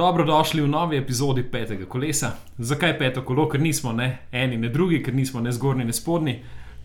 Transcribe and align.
Dobrodošli 0.00 0.62
v 0.62 0.68
novi 0.68 0.96
epizodi 0.96 1.42
petega 1.44 1.84
kolesa. 1.84 2.30
Zakaj 2.58 2.94
peto 2.98 3.20
kolo, 3.20 3.44
ker 3.52 3.60
nismo 3.60 3.92
ne 3.92 4.06
eni, 4.32 4.56
ne 4.56 4.70
drugi, 4.72 5.02
ker 5.04 5.12
nismo 5.12 5.42
ne 5.44 5.52
zgornji, 5.52 5.84
ne 5.84 5.92
spodnji, 5.92 6.34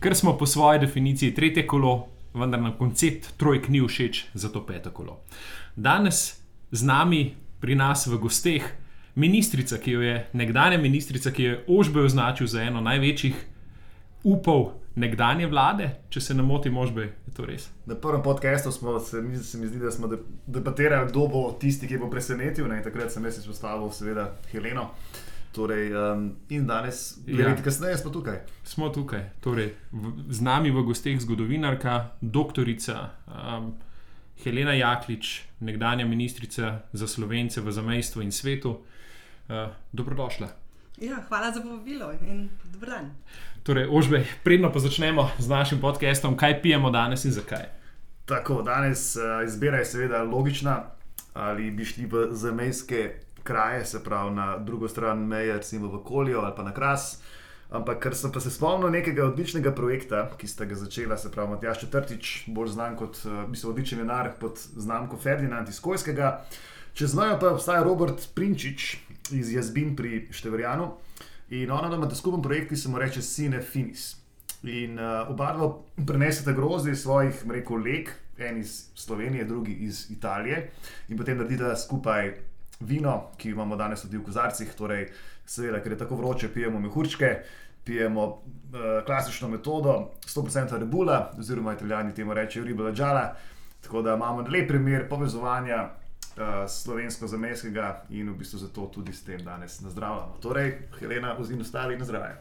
ker 0.03 0.15
smo 0.15 0.33
po 0.35 0.43
svoji 0.45 0.81
definiciji 0.83 1.31
tretje 1.31 1.63
kolo, 1.63 1.93
vendar 2.33 2.59
nam 2.59 2.73
koncept 2.75 3.37
trojk 3.39 3.69
ni 3.71 3.79
všeč 3.79 4.25
za 4.33 4.51
to 4.51 4.65
peto 4.67 4.91
kolo. 4.91 5.21
Danes 5.75 6.41
z 6.71 6.83
nami, 6.83 7.21
pri 7.63 7.79
nas 7.79 8.03
v 8.07 8.19
gosteh, 8.19 8.67
ministrica, 9.15 9.79
ki 9.79 9.95
jo 9.95 10.03
je 10.03 10.17
nekdanja 10.33 10.77
ministrica, 10.77 11.31
ki 11.31 11.43
je 11.43 11.57
Ožbe 11.71 12.03
označil 12.03 12.51
za 12.51 12.67
eno 12.67 12.83
največjih 12.83 13.39
upov 14.27 14.73
nekdanje 14.95 15.47
vlade, 15.47 15.89
če 16.09 16.21
se 16.21 16.35
ne 16.35 16.43
motim, 16.43 16.77
Ožbe, 16.77 17.09
je 17.27 17.33
to 17.35 17.45
res. 17.47 17.67
Na 17.85 17.97
prvem 17.99 18.23
podkastu 18.23 18.71
smo 18.71 18.97
se, 18.99 19.21
mi, 19.21 19.37
se 19.37 19.59
mi 19.59 19.67
zdi, 19.67 19.79
da 19.79 19.91
smo 19.91 20.09
debatirali, 20.47 21.09
kdo 21.09 21.27
bo 21.31 21.45
tisti, 21.59 21.87
ki 21.87 21.99
bo 22.01 22.09
presenetil. 22.11 22.67
Ne? 22.71 22.81
Takrat 22.83 23.11
sem 23.13 23.25
jaz 23.27 23.39
izpostavil, 23.43 23.91
seveda, 23.95 24.29
Heleno. 24.51 24.89
Torej, 25.55 25.93
um, 25.95 26.25
in 26.51 26.65
danes, 26.67 27.13
ja. 27.27 27.47
leti 27.47 27.63
kasneje, 27.63 27.97
smo 28.01 28.11
tukaj. 28.11 28.41
Smo 28.67 28.89
tukaj, 28.91 29.29
torej, 29.43 29.69
v, 29.91 30.11
z 30.27 30.43
nami 30.43 30.71
v 30.75 30.83
gosteh 30.83 31.15
zgodovinarka, 31.23 32.17
doktorica 32.19 32.97
um, 33.31 33.71
Helena 34.43 34.75
Jaklič, 34.75 35.37
nekdanja 35.63 36.03
ministrica 36.05 36.81
za 36.91 37.07
slovence 37.07 37.63
v 37.63 37.71
zamestju 37.71 38.25
in 38.25 38.35
svetu. 38.35 38.75
Uh, 39.47 39.71
dobrodošla. 39.95 40.47
Ja, 40.97 41.23
hvala 41.27 41.51
za 41.51 41.61
povabilo 41.61 42.11
in 42.11 42.49
dobro 42.73 42.91
dan. 42.91 43.11
Torej, 43.65 43.89
Ožbe, 43.89 44.21
predno 44.45 44.69
pa 44.69 44.77
začnemo 44.77 45.25
z 45.41 45.49
našim 45.49 45.81
podcastom, 45.81 46.37
kaj 46.37 46.61
pijemo 46.61 46.91
danes 46.93 47.25
in 47.25 47.31
zakaj. 47.33 47.65
Tako, 48.29 48.61
danes 48.61 49.15
uh, 49.15 49.41
izbira 49.41 49.79
je 49.81 49.85
seveda 49.85 50.21
logična, 50.23 50.83
ali 51.33 51.71
bi 51.71 51.85
šli 51.85 52.05
v 52.05 52.27
zamejske 52.31 53.15
kraje, 53.43 53.85
se 53.85 54.03
pravi 54.03 54.35
na 54.35 54.57
drugo 54.57 54.87
stran 54.87 55.25
meje, 55.25 55.53
recimo 55.53 55.89
v 55.89 56.03
Kolijo 56.03 56.43
ali 56.45 56.53
pa 56.55 56.63
na 56.63 56.73
Kras. 56.73 57.23
Ampak, 57.69 58.03
ker 58.03 58.13
sem 58.15 58.31
pa 58.31 58.39
se 58.39 58.51
spomnil 58.53 58.93
nekega 58.93 59.25
odličnega 59.25 59.73
projekta, 59.73 60.29
ki 60.37 60.47
ste 60.47 60.69
ga 60.69 60.77
začeli, 60.77 61.17
se 61.17 61.31
pravi 61.31 61.55
Matjaš 61.55 61.79
Četrtič, 61.87 62.43
bolj 62.47 62.75
znan 62.77 62.93
kot 62.95 63.17
uh, 63.25 63.69
odličen 63.69 63.99
vinar 63.99 64.29
pod 64.39 64.61
znamko 64.77 65.17
Ferdinand 65.17 65.73
iz 65.73 65.81
Kojskega. 65.81 66.45
Čez 66.93 67.17
mejo 67.17 67.41
pa 67.41 67.49
obstaja 67.57 67.81
Robert 67.83 68.29
Prinčič 68.35 68.97
iz 69.33 69.49
Jazbin 69.57 69.95
pri 69.97 70.27
Števerjanu. 70.29 70.91
In 71.49 71.71
ona 71.71 71.95
ima 71.95 72.09
skupen 72.15 72.41
projekt, 72.41 72.69
ki 72.69 72.75
se 72.75 72.89
mu 72.89 72.99
reče 72.99 73.21
Sine 73.21 73.61
Finis. 73.61 74.15
In 74.63 74.99
uh, 74.99 75.29
oba 75.29 75.53
dva 75.53 75.69
prenesete 76.07 76.53
grozdje 76.53 76.95
svojih, 76.95 77.43
rekel, 77.49 77.77
lek, 77.77 78.09
en 78.37 78.57
iz 78.57 78.89
Slovenije, 78.95 79.45
drugi 79.45 79.73
iz 79.73 80.11
Italije, 80.11 80.69
in 81.09 81.17
potem 81.17 81.37
naredite 81.37 81.75
skupaj 81.75 82.33
vino, 82.79 83.31
ki 83.37 83.49
imamo 83.49 83.75
danes 83.75 84.01
tudi 84.01 84.17
v 84.17 84.25
kozarcih. 84.25 84.73
Torej, 84.77 85.05
seveda, 85.45 85.83
ker 85.83 85.93
je 85.93 85.99
tako 86.01 86.17
vroče, 86.17 86.49
pijemo 86.53 86.79
mehurčke, 86.79 87.29
pijemo 87.85 88.25
uh, 88.25 89.05
klasično 89.05 89.47
metodo, 89.49 90.15
100% 90.25 90.79
rebula, 90.79 91.31
oziroma 91.37 91.73
italijani 91.73 92.15
temu 92.15 92.33
rečejo 92.33 92.65
riba 92.65 92.89
ležala. 92.89 93.35
Tako 93.85 94.01
da 94.01 94.15
imamo 94.15 94.47
lep 94.49 94.67
primer 94.67 95.09
povezovanja 95.09 95.89
uh, 96.37 96.69
slovensko-zameskega 96.69 98.05
in 98.09 98.29
v 98.29 98.37
bistvu 98.37 98.59
zato 98.59 98.87
tudi 98.93 99.13
s 99.13 99.23
tem 99.23 99.43
danes 99.43 99.81
nazdravljamo. 99.81 100.37
Torej, 100.41 100.77
Helena, 100.99 101.37
oziroma 101.37 101.61
ostali 101.61 101.97
na 101.97 102.05
zdravje. 102.05 102.37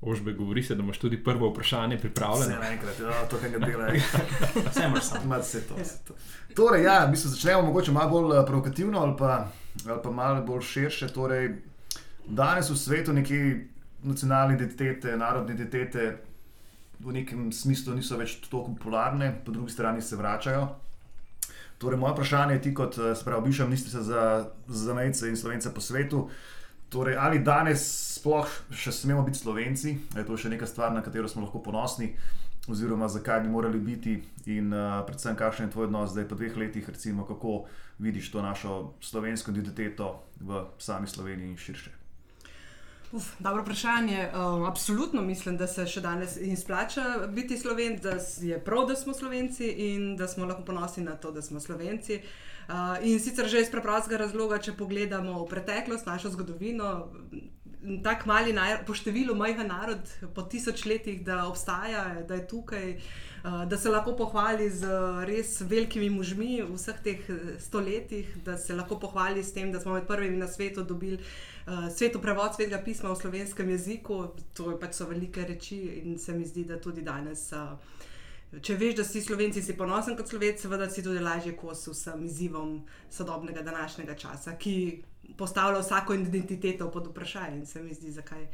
Ožbe, 0.00 0.32
govori 0.32 0.62
se, 0.62 0.74
da 0.74 0.82
imaš 0.82 0.98
tudi 0.98 1.24
prvo 1.24 1.50
vprašanje 1.50 1.98
pripravljeno. 1.98 2.60
Vse 2.60 2.72
enkrat, 2.72 3.00
ja, 3.00 3.28
to 3.28 3.36
kaj 3.36 3.50
ne 3.50 3.58
dela. 3.58 3.88
Vse 4.70 4.84
imaš 4.88 5.04
samo. 5.04 5.38
Vse 5.38 5.60
to. 5.68 5.74
to. 6.08 6.14
Torej, 6.54 6.84
ja, 6.84 7.06
mi 7.10 7.16
se 7.16 7.28
začnemo 7.28 7.62
mogoče 7.62 7.92
malo 7.92 8.10
bolj 8.10 8.38
eh, 8.38 8.46
provokativno 8.46 8.98
ali 8.98 9.16
pa, 9.18 9.48
ali 9.88 10.00
pa 10.02 10.10
malo 10.10 10.42
bolj 10.42 10.62
širše. 10.62 11.08
Torej, 11.08 11.54
danes 12.26 12.70
v 12.70 12.76
svetu 12.76 13.12
neki 13.12 13.54
nacionalne 14.02 14.54
identitete, 14.54 15.16
narodne 15.16 15.54
identitete 15.54 16.16
v 17.00 17.12
nekem 17.12 17.48
smislu 17.52 17.94
niso 17.96 18.18
več 18.20 18.38
tako 18.44 18.66
popularne, 18.74 19.32
po 19.44 19.52
drugi 19.52 19.72
strani 19.72 20.02
se 20.02 20.16
vračajo. 20.16 20.68
Torej, 21.80 21.96
moje 21.96 22.12
vprašanje 22.12 22.54
je 22.54 22.62
ti, 22.62 22.74
kot 22.76 22.98
eh, 22.98 23.14
spravi, 23.16 23.46
bivša 23.48 23.64
ministrica 23.64 24.02
za 24.02 24.22
zamejce 24.68 25.28
in 25.28 25.36
slovence 25.36 25.72
po 25.74 25.80
svetu. 25.80 26.28
Torej, 26.90 27.16
ali 27.16 27.38
danes 27.38 27.84
sploh 28.18 28.50
še 28.74 28.92
smemo 28.92 29.22
biti 29.22 29.38
slovenci, 29.40 29.94
je 30.16 30.24
to 30.26 30.36
še 30.36 30.50
neka 30.52 30.66
stvar, 30.66 30.92
na 30.92 31.00
katero 31.06 31.30
smo 31.30 31.46
lahko 31.46 31.62
ponosni, 31.62 32.10
oziroma 32.68 33.08
zakaj 33.08 33.44
bi 33.46 33.52
morali 33.54 33.78
biti, 33.80 34.18
in 34.50 34.74
uh, 34.74 35.00
predvsem, 35.06 35.38
kakšen 35.38 35.68
je 35.68 35.72
tvoj 35.72 35.86
odnos 35.88 36.10
zdaj 36.12 36.26
po 36.28 36.36
dveh 36.36 36.58
letih, 36.58 36.88
recimo, 36.90 37.24
kako 37.24 37.64
vidiš 38.02 38.32
to 38.34 38.42
našo 38.42 38.92
slovensko 39.00 39.54
identiteto 39.54 40.18
v 40.40 40.66
sami 40.82 41.06
Sloveniji 41.06 41.54
in 41.54 41.56
širše. 41.56 41.99
Uf, 43.12 43.24
dobro 43.38 43.62
vprašanje. 43.62 44.28
Um, 44.34 44.64
absolutno 44.64 45.22
mislim, 45.22 45.56
da 45.56 45.66
se 45.66 45.82
še 45.86 46.00
danes 46.00 46.36
izplača 46.36 47.26
biti 47.34 47.56
slovenc, 47.58 48.02
da 48.02 48.12
je 48.46 48.58
prav, 48.64 48.86
da 48.86 48.94
smo 48.96 49.14
slovenci 49.14 49.66
in 49.66 50.12
da 50.16 50.28
smo 50.28 50.46
lahko 50.46 50.62
ponosni 50.62 51.02
na 51.04 51.16
to, 51.16 51.32
da 51.34 51.42
smo 51.42 51.60
slovenci. 51.60 52.20
Uh, 52.68 53.02
in 53.02 53.18
sicer 53.18 53.48
že 53.50 53.64
iz 53.64 53.70
preprostega 53.70 54.20
razloga, 54.22 54.60
če 54.62 54.76
pogledamo 54.78 55.40
v 55.42 55.48
preteklost, 55.50 56.06
našo 56.06 56.30
zgodovino, 56.30 57.08
tako 58.04 58.30
mali, 58.30 58.54
po 58.86 58.94
številu 58.94 59.34
majhen 59.34 59.72
narod, 59.72 60.06
po 60.36 60.46
tisoč 60.46 60.86
letih, 60.86 61.24
da 61.26 61.48
obstaja, 61.50 62.22
da 62.28 62.38
je 62.38 62.46
tukaj. 62.46 62.94
Uh, 62.94 63.64
da 63.66 63.74
se 63.80 63.90
lahko 63.90 64.12
pohvali 64.14 64.70
z 64.70 64.86
res 65.26 65.58
velikimi 65.64 66.10
možmi 66.12 66.60
v 66.62 66.74
vseh 66.76 66.98
teh 67.02 67.30
stoletjih, 67.58 68.36
da 68.44 68.58
se 68.60 68.76
lahko 68.76 69.00
pohvali 69.00 69.42
s 69.42 69.50
tem, 69.56 69.72
da 69.72 69.80
smo 69.80 69.98
med 69.98 70.06
prvimi 70.06 70.36
na 70.36 70.46
svetu 70.46 70.84
dobili 70.84 71.18
uh, 71.66 71.70
uh, 71.70 71.88
svetu 71.96 72.20
prevod 72.20 72.54
svetega 72.54 72.82
pisma 72.84 73.10
v 73.10 73.16
slovenskem 73.16 73.70
jeziku, 73.70 74.34
to 74.54 74.76
pač 74.80 75.00
so 75.00 75.06
velike 75.06 75.44
reči 75.46 76.02
in 76.04 76.18
se 76.18 76.32
mi 76.32 76.44
zdi, 76.44 76.64
da 76.64 76.80
tudi 76.80 77.02
danes. 77.02 77.50
Uh, 77.52 77.98
Če 78.50 78.74
veš, 78.74 78.96
da 78.98 79.04
si 79.06 79.20
slovenci, 79.22 79.62
si 79.62 79.76
ponosen 79.78 80.16
kot 80.18 80.26
slovenc, 80.26 80.58
seveda 80.58 80.88
si 80.90 81.04
tudi 81.06 81.20
lažje 81.22 81.52
kos 81.54 81.84
vsem 81.86 82.24
izzivom 82.26 82.80
sodobnega 83.06 83.62
današnjega 83.62 84.16
časa, 84.18 84.56
ki 84.58 84.72
postavlja 85.38 85.78
vsako 85.84 86.16
identiteto 86.18 86.88
pod 86.90 87.06
vprašanje. 87.12 87.60
In 87.60 87.66
se 87.66 87.82
mi 87.82 87.94
zdi, 87.94 88.10
zakaj 88.10 88.48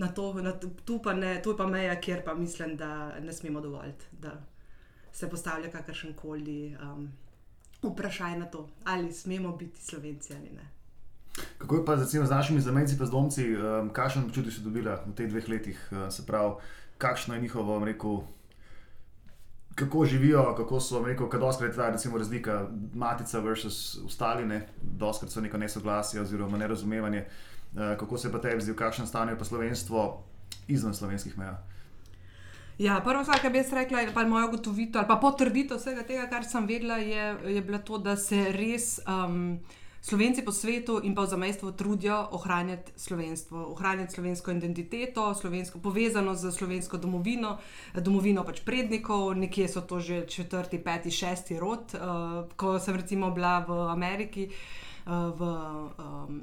na 0.00 0.08
to, 0.08 0.30
na 0.40 0.54
tu 0.56 0.96
pa 1.04 1.12
ne, 1.12 1.34
tu 1.44 1.52
je 1.52 1.58
pa 1.58 1.66
meja, 1.68 1.98
kjer 2.00 2.22
pa 2.24 2.32
mislim, 2.34 2.72
da 2.80 3.20
ne 3.20 3.32
smemo 3.36 3.60
dovoliti, 3.60 4.16
da 4.16 4.32
se 5.12 5.28
postavlja 5.30 5.68
kakršen 5.70 6.16
koli 6.16 6.72
um, 6.80 7.10
vprašanje 7.82 8.38
na 8.38 8.48
to, 8.48 8.64
ali 8.84 9.12
smemo 9.12 9.52
biti 9.56 9.84
slovenci 9.84 10.32
ali 10.32 10.56
ne. 10.56 10.70
Kako 11.58 11.76
je 11.76 11.84
pa 11.84 11.94
recimo, 11.94 12.26
z 12.26 12.30
našimi 12.30 12.60
zamejci, 12.60 12.98
pa 12.98 13.06
z 13.06 13.10
domci, 13.10 13.56
um, 13.56 13.90
kakšen 13.90 14.24
občutek 14.24 14.52
si 14.52 14.62
dobila 14.62 15.00
v 15.06 15.14
teh 15.18 15.26
dveh 15.26 15.48
letih, 15.48 15.78
uh, 15.90 16.06
se 16.12 16.26
pravi, 16.26 16.54
kakšno 16.98 17.34
je 17.34 17.40
njihovo, 17.40 17.84
rekel, 17.84 18.22
kako 19.74 20.04
živijo, 20.04 20.54
kako 20.54 20.80
so, 20.80 21.02
rekel, 21.02 21.28
kaj 21.28 21.40
doskrat 21.40 21.70
je 21.70 21.76
ta 21.76 21.90
recimo, 21.90 22.18
razlika 22.18 22.68
matica 22.94 23.40
versus 23.40 23.98
ostali, 24.06 24.46
ne? 24.46 24.68
doskrat 24.82 25.30
so 25.30 25.40
neko 25.40 25.58
nesoglasje 25.58 26.20
oziroma 26.20 26.58
nerazumevanje. 26.58 27.24
Uh, 27.74 27.98
kako 27.98 28.18
se 28.18 28.32
pa 28.32 28.38
tebi 28.38 28.62
zdi, 28.62 28.72
v 28.72 28.78
kakšnem 28.78 29.06
stanju 29.06 29.34
je 29.34 29.38
pa 29.38 29.44
slovenstvo 29.44 30.22
izven 30.68 30.94
slovenskih 30.94 31.38
meja? 31.38 31.58
Ja, 32.78 33.00
prvo, 33.04 33.24
kar 33.42 33.50
bi 33.50 33.58
jaz 33.58 33.72
rekla, 33.72 34.06
pa 34.14 34.26
moja 34.26 34.46
gotovitev 34.46 34.98
ali 34.98 35.08
pa 35.08 35.16
potrditev 35.16 35.78
vsega 35.78 36.02
tega, 36.02 36.26
kar 36.30 36.44
sem 36.44 36.66
vedela, 36.66 36.96
je, 36.98 37.54
je 37.54 37.62
bilo 37.62 37.78
to, 37.78 37.98
da 37.98 38.16
se 38.16 38.52
res. 38.52 39.00
Um, 39.06 39.58
Slovenci 40.04 40.44
po 40.44 40.52
svetu 40.52 41.00
in 41.00 41.16
pa 41.16 41.24
v 41.24 41.32
zamestvu 41.32 41.72
trudijo 41.72 42.28
ohranjati 42.36 42.92
slovenstvo, 42.96 43.72
ohranjati 43.72 44.12
slovensko 44.12 44.52
identiteto, 44.52 45.34
slovensko 45.34 45.80
povezano 45.80 46.34
z 46.36 46.52
slovensko 46.52 47.00
domovino, 47.00 47.56
domovino 47.96 48.44
pač 48.44 48.60
prednikov, 48.60 49.32
nekje 49.32 49.64
so 49.64 49.80
to 49.80 50.04
že 50.04 50.28
četrti, 50.28 50.76
peti, 50.76 51.08
šesti 51.08 51.56
rod. 51.56 51.96
Uh, 51.96 52.44
ko 52.52 52.76
sem 52.76 53.00
recimo 53.00 53.32
bila 53.32 53.64
v 53.64 53.72
Ameriki. 53.88 54.52
Eh, 55.04 55.10
v 55.10 55.40
um, 55.40 56.40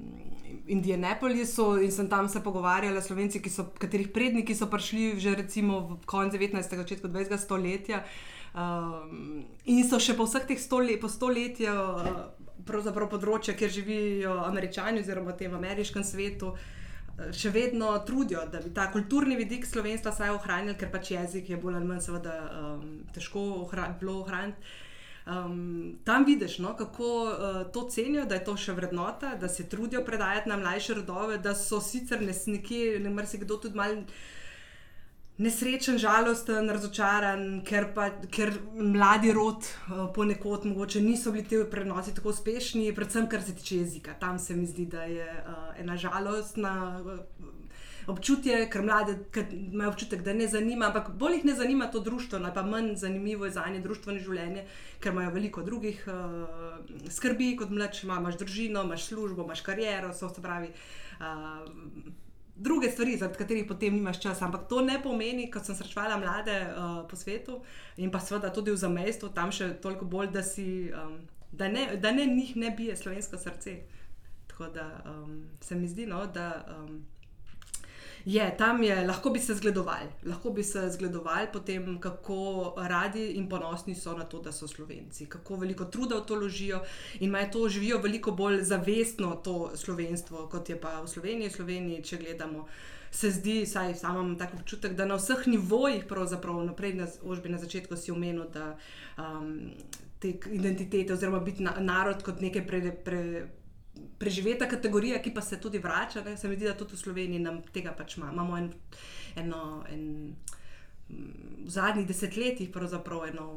Indianapolisu 0.68 1.82
in 1.82 1.92
sem 1.92 2.08
tam 2.08 2.30
se 2.30 2.40
pogovarjala 2.40 3.02
s 3.02 3.08
slovenci, 3.10 3.42
so, 3.50 3.66
katerih 3.74 4.14
predniki 4.14 4.54
so 4.54 4.70
prišli 4.70 5.18
že 5.18 5.34
recimo 5.34 5.98
v 5.98 6.06
koncu 6.06 6.38
19. 6.38 6.54
in 6.74 6.78
začetku 6.78 7.08
20. 7.10 7.38
stoletja. 7.42 8.06
Um, 8.54 9.46
in 9.66 9.82
so 9.82 9.98
še 9.98 10.14
po 10.14 10.30
vseh 10.30 10.46
teh 10.46 10.62
stoletjih 10.62 11.74
uh, 11.74 12.30
pravzaprav 12.38 12.41
področja, 12.66 13.56
kjer 13.58 13.70
živijo 13.70 14.38
američani 14.46 15.02
oziroma 15.02 15.34
v 15.34 15.38
tem 15.44 15.56
ameriškem 15.58 16.04
svetu. 16.04 16.54
Eh, 17.22 17.34
še 17.34 17.52
vedno 17.52 17.92
trudijo, 18.08 18.46
da 18.52 18.62
bi 18.64 18.72
ta 18.74 18.88
kulturni 18.92 19.36
vidik 19.36 19.66
slovenstva 19.66 20.14
vsaj 20.14 20.36
ohranili, 20.36 20.78
ker 20.80 20.92
pač 20.92 21.12
jezik 21.12 21.50
je 21.50 21.58
bolj 21.58 21.76
ali 21.80 21.90
manj 21.90 22.06
seveda, 22.08 22.38
um, 22.62 22.88
težko 23.14 23.44
ohran, 23.66 23.98
bilo 24.00 24.22
ohraniti. 24.22 24.74
Um, 25.22 26.00
tam 26.04 26.26
vidiš, 26.26 26.58
no, 26.64 26.74
kako 26.74 27.10
uh, 27.30 27.58
to 27.74 27.84
cenijo, 27.94 28.26
da 28.26 28.40
je 28.40 28.46
to 28.48 28.56
še 28.58 28.74
vrednota, 28.74 29.36
da 29.38 29.50
se 29.50 29.68
trudijo 29.70 30.02
predajati 30.06 30.50
na 30.50 30.58
mlajše 30.58 30.98
rodove, 30.98 31.38
da 31.38 31.54
so 31.56 31.82
sicer 31.82 32.24
nekje, 32.26 33.00
ne 33.00 33.12
mrsi 33.14 33.44
kdo 33.44 33.60
tudi 33.62 33.78
malo 33.78 34.02
nesrečen, 35.42 35.98
žalosten, 36.02 36.70
razočaran, 36.70 37.62
ker, 37.68 37.90
pa, 37.96 38.10
ker 38.32 38.54
mladi 38.78 39.34
rod 39.36 39.66
uh, 39.66 40.06
ponekod 40.16 40.66
mogoče 40.70 41.02
niso 41.02 41.32
bili 41.32 41.46
ti 41.48 41.62
prenosi 41.72 42.14
tako 42.16 42.30
uspešni, 42.36 42.92
predvsem 42.96 43.30
kar 43.30 43.44
se 43.44 43.56
tiče 43.56 43.78
jezika. 43.78 44.14
Tam 44.20 44.40
se 44.40 44.56
mi 44.56 44.66
zdi, 44.66 44.86
da 44.86 45.04
je 45.04 45.26
uh, 45.26 45.80
ena 45.80 45.98
žalostna. 45.98 46.76
Uh, 47.06 47.50
Občutje, 48.10 48.64
ker 48.74 48.82
mlade 48.82 49.14
imajo 49.54 49.92
občutek, 49.92 50.24
da 50.26 50.34
ne 50.34 50.48
zanima, 50.50 50.88
ampak 50.90 51.12
bolj 51.22 51.36
jih 51.36 51.44
ne 51.46 51.54
zanima 51.56 51.86
to 51.94 52.00
društvo, 52.02 52.40
ali 52.40 52.50
pa 52.54 52.64
manj 52.66 52.96
zanimivo 52.98 53.46
je 53.46 53.52
za 53.54 53.66
njih 53.70 53.84
družbeno 53.84 54.20
življenje, 54.20 54.64
ker 55.00 55.14
imajo 55.14 55.36
veliko 55.36 55.62
drugih 55.62 56.02
uh, 56.10 56.80
skrbi 57.14 57.52
kot 57.60 57.70
mlajši. 57.70 58.08
Imaš 58.10 58.40
družino, 58.42 58.82
imaš 58.84 59.06
službo, 59.06 59.46
imaš 59.46 59.62
kariero, 59.62 60.10
so 60.18 60.32
se 60.34 60.42
pravi. 60.42 60.74
Uh, 61.22 62.10
druge 62.62 62.90
stvari, 62.92 63.18
zaradi 63.18 63.38
katerih 63.38 63.66
potem 63.68 63.96
nimaš 63.96 64.20
časa. 64.22 64.46
Ampak 64.46 64.68
to 64.70 64.82
ne 64.86 65.00
pomeni, 65.04 65.50
kot 65.52 65.66
sem 65.66 65.76
srečevala 65.76 66.18
mlade 66.22 66.58
uh, 66.62 67.02
po 67.10 67.18
svetu 67.18 67.62
in 67.98 68.12
pa 68.12 68.20
seveda 68.20 68.52
tudi 68.54 68.72
v 68.72 68.82
zamestju, 68.82 69.32
tam 69.36 69.52
še 69.52 69.74
toliko 69.82 70.06
bolj, 70.06 70.32
da, 70.36 70.44
si, 70.46 70.68
um, 70.94 71.18
da, 71.52 71.70
ne, 71.72 71.88
da 71.98 72.14
ne 72.16 72.26
njih 72.30 72.56
ne 72.56 72.74
bije 72.78 72.98
slovensko 72.98 73.38
srce. 73.38 73.80
Tako 74.52 74.70
da 74.76 74.88
um, 75.10 75.42
se 75.62 75.76
mi 75.76 75.88
zdi, 75.88 76.06
no, 76.06 76.26
da. 76.28 76.52
Um, 76.78 77.02
Je, 78.26 78.58
tam 78.58 78.84
je, 78.84 79.08
lahko 79.08 79.30
bi 79.30 79.40
se 79.40 79.56
zgledovali, 79.56 80.08
lahko 80.26 80.50
bi 80.50 80.64
se 80.64 80.90
zgledovali 80.90 81.48
po 81.54 81.60
tem, 81.60 82.00
kako 82.00 82.74
radi 82.78 83.32
in 83.32 83.50
ponosni 83.50 83.96
so 83.96 84.14
na 84.18 84.24
to, 84.24 84.42
da 84.42 84.52
so 84.52 84.68
slovenci, 84.68 85.26
kako 85.26 85.56
veliko 85.56 85.86
truda 85.86 86.16
v 86.16 86.26
to 86.26 86.36
ložijo 86.36 86.84
in 87.20 87.30
imajo 87.30 87.50
to 87.52 87.70
živijo 87.70 87.98
veliko 87.98 88.32
bolj 88.32 88.62
zavestno 88.62 89.36
to 89.36 89.72
slovenstvo, 89.76 90.48
kot 90.48 90.70
je 90.70 90.82
pa 90.82 91.02
v 91.02 91.08
Sloveniji. 91.08 91.50
V 91.50 91.54
Sloveniji, 91.54 92.04
če 92.04 92.18
gledamo, 92.18 92.68
se 93.12 93.32
zdi, 93.32 93.66
saj 93.66 93.96
sam 93.96 94.16
imam 94.16 94.38
tako 94.38 94.58
občutek, 94.58 94.94
da 94.96 95.06
na 95.06 95.16
vseh 95.16 95.48
nivojih, 95.48 96.06
pravzaprav 96.08 96.62
naprej, 96.66 96.94
na, 96.94 97.08
ožbi 97.24 97.50
na 97.50 97.58
začetku 97.58 97.98
si 97.98 98.12
omenil, 98.12 98.46
da 98.54 98.78
um, 99.18 99.72
te 100.20 100.38
identitete 100.52 101.14
oziroma 101.14 101.40
biti 101.40 101.64
na, 101.64 101.76
narod 101.80 102.24
kot 102.24 102.42
nekaj 102.42 102.68
pre. 102.68 102.92
pre 103.06 103.24
preživeta 104.20 104.68
kategorija, 104.70 105.22
ki 105.22 105.34
pa 105.34 105.42
se 105.42 105.60
tudi 105.62 105.80
vrača. 105.80 106.24
Ne? 106.24 106.38
Se 106.38 106.48
mi 106.48 106.56
zdi, 106.56 106.66
da 106.70 106.78
tudi 106.78 106.96
v 106.96 107.04
Sloveniji 107.04 107.58
tega 107.74 107.94
pač 107.98 108.18
ima. 108.18 108.32
imamo. 108.32 108.58
En, 108.58 108.72
eno, 109.36 109.84
en, 109.90 110.36
v 111.12 111.70
zadnjih 111.70 112.08
desetletjih 112.08 112.70
pravzaprav 112.72 113.26
eno 113.28 113.48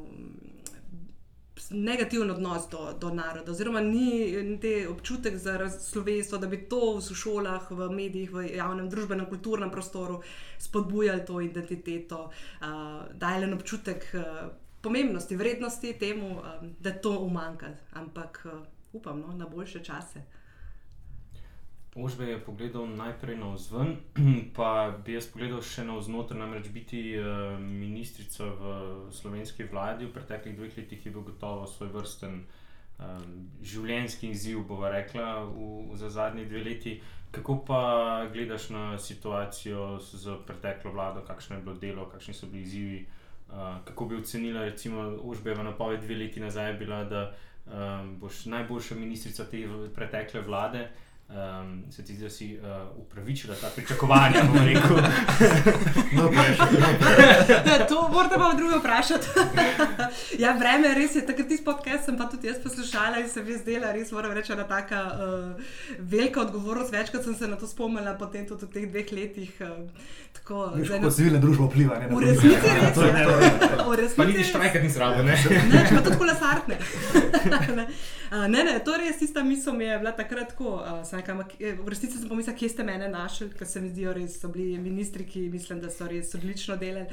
negativen 1.71 2.31
odnos 2.31 2.69
do, 2.71 2.93
do 3.01 3.11
naroda, 3.15 3.53
oziroma 3.53 3.81
ni 3.81 4.59
te 4.61 4.89
občutek 4.89 5.37
za 5.37 5.71
slovenstvo, 5.71 6.39
da 6.39 6.47
bi 6.47 6.59
to 6.69 6.99
v 6.99 7.15
šolah, 7.15 7.71
v 7.71 7.89
medijih, 7.91 8.33
v 8.33 8.47
javnem, 8.57 8.89
družbenem, 8.91 9.27
kulturnem 9.31 9.71
prostoru 9.71 10.21
spodbujali 10.59 11.25
to 11.25 11.41
identiteto, 11.41 12.27
uh, 12.27 13.07
dajali 13.15 13.53
občutek 13.55 14.07
uh, 14.15 14.25
pomembnosti, 14.83 15.37
vrednosti 15.37 15.95
temu, 15.99 16.37
uh, 16.39 16.69
da 16.81 16.93
to 16.93 17.19
umanjka. 17.19 17.71
Ampak 17.93 18.47
uh, 18.51 18.74
upam 18.95 19.21
no, 19.21 19.35
na 19.35 19.49
boljše 19.49 19.85
čase. 19.85 20.23
Ožbe 21.95 22.25
je 22.25 22.41
pogledal 22.45 22.87
najprej 22.87 23.37
na 23.39 23.53
vzven, 23.55 23.97
pa 24.57 24.99
bi 25.07 25.15
jaz 25.15 25.29
pogledal 25.31 25.63
še 25.63 25.85
na 25.87 25.95
vznoter. 25.95 26.37
Namreč 26.37 26.67
biti 26.75 27.15
uh, 27.15 27.55
ministrica 27.63 28.51
v 28.51 28.73
slovenski 29.15 29.69
vladi 29.71 30.09
v 30.09 30.15
preteklih 30.17 30.57
dveh 30.59 30.75
letih 30.75 31.07
je 31.07 31.13
bil 31.15 31.23
gotovo 31.23 31.69
svoj 31.71 31.93
vrsten 31.95 32.41
um, 32.43 33.47
življenjski 33.63 34.33
izziv, 34.35 34.65
bova 34.67 34.91
rekla, 34.91 35.45
v, 35.47 35.95
za 35.95 36.11
zadnji 36.11 36.49
dve 36.51 36.65
leti. 36.67 36.97
Kako 37.35 37.61
pa 37.67 37.81
gledaš 38.33 38.69
na 38.75 38.99
situacijo 38.99 39.99
z 40.03 40.35
preteklo 40.47 40.91
vlado, 40.95 41.23
kakšno 41.27 41.57
je 41.57 41.63
bilo 41.63 41.79
delo, 41.79 42.11
kakšni 42.11 42.35
so 42.35 42.51
bili 42.51 42.67
izzivi? 42.67 43.01
Uh, 43.55 43.79
kako 43.87 44.11
bi 44.11 44.19
ocenila, 44.19 44.67
recimo, 44.67 45.13
Ožbe 45.23 45.55
v 45.55 45.63
napovedi 45.63 46.07
dve 46.09 46.25
leti 46.27 46.43
nazaj, 46.43 46.75
bila, 46.83 47.05
da 47.07 47.29
um, 47.67 48.19
boš 48.19 48.45
najboljša 48.47 48.95
ministrica 48.95 49.45
te 49.45 49.65
pretekle 49.95 50.41
vlade? 50.41 50.91
Um, 51.29 51.85
se 51.91 52.05
ti 52.05 52.15
zdi, 52.15 52.23
da 52.23 52.31
si 52.31 52.59
uh, 52.59 52.99
upravičila 52.99 53.55
ta 53.61 53.69
pričakovanja? 53.77 54.43
no, 56.17 56.31
to 57.89 58.09
morate 58.13 58.35
pa 58.35 58.53
druge 58.57 58.79
vprašati. 58.79 59.27
ja, 60.43 60.53
vreme 60.53 60.95
res 60.95 61.17
je, 61.17 61.27
takrat 61.27 61.49
ti 61.49 61.59
podcast 61.65 62.05
sem 62.05 62.19
pa 62.19 62.29
tudi 62.29 62.47
jaz 62.47 62.57
poslušala 62.63 63.19
in 63.19 63.29
se 63.29 63.43
mi 63.43 63.57
zdela, 63.57 63.93
res 63.93 64.13
moram 64.13 64.33
reči, 64.33 64.53
je 64.53 64.69
taka 64.69 65.01
uh, 65.01 65.63
velika 65.99 66.41
odgovornost. 66.41 66.93
Večkrat 66.93 67.25
sem 67.25 67.35
se 67.35 67.49
na 67.49 67.57
to 67.57 67.67
spomnila, 67.67 68.15
potem 68.15 68.47
tudi 68.47 68.67
v 68.67 68.71
teh 68.71 68.91
dveh 68.91 69.13
letih. 69.13 69.53
Uh, 69.61 69.69
tako, 70.33 70.77
Kot 71.03 71.15
civilna 71.15 71.41
družba 71.41 71.65
vpliva. 71.73 71.99
V 72.11 72.21
resnici 72.21 72.69
je 72.69 72.93
to 72.95 73.03
res. 73.97 74.13
Pa 74.15 74.25
niti 74.29 74.45
štrajkat 74.45 74.83
ni 74.83 74.91
zraven. 74.91 75.25
Ne, 75.25 75.41
ne, 75.73 75.87
pa 75.89 76.05
tudi 76.05 76.21
kolesarne. 76.21 76.79
Ne. 78.49 78.65
Ne, 78.65 78.79
to 78.85 78.97
res 78.99 79.19
tista 79.19 79.43
misel 79.45 79.77
mi 79.77 79.85
je 79.85 79.99
bila 79.99 80.13
takrat 80.13 80.49
tako. 80.49 80.75
Uh, 80.81 81.03
v 81.85 81.89
resnici 81.89 82.19
sem 82.19 82.29
pomislil, 82.29 82.57
kje 82.57 82.69
ste 82.69 82.87
mene 82.87 83.09
našli, 83.09 83.51
ker 83.55 83.67
se 83.67 83.81
mi 83.81 83.91
zdijo 83.93 84.13
res, 84.17 84.39
so 84.41 84.49
bili 84.49 84.79
ministri, 84.79 85.27
ki 85.29 85.47
mislim, 85.53 85.81
da 85.81 85.91
so 85.91 86.09
res 86.11 86.35
odlično 86.35 86.77
delali. 86.77 87.07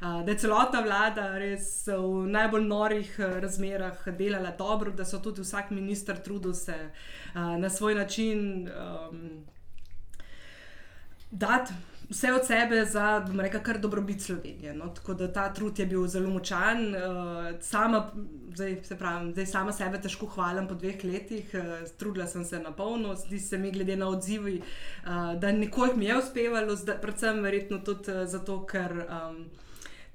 Uh, 0.00 0.22
da 0.24 0.32
je 0.32 0.38
celotna 0.44 0.82
vlada 0.86 1.28
res 1.38 1.68
v 1.88 2.24
najbolj 2.30 2.66
norih 2.68 3.20
razmerah 3.44 4.08
delala 4.18 4.54
dobro, 4.58 4.92
da 4.92 5.04
so 5.04 5.22
tudi 5.24 5.42
vsak 5.42 5.70
minister 5.70 6.22
trudil 6.22 6.54
se 6.54 6.76
uh, 6.78 7.56
na 7.58 7.70
svoj 7.70 7.94
način 7.94 8.68
um, 8.68 9.46
dati 11.30 11.72
vse 12.10 12.32
od 12.32 12.46
sebe 12.46 12.84
za, 12.84 13.20
bom 13.26 13.40
rekel, 13.40 13.60
kar 13.62 13.78
dobrobit 13.78 14.22
Slovenije. 14.22 14.74
No? 14.74 14.88
Tako 14.94 15.14
da 15.14 15.32
ta 15.32 15.52
trud 15.54 15.78
je 15.78 15.86
bil 15.86 16.06
zelo 16.06 16.30
močan. 16.30 16.94
Uh, 16.94 17.60
sama, 17.60 18.10
zdaj, 18.54 18.76
se 18.84 18.98
pravim, 18.98 19.32
zdaj 19.32 19.46
sama 19.46 19.72
sebe 19.72 20.00
težko 20.00 20.26
hvalim 20.26 20.68
po 20.68 20.74
dveh 20.74 21.04
letih, 21.04 21.54
uh, 21.54 21.88
trudila 21.98 22.26
sem 22.26 22.44
se 22.44 22.58
na 22.58 22.72
polno, 22.72 23.14
zdi 23.14 23.40
se 23.40 23.58
mi, 23.58 23.72
glede 23.72 23.96
na 23.96 24.08
odzivi, 24.08 24.60
uh, 24.60 25.40
da 25.40 25.52
nikoli 25.52 25.96
mi 25.96 26.06
je 26.06 26.18
uspevalo, 26.18 26.76
zdaj, 26.76 27.00
predvsem 27.00 27.42
verjetno 27.42 27.78
tudi 27.78 28.12
uh, 28.12 28.26
zato, 28.26 28.62
ker. 28.66 29.04
Um, 29.08 29.48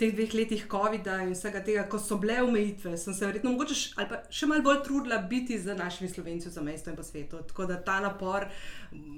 teh 0.03 0.11
dveh 0.11 0.33
letih 0.35 0.65
COVID-a 0.67 1.21
in 1.23 1.31
vsega 1.31 1.61
tega, 1.63 1.83
ko 1.87 1.99
so 1.99 2.17
bile 2.19 2.41
omejitve, 2.43 2.97
sem 2.99 3.15
se 3.15 3.25
verjetno 3.25 3.53
mogoče 3.53 3.75
ali 3.95 4.09
pa 4.09 4.19
še 4.27 4.49
malo 4.51 4.65
bolj 4.65 4.81
trudila 4.83 5.19
biti 5.31 5.57
z 5.59 5.75
našimi 5.79 6.09
slovenci 6.11 6.51
za 6.51 6.61
mesto 6.65 6.91
in 6.91 6.97
po 6.99 7.05
svetu. 7.07 7.39
Tako 7.47 7.67
da 7.71 7.79
ta 7.87 7.99
napor, 8.03 8.47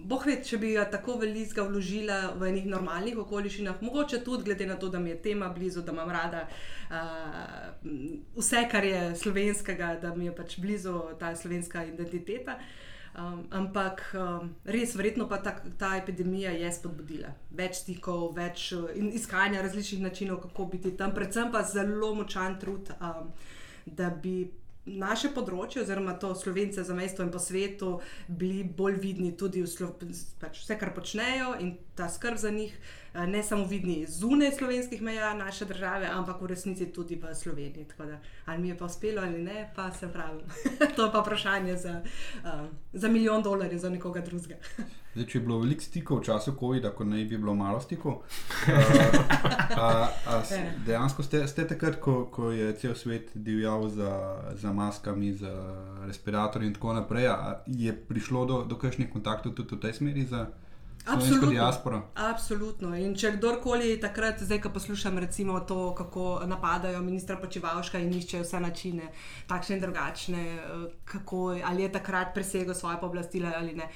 boh 0.06 0.26
ve, 0.30 0.38
če 0.46 0.62
bi 0.62 0.76
ga 0.78 0.86
tako 0.92 1.18
veliko 1.24 1.66
vložila 1.70 2.20
v 2.38 2.52
enih 2.52 2.70
normalnih 2.70 3.18
okoliščinah, 3.26 3.82
mogoče 3.82 4.22
tudi 4.26 4.50
glede 4.50 4.70
na 4.70 4.78
to, 4.78 4.90
da 4.94 5.02
mi 5.02 5.14
je 5.16 5.22
tema 5.26 5.50
blizu, 5.50 5.82
da 5.82 5.96
imam 5.96 6.12
rada 6.14 6.46
uh, 6.46 7.76
vse, 8.38 8.68
kar 8.72 8.86
je 8.86 9.06
slovenskega, 9.26 9.96
da 10.02 10.14
mi 10.16 10.30
je 10.30 10.36
pač 10.38 10.60
blizu 10.62 11.00
ta 11.20 11.34
slovenska 11.36 11.86
identiteta. 11.90 12.60
Uh, 12.60 12.84
Um, 13.16 13.46
ampak 13.52 14.02
um, 14.14 14.50
res, 14.68 14.92
verjetno 14.96 15.30
pa 15.32 15.38
ta, 15.40 15.54
ta 15.80 15.94
epidemija 15.96 16.52
je 16.52 16.72
spodbudila 16.76 17.30
več 17.56 17.78
stikov, 17.80 18.34
več 18.36 18.66
uh, 18.76 18.90
iskanja 18.92 19.62
različnih 19.64 20.02
načinov, 20.04 20.42
kako 20.44 20.66
biti 20.74 20.92
tam, 21.00 21.14
predvsem 21.16 21.48
pa 21.54 21.62
zelo 21.64 22.12
močan 22.18 22.58
trud, 22.60 22.92
um, 23.00 23.30
da 23.86 24.10
bi 24.10 24.42
naše 24.86 25.32
področje, 25.34 25.82
oziroma 25.82 26.14
to 26.22 26.34
slovence 26.38 26.84
za 26.84 26.94
mesto 26.94 27.24
in 27.26 27.32
po 27.34 27.40
svetu, 27.42 28.00
bili 28.28 28.64
bolj 28.64 29.00
vidni 29.02 29.32
tudi 29.38 29.64
v 29.66 29.90
pač 30.40 30.62
vse, 30.62 30.78
kar 30.78 30.94
počnejo 30.94 31.56
in 31.60 31.76
ta 31.98 32.10
skrb 32.10 32.38
za 32.38 32.52
njih, 32.54 32.74
eh, 33.14 33.26
ne 33.28 33.44
samo 33.44 33.66
vidni 33.66 34.06
zunaj 34.06 34.52
slovenskih 34.60 35.02
meja 35.02 35.34
naše 35.34 35.66
države, 35.66 36.10
ampak 36.12 36.42
v 36.42 36.52
resnici 36.54 36.92
tudi 36.94 37.16
v 37.16 37.34
Sloveniji. 37.34 37.88
Da, 37.98 38.20
ali 38.46 38.62
mi 38.62 38.70
je 38.70 38.78
pa 38.78 38.86
uspelo 38.86 39.22
ali 39.22 39.42
ne, 39.42 39.72
pa 39.76 39.92
se 39.92 40.08
pravi. 40.08 40.44
to 40.96 41.06
je 41.06 41.12
pa 41.12 41.22
vprašanje 41.22 41.78
za, 41.78 42.02
uh, 42.44 42.70
za 42.94 43.08
milijon 43.08 43.44
dolarjev 43.44 43.80
za 43.80 43.90
nekoga 43.90 44.22
drugega. 44.22 44.62
Zdaj, 45.16 45.28
če 45.32 45.38
je 45.38 45.44
bilo 45.46 45.58
veliko 45.62 45.84
stikov 45.86 46.18
v 46.20 46.26
času 46.28 46.52
COVID-a, 46.60 46.90
ko 46.92 47.06
ne 47.08 47.22
bi 47.24 47.38
bilo 47.40 47.54
malo 47.56 47.80
stikov, 47.80 48.18
uh, 49.80 50.10
dejansko 50.84 51.24
ste, 51.24 51.40
ste 51.48 51.64
takrat, 51.70 52.02
ko, 52.04 52.26
ko 52.28 52.50
je 52.52 52.74
cel 52.82 52.98
svet 53.00 53.32
divjal 53.32 53.88
za, 53.88 54.12
za 54.60 54.74
maskami, 54.76 55.32
za 55.40 55.54
respiratorji 56.04 56.68
in 56.68 56.76
tako 56.76 56.98
naprej, 57.00 57.32
je 57.64 57.96
prišlo 57.96 58.44
do, 58.46 58.58
do 58.68 58.76
kakšnih 58.76 59.08
kontaktov 59.08 59.56
tudi 59.56 59.80
v 59.80 59.88
tej 59.88 59.96
smeri? 59.96 60.26
Za... 60.28 60.50
Absolutno. 61.08 62.02
Absolutno. 62.16 62.92
In 63.00 63.16
če 63.16 63.38
kdorkoli 63.38 63.94
takrat, 64.04 64.44
zdaj, 64.44 64.60
ko 64.66 64.74
poslušam 64.76 65.22
recimo 65.24 65.62
to, 65.64 65.94
kako 65.96 66.44
napadajo 66.44 67.00
ministra 67.06 67.40
Počevalška 67.40 68.04
in 68.04 68.12
iščejo 68.20 68.44
vse 68.44 68.60
načine, 68.60 69.14
takšne 69.48 69.80
in 69.80 69.88
drugačne, 69.88 70.44
kako, 71.08 71.54
ali 71.64 71.88
je 71.88 71.92
takrat 71.96 72.36
presegel 72.36 72.76
svoje 72.76 73.00
pooblastila 73.00 73.56
ali 73.56 73.80
ne. 73.80 73.90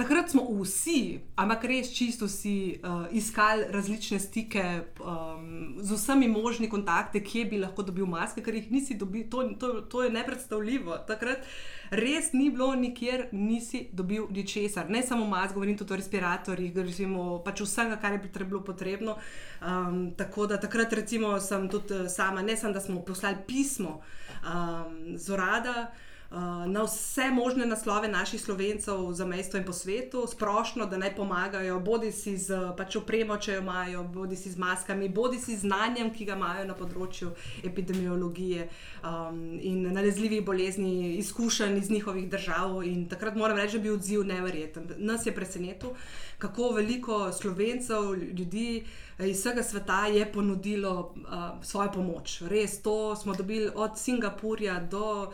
Takrat 0.00 0.30
smo 0.32 0.46
vsi, 0.62 1.20
ampak 1.36 1.64
res 1.68 1.90
čisto 1.92 2.24
vsi, 2.24 2.80
uh, 2.80 3.04
iskali 3.12 3.66
različne 3.68 4.18
stike 4.20 4.64
um, 5.04 5.76
z 5.80 5.92
vsemi 5.92 6.28
možnimi 6.28 6.70
kontakti, 6.72 7.20
kje 7.24 7.44
bi 7.44 7.60
lahko 7.60 7.84
dobil 7.84 8.08
maske, 8.08 8.40
ker 8.42 8.56
jih 8.56 8.70
nisi 8.72 8.96
dobil. 8.96 9.28
To, 9.30 9.44
to, 9.60 9.72
to 9.92 10.02
je 10.02 10.10
nepredstavljivo. 10.14 10.96
Takrat 11.08 11.44
res 11.90 12.32
ni 12.32 12.48
bilo 12.50 12.72
nikjer, 12.74 13.28
nisi 13.32 13.88
dobil 13.92 14.26
ničesar. 14.32 14.88
Ne 14.90 15.02
samo 15.04 15.26
mask, 15.28 15.54
govorim 15.54 15.76
tudi 15.76 15.92
o 15.92 16.00
respiratorjih, 16.00 16.76
recimo, 16.76 17.26
pač 17.44 17.60
vsega, 17.66 18.00
kar 18.00 18.16
je 18.16 18.44
bilo 18.44 18.64
potrebno. 18.64 19.18
Um, 19.60 20.14
tako 20.16 20.46
da 20.46 20.56
takrat, 20.60 20.92
recimo, 20.96 21.36
sem 21.40 21.68
tudi 21.68 22.08
sama, 22.08 22.42
ne 22.42 22.56
samo, 22.56 22.72
da 22.72 22.80
smo 22.80 23.04
poslali 23.04 23.44
pismo 23.46 24.00
um, 24.40 25.18
z 25.18 25.36
urada. 25.36 25.90
Uh, 26.30 26.38
na 26.66 26.82
vse 26.82 27.30
možne 27.30 27.66
naslove 27.66 28.08
naših 28.08 28.40
slovencev 28.40 29.12
za 29.12 29.26
mesto 29.26 29.58
in 29.58 29.64
po 29.64 29.72
svetu, 29.72 30.26
splošno, 30.30 30.86
da 30.86 30.98
naj 30.98 31.16
pomagajo, 31.16 31.80
bodi 31.80 32.12
si 32.12 32.36
z 32.38 32.54
pač 32.78 32.96
opremo, 33.00 33.34
če 33.36 33.56
jo 33.56 33.62
imajo, 33.64 34.04
bodi 34.04 34.38
si 34.38 34.52
z 34.54 34.58
maskami, 34.62 35.08
bodi 35.08 35.40
si 35.42 35.56
z 35.56 35.66
znanjem, 35.66 36.12
ki 36.14 36.28
ga 36.28 36.36
imajo 36.38 36.68
na 36.68 36.76
področju 36.78 37.32
epidemiologije 37.66 38.68
um, 39.02 39.58
in 39.58 39.82
nalezljivih 39.90 40.44
bolezni, 40.46 41.16
izkušenj 41.18 41.76
iz 41.82 41.90
njihovih 41.90 42.30
držav. 42.30 42.78
In 42.86 43.08
takrat 43.10 43.34
moram 43.34 43.58
reči, 43.58 43.82
da 43.82 43.88
bi 43.88 43.94
odziv 43.96 44.22
neverjeten. 44.22 44.86
Nas 45.02 45.26
je 45.26 45.34
presenetil, 45.34 45.98
kako 46.38 46.70
veliko 46.78 47.32
slovencev, 47.34 48.14
ljudi 48.14 48.84
iz 49.18 49.42
vsega 49.42 49.62
sveta 49.66 50.06
je 50.06 50.32
ponudilo 50.32 50.94
uh, 51.00 51.58
svojo 51.62 51.92
pomoč. 51.92 52.38
Res, 52.46 52.78
to 52.82 53.16
smo 53.16 53.34
dobili 53.34 53.70
od 53.74 53.98
Singapurja 53.98 54.78
do 54.80 55.32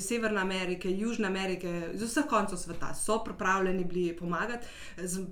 Severne 0.00 0.35
Amerike, 0.40 0.90
Južne 0.90 1.28
Amerike, 1.28 1.90
iz 1.94 2.02
vseh 2.02 2.26
koncev 2.28 2.58
sveta, 2.58 2.94
so 2.94 3.18
pripravljeni 3.24 3.84
bili 3.84 4.16
pomagati, 4.16 4.66
z 5.02 5.26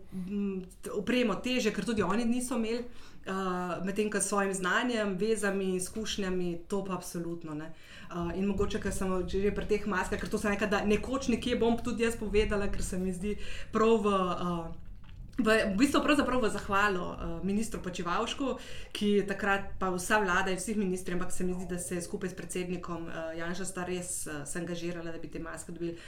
opremo 0.92 1.34
teže, 1.34 1.73
ker 1.73 1.84
tudi 1.84 2.02
oni 2.02 2.25
niso 2.25 2.56
imeli. 2.56 2.84
Uh, 3.25 3.80
Medtem 3.84 4.11
ko 4.12 4.20
s 4.20 4.28
svojim 4.28 4.52
znanjem, 4.52 5.14
vezami, 5.16 5.76
izkušnjami, 5.76 6.68
to 6.68 6.82
pa 6.84 6.92
absolutno 6.94 7.54
ne. 7.54 7.70
Uh, 8.12 8.37
in 8.37 8.44
mogoče, 8.46 8.80
ker 8.80 8.92
sem 8.92 9.08
že 9.28 9.49
pri 9.54 9.64
teh 9.64 9.87
maskah, 9.88 10.20
ker 10.20 10.28
to 10.28 10.37
sem 10.38 10.52
nekaj, 10.52 10.68
da 10.68 10.84
nekoč 10.84 11.30
nekje 11.32 11.56
bom 11.56 11.78
tudi 11.80 12.04
jaz 12.04 12.18
povedala, 12.20 12.68
ker 12.68 12.84
se 12.84 13.00
mi 13.00 13.12
zdi 13.16 13.38
prav 13.73 14.04
v. 14.04 14.12
Uh, 14.12 14.83
V, 15.34 15.50
v 15.50 15.74
bistvu 15.74 15.98
pravzaprav 15.98 16.38
v 16.38 16.50
zahvalo 16.50 17.06
uh, 17.10 17.16
ministru 17.42 17.82
Počevalšku, 17.82 18.54
ki 18.94 19.08
je 19.18 19.22
takrat 19.26 19.74
pa 19.82 19.90
vsa 19.90 20.22
vlada 20.22 20.54
in 20.54 20.60
vseh 20.62 20.78
ministrov, 20.78 21.18
ampak 21.18 21.34
se 21.34 21.42
mi 21.42 21.58
zdi, 21.58 21.66
da 21.66 21.78
se 21.78 21.98
je 21.98 22.02
skupaj 22.06 22.30
s 22.30 22.38
predsednikom 22.38 23.10
uh, 23.10 23.34
Janša 23.34 23.66
sta 23.66 23.82
res 23.82 24.30
uh, 24.30 24.46
angažirala, 24.46 25.10
da 25.10 25.18
bi 25.18 25.26
te 25.26 25.42
maske 25.42 25.74
dobili. 25.74 25.98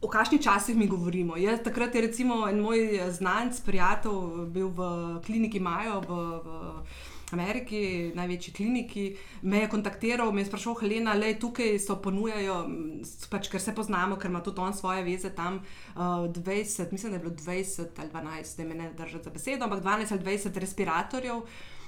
O 0.00 0.08
kakšnih 0.08 0.40
časih 0.40 0.76
mi 0.76 0.88
govorimo? 0.88 1.36
Jaz, 1.36 1.60
takrat 1.64 1.94
je 1.94 2.00
recimo 2.08 2.48
en 2.48 2.60
moj 2.60 3.00
znanc, 3.12 3.60
prijatelj, 3.60 4.48
bil 4.52 4.68
v 4.68 4.88
kliniki 5.24 5.60
Majo. 5.60 6.00
V, 6.00 6.10
v, 6.44 6.56
Ameriki, 7.34 8.12
največji 8.14 8.52
kliniki, 8.54 9.04
me 9.42 9.64
je 9.64 9.68
kontaktiral, 9.68 10.30
me 10.32 10.44
je 10.44 10.46
sprašal, 10.46 10.76
Helena, 10.78 11.14
le 11.18 11.32
tukaj 11.42 11.78
so 11.82 11.96
ponujajo, 12.02 12.60
pač, 13.32 13.48
ker 13.50 13.62
se 13.62 13.74
poznamo, 13.74 14.18
ker 14.20 14.30
ima 14.30 14.42
tudi 14.46 14.62
on 14.62 14.74
svoje 14.76 15.02
veze 15.06 15.32
tam 15.34 15.58
uh, 15.58 16.28
20, 16.30 16.92
mislim, 16.92 17.12
da 17.12 17.18
je 17.18 17.24
bilo 17.24 17.34
20 17.34 17.98
ali 17.98 18.12
12, 18.14 18.56
da 18.56 18.68
me 18.68 18.74
ne 18.74 18.92
držite 18.94 19.24
za 19.24 19.34
besedo, 19.34 19.64
ampak 19.64 19.82
12 19.82 20.12
ali 20.14 20.28
20 20.28 20.60
respiratorjev. 20.66 21.42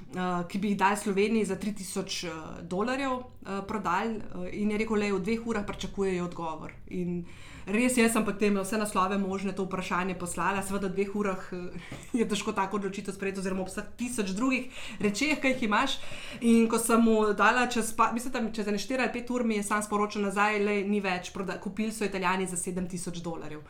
Uh, 0.09 0.47
ki 0.49 0.59
bi 0.63 0.71
jih 0.71 0.77
dali 0.79 0.97
Sloveniji 0.97 1.45
za 1.45 1.57
3000 1.59 2.29
uh, 2.31 2.61
dolarjev, 2.63 3.13
uh, 3.13 3.59
prodali, 3.69 4.17
uh, 4.17 4.47
in 4.53 4.71
je 4.71 4.79
rekel, 4.79 5.03
da 5.03 5.11
v 5.13 5.21
dveh 5.21 5.47
urah 5.47 5.67
pričakujejo 5.67 6.25
odgovor. 6.25 6.73
In 6.95 7.25
res, 7.73 7.97
jaz 7.99 8.13
sem 8.15 8.25
potem 8.25 8.57
vse 8.59 8.79
naslove 8.81 9.19
možne 9.19 9.53
to 9.57 9.67
vprašanje 9.67 10.17
poslala, 10.19 10.63
seveda 10.63 10.89
v 10.89 10.97
dveh 10.97 11.17
urah 11.17 11.49
uh, 11.53 11.91
je 12.17 12.27
težko 12.29 12.55
tako 12.57 12.81
odločitev 12.81 13.17
sprejeti, 13.17 13.43
oziroma 13.43 13.65
ob 13.65 13.73
vseh 13.73 13.91
tisoč 14.01 14.33
drugih 14.37 14.71
rečeh, 15.05 15.37
ki 15.41 15.55
jih 15.55 15.67
imaš. 15.69 15.99
In 16.41 16.69
ko 16.71 16.81
sem 16.83 17.03
mu 17.03 17.35
dala 17.39 17.67
čez, 17.71 17.93
pa, 17.97 18.11
mislim, 18.13 18.33
da 18.33 18.45
čez 18.53 18.67
4 18.69 19.05
ali 19.05 19.13
5 19.21 19.35
ur, 19.35 19.45
mi 19.45 19.61
je 19.61 19.69
sam 19.69 19.83
sporočil 19.83 20.25
nazaj, 20.25 20.59
da 20.65 20.81
ni 20.89 21.03
več, 21.05 21.33
kupili 21.63 21.93
so 21.93 22.09
italijani 22.09 22.49
za 22.49 22.57
7000 22.57 23.23
dolarjev. 23.23 23.63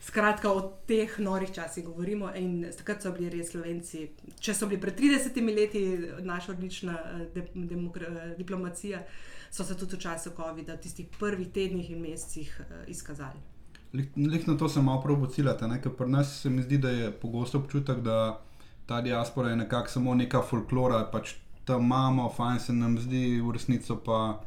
Skratka, 0.00 0.50
o 0.52 0.60
teh 0.86 1.18
norih 1.18 1.50
časih 1.52 1.84
govorimo 1.84 2.28
in 2.36 2.66
takrat 2.76 3.02
so 3.02 3.12
bili 3.16 3.30
res 3.32 3.50
slovenci. 3.54 4.04
Če 4.40 4.54
so 4.54 4.68
bili 4.68 4.80
pred 4.80 4.98
30 4.98 5.40
leti 5.56 5.82
naša 6.20 6.52
odlična 6.52 6.98
de, 7.34 7.46
diplomacija, 8.36 9.00
so 9.56 9.64
se 9.64 9.74
tudi 9.74 9.96
v 9.96 10.00
času 10.00 10.30
COVID-a, 10.36 10.76
tistih 10.76 11.06
prvih 11.18 11.48
tednih 11.48 11.90
in 11.90 12.00
mesecih, 12.00 12.60
izkazali. 12.86 13.40
Lih 14.16 14.48
na 14.48 14.56
to 14.56 14.68
sem 14.68 14.84
malo 14.84 15.00
provocirala, 15.00 15.78
ker 15.80 15.94
pri 15.96 16.08
nas 16.12 16.34
se 16.42 16.50
mi 16.50 16.62
zdi, 16.62 16.78
da 16.78 16.90
je 16.90 17.10
pogosto 17.10 17.58
občutek, 17.58 18.02
da 18.04 18.40
ta 18.86 19.00
diaspora 19.00 19.50
je 19.50 19.56
nekako 19.56 19.88
samo 19.88 20.14
neka 20.14 20.42
folklora, 20.42 21.06
pač 21.12 21.34
tam 21.64 21.88
imamo, 21.88 22.28
fajn 22.36 22.60
se 22.60 22.72
nam 22.72 22.98
zdi, 23.00 23.40
v 23.40 23.56
resnici 23.56 23.96
pa 24.04 24.40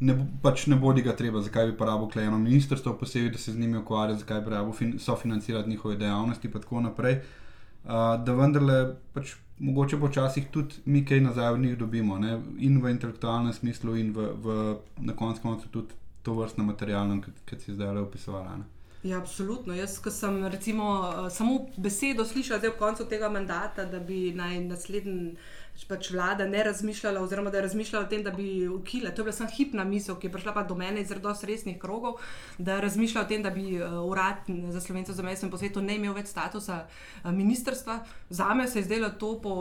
ne, 0.00 0.18
pač 0.42 0.66
ne 0.66 0.76
bodi 0.76 1.06
ga 1.06 1.14
treba, 1.16 1.40
zakaj 1.40 1.70
bi 1.70 1.78
porabo 1.78 2.10
klejeno 2.10 2.38
ministrstvo, 2.38 2.98
posebej, 2.98 3.30
da 3.30 3.38
se 3.38 3.52
z 3.52 3.62
njimi 3.62 3.78
ukvarja, 3.78 4.18
zakaj 4.24 4.40
bi 4.40 4.50
rabo 4.50 4.72
fin, 4.72 4.98
sofinancirati 4.98 5.70
njihove 5.70 5.96
dejavnosti 5.96 6.48
in 6.48 6.52
tako 6.52 6.80
naprej. 6.80 7.20
Uh, 7.22 7.45
da 7.86 8.34
vendarle, 8.34 8.96
pač, 9.14 9.34
mogoče 9.58 9.98
počasih 10.00 10.48
tudi 10.50 10.82
mi 10.84 11.04
kaj 11.06 11.20
nazaj 11.20 11.52
od 11.52 11.60
njih 11.60 11.78
dobimo, 11.78 12.18
ne? 12.18 12.40
in 12.58 12.80
v 12.82 12.90
intelektualnem 12.90 13.52
smislu, 13.52 13.96
in 13.96 14.12
v, 14.12 14.30
v, 14.42 14.76
na 14.98 15.16
koncu 15.16 15.68
tudi 15.70 15.94
to 16.22 16.34
vrstno 16.34 16.64
materialno, 16.64 17.20
ki 17.46 17.60
si 17.60 17.74
zdaj 17.74 17.94
le 17.94 18.00
opisovala. 18.00 18.58
Ja, 19.06 19.18
absolutno. 19.18 19.74
Jaz, 19.74 20.00
ko 20.02 20.10
sem 20.10 20.40
recimo, 20.50 20.86
samo 21.30 21.60
besedo 21.76 22.24
slišala 22.24 22.72
ob 22.72 22.78
koncu 22.78 23.04
tega 23.06 23.28
mandata, 23.30 23.84
da 23.84 24.00
bi 24.00 24.32
naj 24.34 24.60
naslednji 24.66 25.36
pač 25.84 26.10
vlada 26.10 26.46
ne 26.48 26.64
razmišljala, 26.64 27.20
oziroma 27.20 27.50
da 27.50 27.58
je 27.58 27.62
razmišljala 27.62 28.06
o 28.06 28.08
tem, 28.08 28.22
da 28.22 28.30
bi 28.30 28.68
ukila. 28.68 29.10
To 29.10 29.20
je 29.20 29.24
bila 29.24 29.32
samo 29.32 29.50
hipna 29.56 29.84
misel, 29.84 30.16
ki 30.16 30.26
je 30.26 30.32
prišla 30.32 30.62
do 30.62 30.74
mene 30.74 31.00
iz 31.00 31.08
zelo 31.08 31.34
resnih 31.42 31.78
krogov, 31.78 32.20
da 32.58 32.74
je 32.74 32.80
razmišljala 32.80 33.26
o 33.26 33.28
tem, 33.28 33.42
da 33.42 33.50
bi 33.50 33.82
uh, 33.82 33.92
urad 34.10 34.48
za 34.70 34.80
slovence 34.80 35.12
za 35.12 35.22
mesto 35.22 35.46
in 35.46 35.50
po 35.50 35.58
svetu 35.58 35.82
ne 35.82 35.96
imel 35.96 36.14
več 36.14 36.32
statusa 36.32 36.86
uh, 36.86 37.32
ministrstva. 37.32 37.98
Za 38.30 38.54
me 38.54 38.68
se 38.68 38.78
je 38.78 38.84
zdelo 38.84 39.10
to 39.10 39.40
po. 39.42 39.54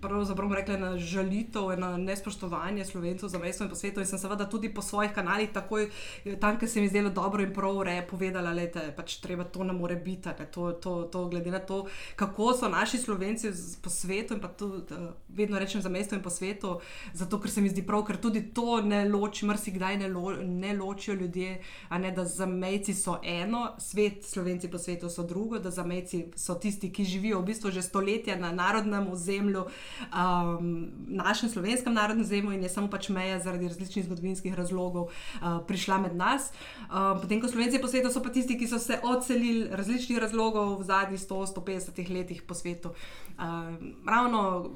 Pravzaprav 0.00 0.52
rekla 0.52 0.76
na 0.76 0.88
žalitev, 0.98 1.70
na 1.80 1.96
nespoštovanje 1.96 2.84
slovencev 2.84 3.28
za 3.28 3.38
mesto 3.38 3.64
in 3.64 3.70
po 3.70 3.76
svetu. 3.76 4.00
In 4.00 4.06
sem 4.06 4.18
seveda 4.18 4.44
tudi 4.44 4.68
po 4.74 4.82
svojih 4.82 5.12
kanalih, 5.12 5.48
takoj 5.52 5.88
tam, 6.40 6.58
kjer 6.58 6.70
se 6.70 6.80
mi 6.80 6.88
zdelo 6.88 7.10
dobro 7.10 7.42
in 7.42 7.54
prav, 7.54 7.82
re, 7.82 8.06
povedala, 8.10 8.52
da 8.54 8.92
pač 8.96 9.16
treba 9.24 9.44
to 9.44 9.64
ne 9.64 9.72
more 9.72 9.96
biti. 9.96 10.28
To, 10.52 10.72
to, 10.72 11.02
to, 11.12 11.26
glede 11.28 11.50
na 11.50 11.58
to, 11.58 11.86
kako 12.16 12.52
so 12.54 12.68
naši 12.68 12.98
slovenci 12.98 13.50
po 13.82 13.90
svetu 13.90 14.36
in 14.36 14.40
pa 14.40 14.48
tudi. 14.48 14.94
Vedno 15.40 15.58
rečem 15.58 15.82
za 15.82 15.88
mesto 15.88 16.14
in 16.14 16.22
po 16.22 16.30
svetu, 16.30 16.78
zato 17.14 17.40
ker 17.40 17.50
se 17.50 17.60
mi 17.60 17.68
zdi 17.72 17.82
prav, 17.86 18.04
ker 18.04 18.18
tudi 18.20 18.42
to 18.54 18.80
ne 18.84 19.04
loči, 19.08 19.46
mrsikdaj 19.48 19.98
ne, 20.02 20.08
lo, 20.12 20.34
ne 20.36 20.74
ločijo 20.76 21.14
ljudje, 21.14 21.60
a 21.88 21.98
ne 21.98 22.10
da 22.12 22.24
za 22.24 22.46
mejci 22.46 22.94
so 22.94 23.18
eno, 23.24 23.70
svet, 23.78 24.24
slovenci 24.24 24.68
po 24.70 24.78
svetu 24.78 25.08
so 25.10 25.24
drugo, 25.24 25.58
da 25.58 25.70
za 25.70 25.84
mejci 25.84 26.26
so 26.36 26.54
tisti, 26.54 26.92
ki 26.92 27.04
živijo 27.04 27.40
v 27.40 27.50
bistvu 27.52 27.70
že 27.70 27.82
stoletja 27.82 28.36
na 28.36 28.52
narodnem 28.52 29.08
ozemlju, 29.12 29.64
um, 29.64 30.90
našem 31.08 31.48
slovenskem 31.48 31.94
narodnem 31.94 32.24
ozemlju 32.24 32.52
in 32.52 32.62
je 32.62 32.68
samo 32.68 32.90
pač 32.90 33.08
meja 33.08 33.38
zaradi 33.40 33.68
različnih 33.68 34.04
zgodovinskih 34.04 34.54
razlogov 34.54 35.08
uh, 35.08 35.60
prišla 35.66 35.98
med 35.98 36.16
nas. 36.16 36.50
Uh, 36.90 37.16
potem, 37.22 37.40
ko 37.40 37.48
slovenci 37.48 37.80
po 37.80 37.88
svetu 37.88 38.12
so 38.12 38.22
pa 38.22 38.32
tisti, 38.34 38.58
ki 38.58 38.68
so 38.68 38.78
se 38.78 39.00
odselili 39.02 39.68
različnih 39.70 40.18
razlogov 40.18 40.78
v 40.80 40.84
zadnjih 40.84 41.20
100-150 41.20 42.12
letih 42.12 42.42
po 42.42 42.54
svetu. 42.54 42.92
Uh, 43.38 43.74
ravno 44.06 44.70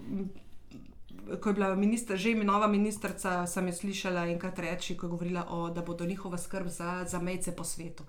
ko 1.40 1.48
je 1.48 1.54
bila 1.54 1.74
ministr, 1.74 2.16
že 2.16 2.34
mi 2.34 2.44
nova 2.44 2.66
ministrica, 2.66 3.46
sem 3.46 3.66
jo 3.68 3.72
slišala 3.72 4.26
enkrat 4.28 4.58
reči, 4.58 4.96
ko 4.96 5.06
je 5.06 5.10
govorila, 5.10 5.46
o, 5.50 5.70
da 5.70 5.82
bodo 5.82 6.04
njihova 6.04 6.38
skrb 6.38 6.68
za, 6.68 7.04
za 7.08 7.18
mejce 7.18 7.56
po 7.56 7.64
svetu. 7.64 8.04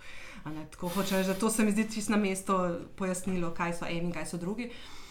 Tako 0.72 0.88
hoče, 0.88 1.24
da 1.24 1.34
to 1.34 1.50
se 1.50 1.64
mi 1.64 1.72
zdi 1.72 1.88
čisto 1.94 2.12
na 2.12 2.18
mesto 2.18 2.80
pojasnilo, 2.96 3.54
kaj 3.54 3.74
so 3.74 3.86
eni 3.86 4.10
in 4.10 4.12
kaj 4.12 4.26
so 4.26 4.38
drugi. 4.38 4.66
Uh, 4.66 5.05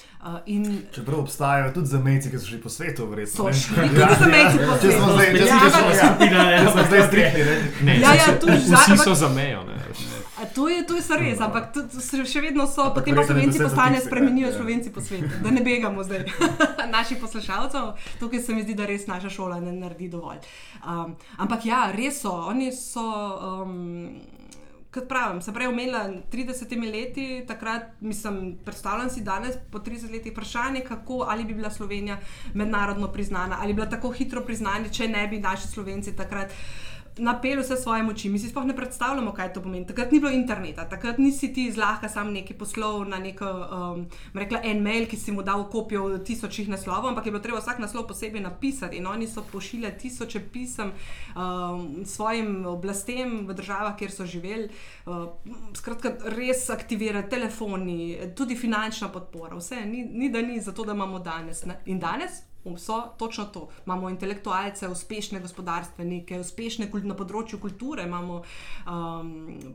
in... 0.47 0.83
Čeprav 0.95 1.21
obstajajo 1.21 1.73
tudi 1.73 1.87
zamejci, 1.87 2.31
ki 2.31 2.39
so 2.39 2.47
šli 2.47 2.61
po 2.61 2.69
svetu, 2.69 3.07
verjetno. 3.07 3.37
So 3.37 3.53
šli 3.53 3.89
tudi 3.89 4.01
ja, 4.01 4.09
zamejci 4.21 4.59
po 4.59 4.77
svetu. 4.79 4.87
Če 4.87 4.99
smo 4.99 5.13
zdaj, 5.13 5.33
če 6.61 6.71
smo 6.73 6.87
zdaj 6.89 7.07
striktni. 7.09 8.01
Ja, 8.01 8.15
ja, 8.15 8.27
vsi 8.79 8.99
so 9.05 9.15
za 9.15 9.29
mejo. 9.29 9.65
To 10.55 10.69
je, 10.69 10.87
to 10.87 10.97
je 10.97 11.03
res, 11.19 11.39
no. 11.39 11.47
ampak 11.47 11.73
še 12.27 12.41
vedno 12.43 12.67
so, 12.67 12.89
ampak 12.91 13.07
potem 13.07 13.17
pa 13.17 13.25
Slovenci 13.25 13.61
postanejo, 13.63 14.03
spremenijo 14.05 14.49
ja. 14.51 14.55
Slovenci 14.57 14.91
po 14.93 15.01
svetu, 15.01 15.31
da 15.45 15.51
ne 15.55 15.63
begamo 15.65 16.05
zdaj 16.05 16.27
naših 16.97 17.19
poslušalcev. 17.23 17.95
Tukaj 18.21 18.43
se 18.43 18.55
mi 18.55 18.67
zdi, 18.67 18.75
da 18.75 18.89
res 18.91 19.07
naša 19.07 19.31
šola 19.31 19.61
ne 19.63 19.73
naredi 19.73 20.11
dovolj. 20.13 20.43
Um, 20.83 21.15
ampak 21.39 21.67
ja, 21.71 21.87
res 21.95 22.21
so, 22.27 22.35
oni 22.51 22.73
so. 22.75 23.07
Um, 23.41 24.34
Kot 24.95 25.09
pravim, 25.11 25.41
sem 25.43 25.55
prej 25.55 25.67
omenila 25.73 26.05
30 26.31 26.71
leti, 26.93 27.25
takrat 27.49 27.97
mislim, 28.01 28.59
predstavljam 28.65 29.11
si 29.11 29.25
danes 29.27 29.57
po 29.73 29.79
30 29.83 30.13
letih 30.13 30.33
vprašanje, 30.33 30.85
kako 30.87 31.25
ali 31.29 31.45
bi 31.45 31.55
bila 31.55 31.71
Slovenija 31.71 32.19
mednarodno 32.55 33.09
priznana, 33.13 33.59
ali 33.61 33.73
bi 33.73 33.81
bila 33.81 33.91
tako 33.91 34.13
hitro 34.15 34.45
priznana, 34.47 34.89
če 34.89 35.09
ne 35.09 35.27
bi 35.29 35.41
naši 35.41 35.69
Slovenci 35.69 36.17
takrat 36.17 36.53
napel 37.19 37.61
vse 37.63 37.77
svoje 37.77 38.03
moči. 38.03 38.29
Mi 38.29 38.39
si 38.39 38.49
sploh 38.49 38.65
ne 38.65 38.77
predstavljamo, 38.77 39.33
kaj 39.33 39.53
to 39.53 39.63
pomeni. 39.63 39.87
Takrat 39.87 40.13
ni 40.13 40.21
bilo 40.21 40.33
interneta, 40.33 40.89
takrat 40.89 41.19
nisi 41.19 41.53
ti 41.53 41.71
zlahka 41.73 42.09
sam 42.09 42.33
neki 42.33 42.55
poslov 42.55 43.05
na 43.09 43.19
neko, 43.19 43.47
um, 43.47 44.07
rekla, 44.35 44.61
en 44.65 44.83
mail, 44.83 45.07
ki 45.07 45.17
si 45.17 45.33
mu 45.33 45.43
dal 45.43 45.69
kopijo 45.71 46.19
tisočih 46.19 46.69
naslovov, 46.69 47.13
ampak 47.13 47.27
je 47.27 47.33
bilo 47.33 47.43
treba 47.43 47.61
vsak 47.61 47.79
naslov 47.79 48.07
posebej 48.09 48.43
napisati. 48.43 48.97
In 48.97 49.07
oni 49.07 49.27
so 49.27 49.45
pošiljali 49.53 49.99
tisoče 49.99 50.41
pisem 50.53 50.93
um, 51.37 52.05
svojim 52.05 52.67
oblastem 52.67 53.47
v 53.47 53.55
državah, 53.55 53.97
kjer 53.99 54.11
so 54.11 54.27
živeli. 54.27 54.69
Uh, 55.07 55.29
skratka, 55.75 56.17
res 56.37 56.71
aktivirati 56.71 57.31
telefoni, 57.31 58.19
tudi 58.37 58.57
finančna 58.57 59.09
podpora, 59.09 59.57
vse 59.57 59.85
ni, 59.87 60.05
ni 60.05 60.31
da 60.31 60.43
ni, 60.43 60.61
zato 60.61 60.85
da 60.85 60.93
imamo 60.93 61.19
danes. 61.19 61.65
Ne? 61.65 61.79
In 61.87 62.01
danes 62.01 62.43
so 62.79 63.01
točno 63.19 63.45
to. 63.45 63.69
Imamo 63.87 64.11
intelektualce, 64.11 64.89
uspešne 64.89 65.41
gospodarstvenike, 65.41 66.39
uspešne 66.41 66.89
na 67.05 67.17
področju 67.17 67.61
kulture, 67.61 68.07
imamo 68.09 68.41
um, 68.89 69.31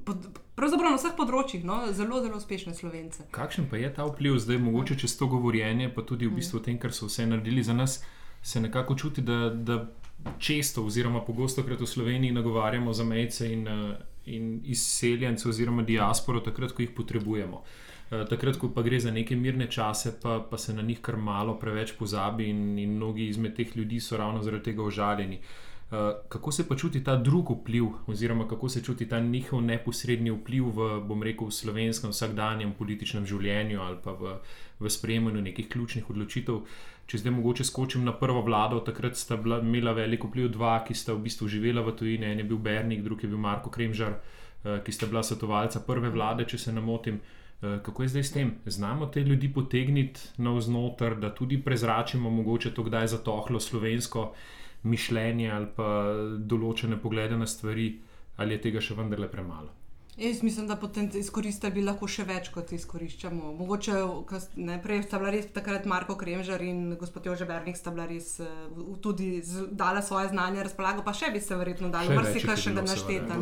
pod, 0.05 0.25
pravzaprav 0.58 0.96
na 0.96 0.98
vseh 0.98 1.15
področjih 1.17 1.65
no, 1.65 1.81
zelo, 1.93 2.22
zelo 2.25 2.41
uspešne 2.41 2.74
slovence. 2.74 3.27
Kakšen 3.31 3.69
pa 3.69 3.77
je 3.77 3.93
ta 3.93 4.08
vpliv 4.10 4.39
zdaj, 4.41 4.58
mogoče 4.65 4.98
čez 5.00 5.17
to 5.17 5.29
govorjenje, 5.29 5.91
pa 5.93 6.01
tudi 6.01 6.27
v 6.27 6.39
bistvu 6.41 6.63
tem, 6.65 6.79
kar 6.81 6.96
so 6.96 7.10
vse 7.10 7.27
naredili 7.29 7.63
za 7.63 7.77
nas, 7.77 8.01
se 8.41 8.62
nekako 8.62 8.98
čuti, 8.98 9.22
da, 9.22 9.50
da 9.53 9.84
često 10.39 10.84
oziroma 10.86 11.22
pogosto 11.22 11.63
krat 11.63 11.81
v 11.81 11.88
Sloveniji 11.88 12.36
nagovarjamo 12.36 12.93
za 12.93 13.05
mejce 13.08 13.53
in, 13.53 13.67
in 14.25 14.50
izseljence 14.65 15.48
oziroma 15.50 15.86
diasporo, 15.88 16.41
takrat, 16.43 16.74
ko 16.74 16.84
jih 16.84 16.91
potrebujemo. 16.98 17.63
Eh, 17.63 17.89
takrat, 18.09 18.57
ko 18.57 18.71
pa 18.73 18.81
gre 18.81 18.99
za 18.99 19.11
neke 19.11 19.35
mirne 19.35 19.67
čase, 19.69 20.15
pa, 20.21 20.39
pa 20.49 20.57
se 20.57 20.73
na 20.73 20.81
njih 20.81 21.01
kar 21.01 21.17
malo 21.17 21.59
preveč 21.59 21.93
pozabi, 21.97 22.49
in, 22.49 22.77
in 22.79 22.95
mnogi 22.95 23.27
izmed 23.29 23.55
teh 23.55 23.77
ljudi 23.77 23.99
so 23.99 24.17
ravno 24.17 24.41
zaradi 24.43 24.71
tega 24.71 24.83
užaljeni. 24.83 25.39
Uh, 25.89 25.97
kako 26.29 26.51
se 26.51 26.67
pa 26.67 26.75
čuti 26.75 27.03
ta 27.03 27.15
drugi 27.15 27.53
vpliv, 27.53 27.85
oziroma 28.07 28.47
kako 28.47 28.69
se 28.69 28.83
čuti 28.83 29.07
ta 29.09 29.19
njihov 29.19 29.61
neposredni 29.61 30.31
vpliv 30.31 30.67
v, 30.69 30.89
bom 31.01 31.23
rekel, 31.23 31.47
v 31.47 31.53
slovenskem 31.53 32.13
vsakdanjem 32.13 32.73
političnem 32.77 33.25
življenju 33.25 33.81
ali 33.81 33.97
pa 34.03 34.13
v, 34.13 34.35
v 34.79 34.89
sprejemanju 34.89 35.41
nekih 35.41 35.69
ključnih 35.69 36.09
odločitev. 36.09 36.61
Če 37.09 37.17
zdaj 37.17 37.33
mogoče 37.33 37.65
skočim 37.65 38.05
na 38.05 38.13
prvo 38.13 38.43
vlado, 38.45 38.83
takrat 38.85 39.17
sta 39.17 39.37
bila, 39.37 39.57
imela 39.65 39.95
veliko 39.97 40.29
vpliv 40.29 40.51
dva, 40.53 40.75
ki 40.85 40.93
sta 40.93 41.13
v 41.13 41.25
bistvu 41.25 41.49
živela 41.49 41.81
v 41.81 41.95
tujini. 41.97 42.25
En 42.25 42.37
je 42.37 42.45
bil 42.45 42.61
Bernik, 42.61 43.01
drugi 43.01 43.25
je 43.25 43.33
bil 43.33 43.41
Marko 43.41 43.73
Kremžar, 43.73 44.13
uh, 44.13 44.77
ki 44.85 44.93
sta 44.93 45.09
bila 45.09 45.25
svetovalca 45.25 45.81
prve 45.85 46.13
vlade, 46.13 46.45
če 46.45 46.57
se 46.57 46.73
ne 46.73 46.85
motim. 46.85 47.17
Uh, 47.17 47.35
Eh, 47.38 47.38
kako 47.59 48.03
je 48.03 48.09
zdaj 48.09 48.23
s 48.23 48.31
tem? 48.31 48.51
Znamo 48.65 49.05
te 49.05 49.23
ljudi 49.23 49.53
potegniti 49.53 50.21
navznoter, 50.37 51.15
da 51.19 51.33
tudi 51.35 51.61
prezračimo 51.63 52.29
mogoče 52.29 52.73
to, 52.73 52.83
kdaj 52.83 53.07
zatohlo 53.07 53.59
slovensko 53.59 54.33
mišljenje 54.83 55.49
ali 55.51 55.67
pa 55.75 55.89
določene 56.37 57.01
poglede 57.01 57.37
na 57.37 57.47
stvari, 57.47 57.91
ali 58.37 58.55
je 58.55 58.61
tega 58.61 58.81
še 58.81 58.95
vendarle 58.95 59.27
premalo. 59.31 59.78
Jaz 60.19 60.43
mislim, 60.43 60.67
da 60.67 60.77
izkoristili 61.19 61.71
bi 61.73 61.81
lahko 61.81 62.07
še 62.07 62.25
več, 62.27 62.49
kot 62.51 62.71
izkoriščamo. 62.75 63.53
Mogoče 63.59 63.93
najprej 64.55 65.03
sta 65.05 65.19
bila 65.21 65.31
res 65.31 65.47
takrat 65.55 65.85
Marko 65.88 66.17
Kremžar 66.19 66.61
in 66.65 66.97
gospod 66.99 67.25
Jože 67.29 67.47
Bernik 67.47 67.77
sta 67.79 67.93
bila 67.95 68.07
res 68.09 68.33
uh, 68.43 68.47
tudi 69.01 69.41
dala 69.71 70.01
svoje 70.03 70.31
znanje, 70.33 70.63
razpolago, 70.67 71.05
pa 71.07 71.13
še 71.15 71.31
bi 71.31 71.39
se 71.43 71.55
verjetno 71.55 71.91
dalo, 71.93 72.17
marsikaj 72.19 72.59
še 72.59 72.75
ga 72.75 72.83
našteta. 72.83 73.39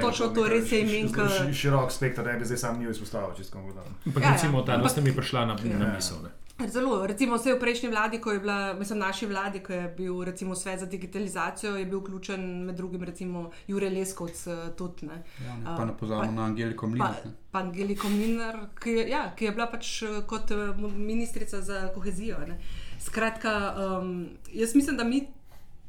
Točno 0.00 0.30
to 0.36 0.46
res 0.52 0.70
je 0.70 0.84
imen. 0.86 1.10
Širok 1.50 1.90
spektr, 1.90 2.22
ne 2.26 2.38
bi 2.38 2.46
zdaj 2.46 2.62
sam 2.62 2.78
njih 2.78 2.94
izpostavil, 2.94 3.34
če 3.38 3.50
dali. 3.50 4.14
Pa 4.14 4.22
recimo, 4.28 4.62
ta, 4.62 4.78
da 4.78 4.92
ste 4.92 5.02
mi 5.02 5.14
prišla 5.16 5.46
na, 5.50 5.58
na 5.58 5.92
misel. 5.96 6.22
Zelo, 6.68 7.06
recimo, 7.06 7.36
vse 7.36 7.54
v 7.54 7.58
prejšnji 7.60 7.88
vladi, 7.88 8.18
ko 8.20 8.32
je 8.32 8.40
bila, 8.40 8.74
mislim, 8.78 8.98
naši 8.98 9.26
vladi, 9.26 9.60
ko 9.60 9.72
je 9.72 9.88
bil 9.96 10.24
recimo, 10.24 10.54
svet 10.54 10.80
za 10.80 10.86
digitalizacijo, 10.86 11.76
je 11.76 11.86
bil 11.86 11.98
vključen 11.98 12.64
med 12.64 12.76
drugim 12.76 13.02
recimo 13.02 13.50
Jure 13.66 13.90
Leskovc 13.90 14.46
eh, 14.46 14.70
tudi. 14.76 15.06
Ne. 15.06 15.22
Ja, 15.46 15.56
ne, 15.56 15.76
pa 15.76 15.84
ne 15.84 15.96
pozabimo 15.96 16.32
na 16.32 16.44
Angeliko 16.44 16.86
Mlinar. 16.86 17.14
Pa, 17.22 17.30
pa 17.50 17.58
Angeliko 17.58 18.08
Mlinar, 18.08 18.58
ki, 18.82 18.96
ja, 19.08 19.32
ki 19.36 19.44
je 19.44 19.52
bila 19.52 19.66
pač 19.66 20.02
eh, 20.02 20.22
kot 20.26 20.50
eh, 20.50 20.74
ministrica 20.96 21.60
za 21.60 21.88
kohezijo. 21.94 22.38
Ne. 22.48 22.58
Skratka, 23.00 23.74
um, 23.74 24.28
jaz 24.52 24.74
mislim, 24.74 24.96
da 24.96 25.04
mi 25.04 25.26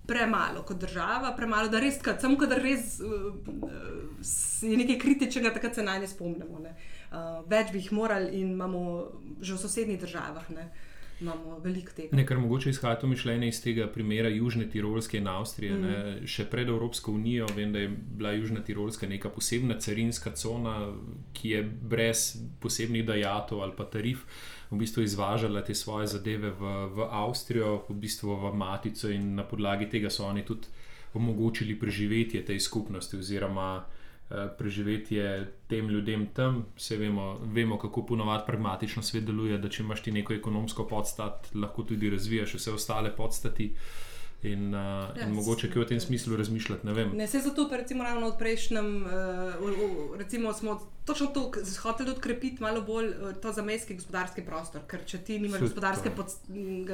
premalo 0.08 0.64
kot 0.68 0.78
država, 0.78 1.34
premalo, 1.38 1.70
da 1.72 1.80
res, 1.80 2.00
kad, 2.04 2.22
samo 2.22 2.38
kadar 2.38 2.60
res 2.62 2.98
uh, 3.00 3.36
je 4.62 4.78
nekaj 4.78 5.00
kritičnega, 5.00 5.54
takrat 5.56 5.76
se 5.76 5.84
naj 5.84 6.00
ne 6.04 6.08
spomnimo. 6.08 6.60
Ne. 6.64 6.76
Uh, 7.12 7.44
več 7.50 7.72
bi 7.72 7.80
jih 7.80 7.92
morali 7.96 8.42
in 8.42 8.52
imamo 8.52 8.82
že 9.40 9.56
v 9.56 9.62
sosednjih 9.64 10.02
državah. 10.02 10.50
Ne. 10.56 10.68
Imamo 11.24 11.60
veliko 11.64 11.92
tega. 11.96 12.16
Nekaj 12.16 12.38
mogoče 12.38 12.70
izhaja 12.70 13.00
to 13.00 13.08
mišljenje 13.08 13.48
iz 13.48 13.62
tega 13.64 13.88
primera 13.88 14.30
Južne 14.30 14.66
Tirolske 14.70 15.18
in 15.18 15.28
Avstrije. 15.32 15.78
Mm. 15.78 16.26
Še 16.28 16.46
pred 16.52 16.68
Evropsko 16.68 17.14
unijo 17.16 17.48
vem, 17.56 17.72
da 17.72 17.80
je 17.80 17.90
bila 17.90 18.34
Južna 18.36 18.64
Tirolska 18.64 19.08
neka 19.08 19.32
posebna 19.32 19.80
carinska 19.80 20.36
cona, 20.36 20.76
ki 21.34 21.56
je 21.56 21.64
brez 21.64 22.26
posebnih 22.60 23.06
dajatov 23.08 23.64
ali 23.64 23.78
pa 23.78 23.88
tarif 23.88 24.28
v 24.74 24.82
bistvu 24.84 25.08
izvažala 25.08 25.64
te 25.64 25.76
svoje 25.76 26.08
zadeve 26.08 26.52
v, 26.60 26.76
v 26.96 27.08
Avstrijo, 27.08 27.84
v 27.90 28.00
bistvu 28.04 28.36
v 28.44 28.54
Matico 28.58 29.10
in 29.10 29.36
na 29.40 29.48
podlagi 29.48 29.88
tega 29.90 30.10
so 30.10 30.26
oni 30.28 30.44
tudi 30.46 30.68
omogočili 31.14 31.80
preživetje 31.80 32.42
tej 32.46 32.60
skupnosti 32.60 33.18
oziroma 33.18 33.70
eh, 33.80 34.03
preživetje 34.58 35.48
tem 35.68 35.90
ljudem 35.90 36.28
tam. 36.34 36.66
Vse 36.78 36.98
vemo, 36.98 37.40
vemo 37.54 37.78
kako 37.78 38.06
ponovadi 38.06 38.44
pragmatično 38.48 39.04
svet 39.04 39.26
deluje, 39.26 39.58
da 39.58 39.70
če 39.70 39.84
imaš 39.84 40.02
ti 40.04 40.12
neko 40.12 40.34
ekonomsko 40.34 40.88
podstat, 40.88 41.52
lahko 41.56 41.84
tudi 41.84 42.10
razvijaš 42.10 42.58
vse 42.60 42.74
ostale 42.74 43.16
podstati. 43.16 43.72
In, 44.44 44.74
uh, 44.76 44.82
ja, 45.16 45.24
in 45.24 45.36
mogoče 45.38 45.70
kaj 45.72 45.82
v 45.82 45.88
tem 45.94 46.00
smislu 46.04 46.36
razmišljati. 46.36 46.88
Ne, 46.88 47.06
ne 47.16 47.28
se 47.28 47.40
zato, 47.40 47.64
recimo, 47.72 48.04
ravno 48.04 48.30
v 48.30 48.38
prejšnjem, 48.38 48.90
uh, 49.06 50.18
recimo, 50.20 50.54
smo 50.54 50.82
točno 51.06 51.28
to 51.28 51.52
hoteli 51.84 52.12
odkrepiti, 52.12 52.64
malo 52.64 52.82
bolj 52.82 53.08
uh, 53.08 53.36
to 53.42 53.54
zamejski 53.56 53.96
gospodarski 53.96 54.44
prostor. 54.44 54.84
Ker 54.88 55.06
če 55.08 55.22
ti 55.24 55.40
nimaš 55.40 55.64
gospodarske 55.70 56.12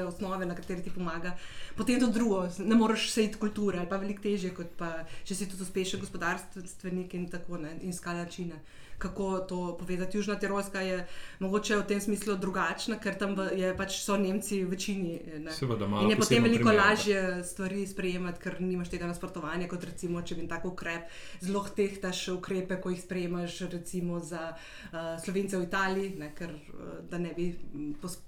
osnove, 0.06 0.46
na 0.46 0.56
kateri 0.56 0.86
ti 0.86 0.94
pomaga, 0.94 1.34
potem 1.78 1.98
je 1.98 2.06
to 2.06 2.12
drugo. 2.20 2.44
Ne 2.60 2.78
moreš 2.78 3.10
se 3.14 3.26
iti 3.26 3.42
kulture, 3.42 3.82
ali 3.82 3.90
pa 3.90 3.98
veliko 3.98 4.28
teže, 4.28 4.54
kot 4.54 4.78
pa 4.78 4.92
če 5.26 5.36
si 5.36 5.50
tudi 5.50 5.66
uspešen 5.66 6.06
gospodarstvenik 6.06 7.18
in 7.18 7.26
tako 7.34 7.58
ne, 7.66 7.80
in 7.82 7.98
skala 7.98 8.28
načine 8.30 8.62
kako 9.00 9.40
to 9.40 9.78
povezati. 9.80 10.18
Južna 10.18 10.36
Tirolska 10.36 10.82
je 10.82 11.08
mogoče 11.40 11.78
v 11.78 11.86
tem 11.88 12.02
smislu 12.02 12.36
drugačna, 12.36 13.00
ker 13.00 13.18
tam 13.18 13.36
je 13.56 13.72
pač 13.78 14.00
so 14.04 14.18
Nemci 14.18 14.64
v 14.64 14.70
večini. 14.76 15.18
Seveda, 15.56 15.88
in 16.04 16.12
je 16.12 16.20
potem 16.20 16.44
veliko 16.44 16.70
primer, 16.70 16.86
lažje 16.86 17.44
stvari 17.44 17.88
sprejemati, 17.88 18.44
ker 18.44 18.62
nimaš 18.62 18.92
tega 18.92 19.08
nasprotovanja, 19.08 19.68
kot 19.72 19.84
recimo, 19.88 20.22
če 20.22 20.36
bi 20.36 20.48
tako 20.52 20.74
ukrep 20.76 21.10
zelo 21.42 21.66
tehtaš 21.76 22.28
ukrepe, 22.36 22.80
ko 22.82 22.92
jih 22.94 23.02
sprejemaš 23.02 23.62
recimo 23.72 24.20
za 24.20 24.52
uh, 24.54 25.16
Slovence 25.24 25.58
v 25.58 25.64
Italiji, 25.64 26.16
ne, 26.20 26.34
ker 26.36 26.52
uh, 26.52 27.00
da 27.10 27.18
ne 27.18 27.34
bi. 27.38 27.54
Posp- 28.02 28.28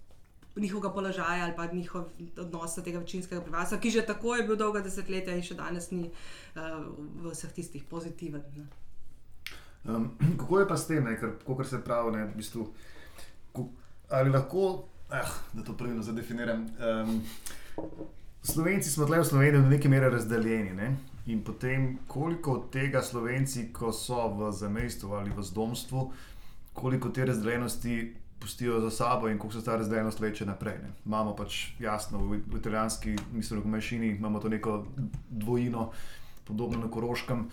njihovega 0.55 0.89
položaja 0.93 1.43
ali 1.45 1.53
pa 1.55 1.65
njihov 1.71 2.09
odnos 2.37 2.75
do 2.75 2.81
tega 2.81 2.99
večinskega 2.99 3.41
prebivalstva, 3.41 3.77
ki 3.79 3.89
že 3.89 4.01
tako 4.05 4.35
je 4.35 4.43
bil 4.43 4.55
dolga 4.55 4.81
desetletja 4.83 5.35
in 5.35 5.43
še 5.43 5.55
danes 5.55 5.91
ni 5.91 6.09
uh, 6.09 6.83
v 7.23 7.31
vseh 7.31 7.53
tistih 7.55 7.83
pozitiven. 7.87 8.43
Ne. 8.55 8.67
Um, 9.85 10.11
kako 10.39 10.59
je 10.59 10.67
pa 10.67 10.77
s 10.77 10.87
tem, 10.87 11.07
kot 11.45 11.67
se 11.67 11.83
pravi, 11.83 12.17
ne, 12.17 12.25
v 12.25 12.35
bistvu, 12.37 12.67
ko, 13.51 13.67
ali 14.09 14.29
lahko, 14.29 14.83
eh, 15.11 15.31
da 15.53 15.63
to 15.63 15.77
pravilno 15.77 16.03
zadefiniram. 16.03 16.67
Um, 16.79 17.21
Slovenci 18.43 18.89
smo 18.89 19.05
tukaj 19.05 19.21
v 19.21 19.25
Sloveniji 19.25 19.61
do 19.61 19.69
neke 19.69 19.89
mere 19.89 20.09
razdeljeni. 20.09 20.73
Ne? 20.73 20.95
In 21.25 21.43
potem, 21.43 21.97
koliko 22.07 22.51
od 22.51 22.71
tega 22.73 23.01
Slovenci, 23.01 23.69
ko 23.73 23.91
so 23.93 24.27
v 24.33 24.51
zamestju 24.51 25.13
ali 25.13 25.29
v 25.29 25.43
zdomstvu, 25.43 26.11
koliko 26.73 27.09
te 27.09 27.25
razdeljenosti 27.25 28.15
pustijo 28.39 28.79
za 28.81 28.89
sabo 28.89 29.29
in 29.29 29.37
kako 29.37 29.53
se 29.53 29.63
ta 29.63 29.75
razdeljenost 29.75 30.19
leče 30.19 30.45
naprej. 30.45 30.77
Ne? 30.81 30.89
Imamo 31.05 31.35
pač 31.35 31.67
jasno 31.79 32.17
v, 32.17 32.39
v 32.47 32.57
italijanski, 32.57 33.15
mislim, 33.33 33.61
v 33.61 33.67
manjšini 33.67 34.07
imamo 34.07 34.39
to 34.39 34.49
neko 34.49 34.85
dvojino, 35.29 35.91
podobno 36.47 36.79
na 36.79 36.91
Koroškem. 36.91 37.45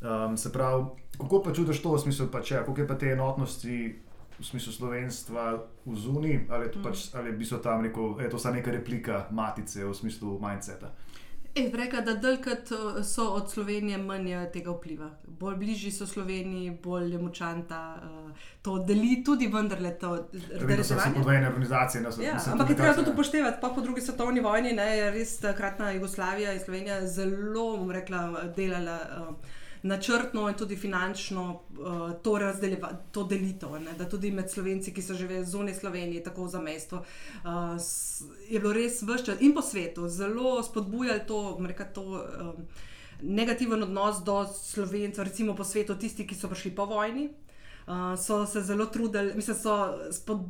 Um, 0.00 0.36
se 0.36 0.52
pravi, 0.52 0.84
kako 1.20 1.42
pa 1.42 1.52
čutiš 1.52 1.82
to 1.82 1.92
v 1.92 1.98
smislu, 2.00 2.26
pač, 2.32 2.50
ja, 2.50 2.64
kako 2.64 2.80
je 2.80 2.88
pa 2.88 2.94
te 2.98 3.12
enotnosti 3.12 3.76
v 4.40 4.44
smislu 4.44 4.72
slovenstva 4.72 5.60
v 5.84 5.96
zuni, 5.96 6.46
ali 6.48 6.66
je 6.66 6.72
to, 6.72 6.82
pač, 6.82 7.12
mm. 7.12 7.18
ali 7.18 7.36
je, 7.36 7.62
tam 7.62 7.82
neko, 7.82 8.16
je 8.20 8.30
to 8.30 8.38
samo 8.38 8.54
neka 8.54 8.72
replika 8.72 9.26
matice 9.30 9.84
v 9.84 9.92
smislu 9.94 10.40
mindseta? 10.40 10.94
E, 11.54 11.70
reka, 11.74 12.00
da 12.00 12.14
delkrat 12.14 12.72
eh, 12.72 13.04
so 13.04 13.26
od 13.34 13.50
Slovenije 13.50 13.98
manj 13.98 14.32
tega 14.52 14.70
vpliva. 14.70 15.10
Bolj 15.26 15.56
bližji 15.56 15.90
so 15.92 16.06
Sloveniji, 16.06 16.78
bolj 16.82 17.12
je 17.12 17.18
močan 17.18 17.64
ta 17.68 18.00
uh, 18.00 18.30
to 18.62 18.78
deli, 18.86 19.24
tudi 19.26 19.50
vendarle 19.52 19.98
to 19.98 20.14
razumevanje. 20.50 20.76
To 20.76 20.84
so 20.84 21.14
podvojene 21.14 21.48
organizacije. 21.48 22.02
No, 22.02 22.10
ja, 22.22 22.38
ampak 22.52 22.70
je 22.70 22.76
treba 22.76 22.94
tudi 22.94 23.10
upoštevati, 23.10 23.58
pa 23.60 23.68
po 23.68 23.80
drugi 23.80 24.00
svetovni 24.00 24.40
vojni 24.40 24.72
ne, 24.72 24.96
je 24.96 25.10
res 25.10 25.38
takratna 25.40 25.90
Jugoslavija 25.90 26.52
in 26.52 26.60
Slovenija 26.64 27.06
zelo, 27.06 27.76
bom 27.76 27.90
rekla, 27.90 28.30
delala. 28.56 29.00
Uh, 29.18 29.58
načrtno 29.82 30.48
in 30.48 30.54
tudi 30.54 30.76
finančno 30.76 31.60
uh, 31.78 32.12
to, 32.22 32.38
to 33.12 33.24
delitev. 33.24 33.72
Ne? 33.80 33.92
Da 33.98 34.08
tudi 34.08 34.30
med 34.30 34.50
slovenci, 34.50 34.92
ki 34.92 35.02
so 35.02 35.14
živeli 35.14 35.46
zunaj 35.46 35.74
Slovenije, 35.74 36.24
tako 36.24 36.48
za 36.48 36.60
mesto, 36.60 37.04
uh, 37.44 37.50
je 38.48 38.60
bilo 38.60 38.72
res 38.72 39.02
vrščas 39.02 39.40
in 39.40 39.54
po 39.54 39.62
svetu 39.62 40.08
zelo 40.08 40.62
spodbujali 40.62 41.26
to, 41.26 41.58
reka, 41.66 41.84
to 41.84 42.02
um, 42.02 42.66
negativen 43.22 43.82
odnos 43.82 44.24
do 44.24 44.44
slovencev, 44.54 45.24
recimo 45.24 45.56
po 45.56 45.64
svetu, 45.64 45.96
tisti, 45.96 46.26
ki 46.26 46.34
so 46.34 46.48
prišli 46.48 46.74
po 46.76 46.84
vojni. 46.84 47.30
Uh, 47.86 48.14
so 48.20 48.46
se 48.46 48.60
zelo 48.62 48.86
trudili, 48.86 49.34
mislim, 49.34 49.56
so 49.56 49.76
spod, 50.12 50.44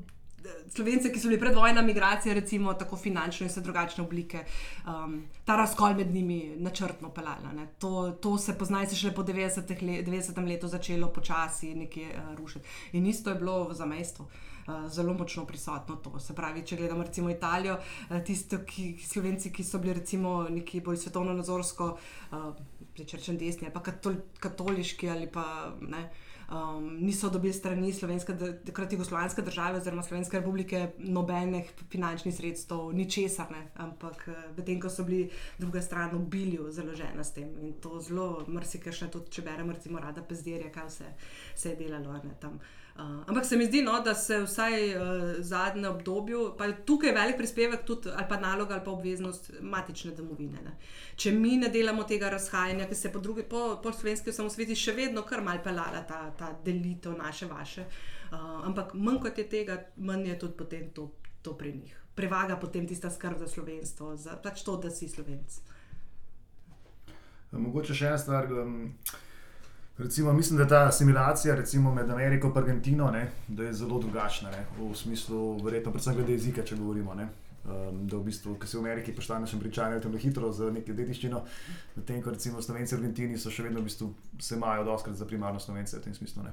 Slovence, 0.69 1.11
ki 1.13 1.21
so 1.21 1.29
bili 1.29 1.41
pred 1.41 1.55
vojno, 1.55 1.83
migracije, 1.83 2.35
recimo 2.35 2.75
tako 2.75 2.97
finančne 2.97 3.47
in 3.47 3.51
vse 3.51 3.61
drugačne 3.61 4.05
oblike, 4.05 4.45
um, 4.87 5.17
ta 5.45 5.57
razkol 5.57 5.95
med 5.99 6.15
njimi 6.15 6.57
načrtno 6.57 7.11
pelala. 7.11 7.67
To, 7.79 8.11
to 8.11 8.39
se 8.39 8.59
pozna, 8.59 8.87
se 8.87 8.97
šele 8.97 9.15
po 9.15 9.23
90. 9.23 9.83
Let, 9.83 10.07
90. 10.07 10.49
letu 10.49 10.69
začelo 10.69 11.09
počasi 11.13 11.75
nekje 11.75 12.09
uh, 12.15 12.35
rušiti. 12.39 12.69
In 12.93 13.07
isto 13.07 13.31
je 13.31 13.37
bilo 13.37 13.69
v 13.69 13.75
zamestvu. 13.75 14.27
Uh, 14.69 14.89
zelo 14.89 15.15
močno 15.15 15.45
prisotno 15.47 15.97
to. 15.97 16.19
Se 16.21 16.35
pravi, 16.35 16.63
če 16.67 16.77
gledamo 16.77 17.03
recimo 17.03 17.31
Italijo, 17.31 17.77
uh, 18.11 18.25
tisti 18.25 18.57
slovenci, 19.07 19.53
ki 19.53 19.65
so 19.65 19.79
bili 19.79 19.95
recimo 19.95 20.47
neki 20.49 20.81
bolj 20.81 20.97
svetovno 20.97 21.35
nazorsko, 21.35 21.97
uh, 22.33 22.53
rečem 22.99 23.39
desni 23.39 23.67
ali 23.67 23.75
pa 23.75 23.83
katol, 23.83 24.21
katoliški 24.39 25.11
ali 25.11 25.27
pa 25.27 25.73
ne. 25.81 26.05
Uh, 26.05 26.30
um, 26.51 26.97
niso 27.01 27.31
dobili 27.31 27.53
strani 27.53 27.93
slovenske, 27.93 28.35
takrat 28.67 28.93
jugoslovanske 28.93 29.43
države 29.43 29.79
oziroma 29.79 30.03
Slovenske 30.03 30.39
republike 30.39 30.91
nobenih 30.99 31.71
finančnih 31.91 32.35
sredstev, 32.35 32.93
ničesar 32.93 33.51
ne, 33.51 33.67
ampak 33.75 34.29
eh, 34.29 34.43
medtem 34.57 34.81
ko 34.81 34.91
so 34.91 35.05
bili 35.05 35.31
druga 35.59 35.83
stran 35.83 36.17
ubili, 36.17 36.59
založena 36.71 37.25
s 37.25 37.33
tem 37.33 37.49
in 37.63 37.73
to 37.83 38.01
zelo 38.01 38.45
mrsikaj 38.49 38.93
še 38.93 39.11
tudi, 39.11 39.31
če 39.31 39.43
beremo, 39.43 39.73
recimo, 39.73 39.99
rada 39.99 40.23
pezdirja, 40.23 40.73
kaj 40.73 40.87
vse 40.89 41.15
se 41.55 41.75
je 41.75 41.77
delalo 41.77 42.13
ne, 42.25 42.35
tam. 42.41 42.61
Uh, 42.61 42.81
ampak 43.27 43.45
se 43.45 43.57
mi 43.57 43.67
zdi, 43.67 43.83
no, 43.83 44.01
da 44.05 44.15
se 44.15 44.39
vsaj 44.43 44.75
v 44.95 45.03
uh, 45.03 45.35
zadnjem 45.39 45.91
obdobju, 45.93 46.55
pa 46.59 46.67
je 46.67 46.77
tukaj 46.87 47.13
velik 47.13 47.37
prispevek, 47.37 47.85
tudi 47.87 48.11
ali 48.15 48.27
pa 48.29 48.37
naloga 48.41 48.75
ali 48.75 48.85
pa 48.85 48.91
obveznost 48.91 49.53
matične 49.61 50.13
domovine. 50.17 50.63
Ne. 50.65 50.77
Če 51.17 51.33
mi 51.33 51.57
ne 51.57 51.69
delamo 51.69 52.05
tega 52.05 52.31
razhajanja, 52.31 52.89
ki 52.89 52.95
se 52.95 53.13
po, 53.13 53.21
drugi, 53.21 53.43
po, 53.43 53.81
po 53.83 53.93
slovenski 53.93 54.31
osamosveti 54.31 54.77
še 54.77 54.97
vedno 54.97 55.23
kar 55.23 55.45
mal 55.45 55.63
pelala 55.65 56.05
ta, 56.09 56.21
ta 56.39 56.53
delitev 56.65 57.17
naše, 57.19 57.47
vaše. 57.47 57.87
Uh, 58.31 58.61
ampak 58.69 58.95
manj 58.95 59.23
kot 59.25 59.39
je 59.39 59.49
tega, 59.49 59.81
manj 59.97 60.29
je 60.33 60.39
tudi 60.45 60.59
potem 60.59 60.91
to, 60.95 61.11
to 61.43 61.57
pri 61.57 61.73
njih. 61.79 61.97
Prevaga 62.15 62.57
potem 62.61 62.87
tista 62.87 63.11
skrb 63.11 63.39
za 63.39 63.49
slovenstvo, 63.49 64.17
za 64.17 64.37
pač 64.43 64.63
to, 64.67 64.77
da 64.77 64.91
si 64.91 65.09
slovenc. 65.09 65.61
Mogoče 67.51 67.95
še 67.95 68.13
ena 68.13 68.19
stvar. 68.19 68.47
Um... 68.53 68.95
Recimo, 70.03 70.33
mislim, 70.33 70.59
da 70.59 70.69
ta 70.69 70.87
asimilacija 70.89 71.55
recimo, 71.55 71.95
med 71.95 72.11
Ameriko 72.11 72.49
in 72.49 72.59
Argentino 72.59 73.11
ne, 73.11 73.31
je 73.49 73.73
zelo 73.73 73.99
drugačna. 73.99 74.51
Ne, 74.51 74.65
v 74.79 74.95
smislu, 74.95 75.59
verjetno, 75.65 75.93
predvsem 75.93 76.15
glede 76.15 76.33
jezika, 76.33 76.63
če 76.65 76.77
govorimo. 76.77 77.15
Ne. 77.15 77.29
Um, 77.61 78.07
da 78.09 78.17
v 78.17 78.25
bistvu, 78.25 78.55
ki 78.57 78.67
se 78.67 78.79
v 78.79 78.81
Ameriki 78.81 79.13
poštane 79.13 79.47
še 79.47 79.59
pričajajo 79.61 80.01
tam 80.01 80.15
hitro 80.19 80.49
za 80.57 80.71
neko 80.73 80.95
dediščino, 80.97 81.43
medtem 81.99 82.23
ko 82.25 82.33
recimo 82.33 82.63
Slovenci 82.65 82.95
v 82.95 82.99
Argentini 82.99 83.37
so 83.39 83.53
še 83.53 83.67
vedno 83.67 83.83
v 83.83 83.91
bistvu 83.91 84.09
se 84.41 84.57
imajo 84.57 84.87
doskrat 84.89 85.19
za 85.19 85.29
primarno 85.29 85.61
Slovence 85.61 85.99
v 85.99 86.07
tem 86.07 86.15
smislu. 86.17 86.47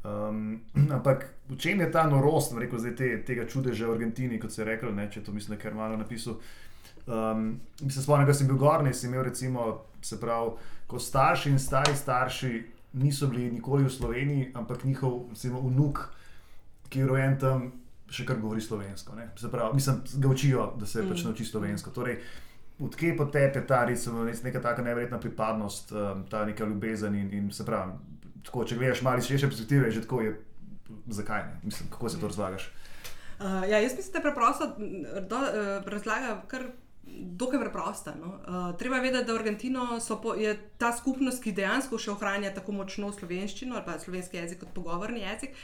Um, 0.00 0.62
ampak 0.96 1.26
v 1.50 1.58
čem 1.60 1.84
je 1.84 1.90
ta 1.92 2.06
norost, 2.08 2.56
rekel 2.56 2.80
zdaj 2.80 2.96
te, 2.96 3.10
tega 3.28 3.44
čudeža 3.44 3.90
v 3.90 3.98
Argentini, 3.98 4.40
kot 4.40 4.56
se 4.56 4.62
je 4.62 4.70
rekel, 4.70 4.94
ne, 4.96 5.10
če 5.12 5.26
to 5.26 5.36
mislim, 5.36 5.52
da 5.52 5.60
je 5.60 5.64
kar 5.66 5.76
malo 5.76 6.00
napisal. 6.00 6.40
Um, 7.04 7.60
mislim, 7.82 8.00
spomnim, 8.00 8.26
da 8.26 8.34
sem 8.34 8.48
bil 8.48 8.56
gorni, 8.56 8.94
sem 8.96 9.12
imel 9.12 9.28
recimo, 9.28 9.68
se 10.00 10.16
pravi, 10.16 10.56
ko 10.88 11.02
starši 11.02 11.52
in 11.52 11.60
stari 11.60 11.92
starši 11.98 12.54
niso 12.92 13.26
bili 13.26 13.50
nikoli 13.50 13.84
v 13.84 13.92
Sloveniji, 13.92 14.50
ampak 14.54 14.84
njihov 14.84 15.26
recimo, 15.30 15.60
vnuk, 15.60 16.00
ki 16.88 17.02
je 17.02 17.06
rojen 17.06 17.38
tam, 17.38 17.70
še 18.10 18.24
kar 18.26 18.38
govori 18.40 18.60
slovensko. 18.60 19.16
Pravi, 19.50 19.74
mislim, 19.74 20.02
ga 20.22 20.28
učijo, 20.28 20.66
da 20.78 20.86
se 20.86 21.00
pač 21.00 21.06
mm. 21.06 21.12
pač 21.12 21.24
nauči 21.26 21.44
slovensko. 21.44 21.90
Torej, 21.90 22.20
Odkje 22.76 23.14
potepe 23.16 23.62
ta 23.64 23.86
recimo, 23.88 24.24
neka 24.24 24.60
tako 24.60 24.82
nevrjetna 24.84 25.16
pripadnost, 25.16 25.92
um, 25.92 26.26
ta 26.28 26.44
neka 26.44 26.64
ljubezen 26.64 27.14
in, 27.14 27.30
in 27.32 27.46
se 27.52 27.64
pravi, 27.64 27.94
tako, 28.44 28.66
če 28.68 28.76
gledaš 28.76 29.00
malo 29.02 29.22
iz 29.22 29.30
širše 29.30 29.48
perspektive, 29.48 29.88
že 29.90 30.02
tako 30.04 30.20
je, 30.20 30.34
zakaj 31.08 31.46
ne, 31.46 31.54
mislim, 31.62 31.88
kako 31.88 32.10
se 32.12 32.20
to 32.20 32.28
razlagaš. 32.28 32.66
Uh, 33.40 33.64
ja, 33.70 33.80
jaz 33.80 33.96
mislim, 33.96 34.12
da 34.12 34.20
preprosto, 34.20 34.68
da 35.30 35.40
uh, 35.40 35.88
razlaga 35.88 36.34
kar 36.52 36.68
dokaj 37.06 37.60
preprosta. 37.60 38.14
No. 38.20 38.26
Uh, 38.26 38.78
treba 38.78 38.98
vedeti, 38.98 39.24
da 39.24 39.34
Argentino 39.34 40.00
po, 40.22 40.34
je 40.34 40.70
ta 40.78 40.92
skupnost, 40.96 41.42
ki 41.42 41.52
dejansko 41.52 41.98
še 41.98 42.10
ohranja 42.12 42.54
tako 42.54 42.72
močno 42.72 43.12
slovenščino 43.12 43.76
ali 43.76 43.86
pa 43.86 43.98
slovenski 43.98 44.36
jezik 44.36 44.64
kot 44.64 44.74
pogovorni 44.74 45.22
jezik. 45.24 45.54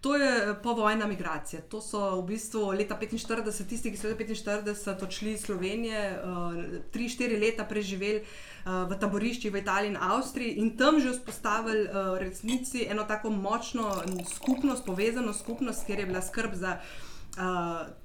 To 0.00 0.14
je 0.14 0.30
eh, 0.30 0.54
povojna 0.62 1.06
migracija. 1.10 1.62
To 1.68 1.80
so 1.82 2.20
v 2.20 2.26
bistvu 2.28 2.68
leta 2.70 2.94
45, 3.00 3.66
tisti, 3.66 3.90
ki 3.90 3.98
so 3.98 4.12
leta 4.12 4.22
45 4.22 5.02
odšli 5.02 5.32
iz 5.32 5.42
Slovenije, 5.42 6.02
uh, 6.22 6.54
tri, 6.94 7.08
štiri 7.10 7.34
leta 7.34 7.66
preživeli 7.66 8.22
uh, 8.22 8.86
v 8.86 8.98
taboriščih 9.00 9.50
v 9.50 9.58
Italiji 9.58 9.90
in 9.90 9.98
Avstriji 9.98 10.54
in 10.62 10.70
tam 10.78 11.02
že 11.02 11.16
vzpostavili 11.16 11.88
uh, 11.88 12.14
resnici 12.22 12.86
eno 12.86 13.08
tako 13.10 13.34
močno 13.34 13.90
skupnost, 14.36 14.86
povezano 14.86 15.34
skupnost, 15.34 15.86
kjer 15.86 16.06
je 16.06 16.10
bila 16.14 16.22
skrb 16.22 16.54
za 16.54 16.78
uh, 16.78 17.07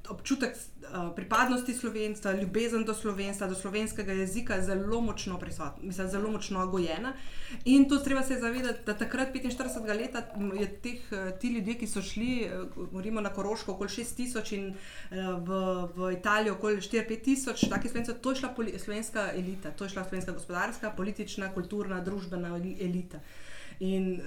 občutek 0.10 0.56
uh, 0.56 1.16
pripadnosti 1.16 1.74
slovenstva, 1.74 2.34
ljubezen 2.34 2.84
do 2.86 2.94
slovenstva, 2.94 3.48
do 3.48 3.56
slovenskega 3.56 4.14
jezika 4.14 4.62
zelo 4.62 5.02
močno 5.02 5.40
prisotna, 5.40 5.84
mislim, 5.84 6.10
zelo 6.10 6.32
močno 6.32 6.68
gojena. 6.68 7.14
In 7.66 7.90
to 7.90 7.98
treba 7.98 8.24
se 8.24 8.40
zavedati, 8.40 8.80
da 8.86 8.94
takrat, 8.94 9.34
45 9.34 9.88
let, 9.88 10.16
je 10.60 10.68
teh, 10.82 11.00
ti 11.40 11.48
ljudje, 11.48 11.74
ki 11.74 11.88
so 11.88 12.02
šli, 12.02 12.50
govorimo 12.76 13.22
na 13.22 13.30
Koroško, 13.30 13.72
okoli 13.72 13.90
6 13.90 14.16
tisoč 14.16 14.52
in 14.52 14.74
v, 15.12 15.64
v 15.96 16.12
Italijo 16.18 16.54
okoli 16.54 16.78
4-5 16.78 17.22
tisoč, 17.24 17.66
takih 17.70 17.92
slovencev, 17.92 18.20
to 18.22 18.32
je 18.32 18.36
šla 18.36 18.54
slovenska 18.78 19.32
elita, 19.34 19.72
to 19.72 19.84
je 19.84 19.90
šla 19.90 20.04
slovenska 20.04 20.32
gospodarska, 20.32 20.92
politična, 20.92 21.54
kulturna, 21.54 22.02
družbena 22.02 22.58
elita. 22.58 23.20
In 23.80 24.22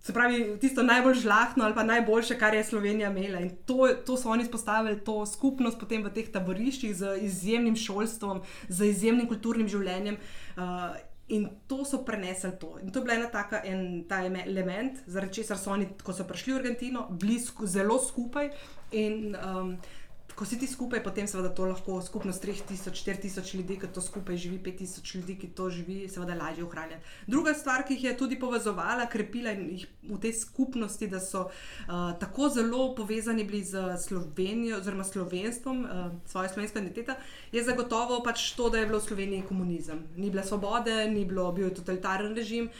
Se 0.00 0.12
pravi, 0.14 0.56
tisto 0.60 0.82
najbolj 0.82 1.14
žlahno 1.24 1.64
ali 1.64 1.74
pa 1.74 1.82
najboljše, 1.82 2.38
kar 2.38 2.54
je 2.54 2.64
Slovenija 2.64 3.10
imela. 3.10 3.40
In 3.40 3.50
to, 3.66 3.88
to 4.06 4.16
so 4.16 4.30
oni 4.30 4.44
spostavili, 4.44 5.00
to 5.04 5.26
skupnost 5.26 5.78
potem 5.80 6.04
v 6.04 6.12
teh 6.14 6.30
taboriščih 6.32 6.94
z 6.94 7.18
izjemnim 7.26 7.76
šolstvom, 7.76 8.40
z 8.68 8.92
izjemnim 8.94 9.28
kulturnim 9.28 9.68
življenjem. 9.68 10.16
Uh, 10.56 10.94
in 11.28 11.48
to 11.66 11.84
so 11.84 12.04
prenesli 12.04 12.52
to. 12.60 12.78
In 12.82 12.92
to 12.92 12.98
je 12.98 13.04
bila 13.04 13.18
ena 13.18 13.28
taka 13.30 13.60
en, 13.64 14.04
ta 14.08 14.22
element, 14.24 15.02
zaradi 15.06 15.40
česar 15.40 15.58
so 15.58 15.74
oni, 15.74 15.90
ko 16.02 16.12
so 16.12 16.24
prišli 16.24 16.54
v 16.54 16.60
Argentino, 16.62 17.06
bili 17.10 17.40
sku, 17.40 17.66
zelo 17.66 17.98
skupaj. 18.00 18.50
In, 18.96 19.36
um, 19.36 19.76
ko 20.38 20.46
si 20.46 20.54
ti 20.54 20.66
skupaj, 20.70 21.02
potem 21.02 21.26
seveda 21.26 21.50
to 21.50 21.66
lahko 21.66 21.98
skupnost 22.02 22.44
3000, 22.44 22.94
4000 22.94 23.56
ljudi, 23.58 23.76
ki 23.82 23.88
to 23.94 24.02
skupaj 24.02 24.36
živi, 24.38 24.60
5000 24.62 25.16
ljudi, 25.16 25.34
ki 25.34 25.48
to 25.58 25.66
živi, 25.70 25.96
seveda 26.08 26.36
lažje 26.38 26.64
ohranjati. 26.64 27.02
Druga 27.26 27.54
stvar, 27.58 27.82
ki 27.86 27.96
jih 27.96 28.04
je 28.04 28.12
tudi 28.20 28.38
povezovala, 28.38 29.08
krepila 29.10 29.50
jih 29.50 29.88
v 30.06 30.18
tej 30.22 30.36
skupnosti, 30.38 31.08
da 31.10 31.18
so 31.20 31.48
uh, 31.48 32.14
tako 32.22 32.52
zelo 32.54 32.94
povezani 32.94 33.44
bili 33.44 33.64
z 33.66 33.98
Slovenijo, 33.98 34.78
oziroma 34.78 35.04
slovenstvom, 35.04 35.82
uh, 35.82 36.06
svojo 36.30 36.54
slovensko 36.54 36.78
identiteto, 36.78 37.18
je 37.52 37.64
zagotovo 37.64 38.22
pač 38.22 38.52
to, 38.54 38.70
da 38.70 38.78
je 38.78 38.86
bilo 38.86 39.02
v 39.02 39.08
Sloveniji 39.08 39.48
komunizem. 39.48 40.06
Ni 40.16 40.30
bilo 40.30 40.46
svobode, 40.46 41.10
ni 41.10 41.26
bilo, 41.26 41.50
bil 41.52 41.66
je 41.66 41.74
totalitaren 41.82 42.38
režim. 42.38 42.70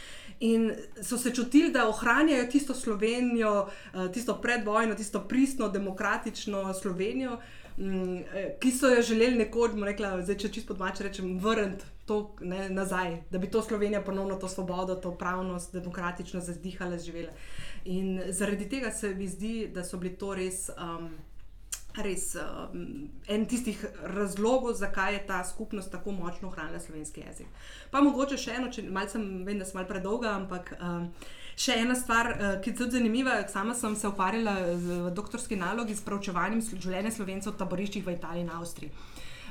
In 0.40 0.72
so 1.03 1.18
se 1.18 1.35
čutili, 1.35 1.72
da 1.72 1.88
ohranjajo 1.88 2.46
tisto 2.46 2.74
Slovenijo, 2.74 3.68
eh, 3.94 4.12
tisto 4.12 4.40
predvojno, 4.42 4.94
tisto 4.94 5.20
pristno, 5.20 5.68
demokratično 5.68 6.74
Slovenijo, 6.74 7.38
mm, 7.79 8.16
eh, 8.16 8.57
ki 8.61 8.70
so 8.70 8.88
jo 8.88 9.03
želeli 9.03 9.37
nekoč, 9.37 9.70
rekla, 9.85 10.22
zdaj, 10.22 10.38
če 10.38 10.48
čisto 10.48 10.74
domače 10.74 11.05
rečem, 11.05 11.38
vrniti 11.38 11.85
to 12.09 12.35
ne, 12.40 12.70
nazaj, 12.70 13.22
da 13.31 13.38
bi 13.38 13.51
to 13.51 13.62
Slovenijo 13.62 14.03
ponovno 14.05 14.37
to 14.37 14.48
svobodo, 14.48 14.94
to 14.94 15.14
pravnost, 15.14 15.72
demokratično 15.72 16.40
zazdihala, 16.40 16.98
živela. 16.98 17.33
In 17.85 18.22
zaradi 18.29 18.68
tega 18.68 18.90
se 18.90 19.14
mi 19.14 19.29
zdi, 19.29 19.70
da 19.74 19.85
so 19.85 19.98
bili 19.98 20.14
to 20.16 20.35
res. 20.35 20.70
Um, 20.70 21.11
res 21.96 22.37
um, 22.37 23.09
en 23.29 23.46
tistih 23.48 23.81
razlogov, 24.14 24.74
zakaj 24.79 25.14
je 25.14 25.27
ta 25.27 25.44
skupnost 25.44 25.90
tako 25.90 26.12
močno 26.12 26.48
ohranila 26.48 26.81
slovenski 26.81 27.20
jezik. 27.20 27.46
Pa 27.90 28.03
mogoče 28.05 28.38
še 28.38 28.59
eno, 28.59 28.70
če 28.72 28.85
malce 28.92 29.18
vem, 29.18 29.59
da 29.59 29.66
sem 29.66 29.81
malce 29.81 29.90
predolga, 29.90 30.35
ampak 30.38 30.74
um, 30.79 31.09
še 31.59 31.79
ena 31.83 31.96
stvar, 31.98 32.33
uh, 32.35 32.51
ki 32.62 32.70
je 32.70 32.79
tudi 32.83 32.98
zanimiva. 32.98 33.40
Sama 33.51 33.74
sem 33.74 33.96
se 33.96 34.09
ukvarjala 34.09 34.77
z 34.79 35.01
doktorski 35.16 35.59
nalogi 35.59 35.96
s 35.96 36.05
preučevanjem 36.07 36.62
življenja 36.77 37.14
slovencev 37.14 37.57
v 37.57 37.62
taboriščih 37.64 38.07
v 38.07 38.18
Italiji 38.18 38.46
in 38.46 38.53
Avstriji. 38.55 38.92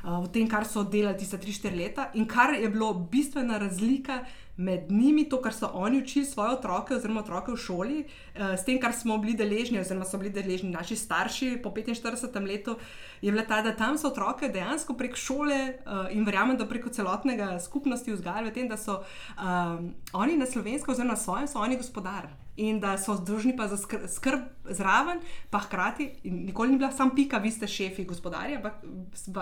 Uh, 0.04 0.24
v 0.26 0.32
tem, 0.34 0.48
kar 0.50 0.66
so 0.66 0.84
delali 0.84 1.18
tiste 1.18 1.38
3-4 1.38 1.78
leta, 1.78 2.10
in 2.14 2.28
kar 2.28 2.54
je 2.54 2.70
bilo 2.70 2.94
bistvena 2.94 3.58
razlika 3.58 4.24
med 4.58 4.92
njimi, 4.92 5.28
to, 5.30 5.38
kar 5.42 5.54
so 5.54 5.70
oni 5.74 6.02
učili 6.02 6.26
svoje 6.26 6.56
otroke, 6.56 6.96
oziroma 6.96 7.22
otroke 7.22 7.52
v 7.52 7.58
šoli, 7.58 8.00
uh, 8.04 8.56
s 8.58 8.66
tem, 8.66 8.80
kar 8.82 8.94
smo 8.94 9.18
bili 9.22 9.36
deležni, 9.38 9.80
oziroma 9.80 10.06
so 10.06 10.18
bili 10.18 10.34
deležni 10.34 10.72
naši 10.74 10.96
starši 10.96 11.52
po 11.64 11.70
45 11.70 12.48
letu, 12.48 12.78
je 13.22 13.32
bila 13.32 13.46
ta, 13.46 13.62
da 13.62 13.76
tam 13.76 13.98
so 13.98 14.10
otroke 14.10 14.50
dejansko 14.50 14.98
prek 14.98 15.16
šole 15.16 15.62
uh, 15.86 16.08
in 16.12 16.26
verjamem, 16.26 16.58
da 16.58 16.66
preko 16.66 16.90
celotnega 16.90 17.60
skupnosti 17.60 18.12
vzgajali 18.14 18.50
v 18.50 18.54
tem, 18.54 18.68
da 18.68 18.78
so 18.78 19.04
um, 19.38 19.94
oni 20.14 20.38
na 20.38 20.46
slovensko, 20.46 20.92
oziroma 20.92 21.14
na 21.14 21.22
svojem, 21.22 21.48
so 21.48 21.62
oni 21.62 21.78
gospodar. 21.78 22.30
In 22.58 22.80
da 22.82 22.96
so 22.98 23.14
združni 23.16 23.54
pa 23.58 23.68
za 23.70 23.78
skrb, 23.78 24.08
skrb 24.10 24.74
zraven, 24.74 25.20
pa 25.50 25.60
hkrati, 25.62 26.10
nikoli 26.24 26.72
ni 26.72 26.78
bila 26.78 26.92
sam 26.92 27.14
pika, 27.16 27.38
vi 27.38 27.52
ste 27.52 27.68
šefi, 27.68 28.06
gospodarji, 28.06 28.56
ampak 28.58 28.82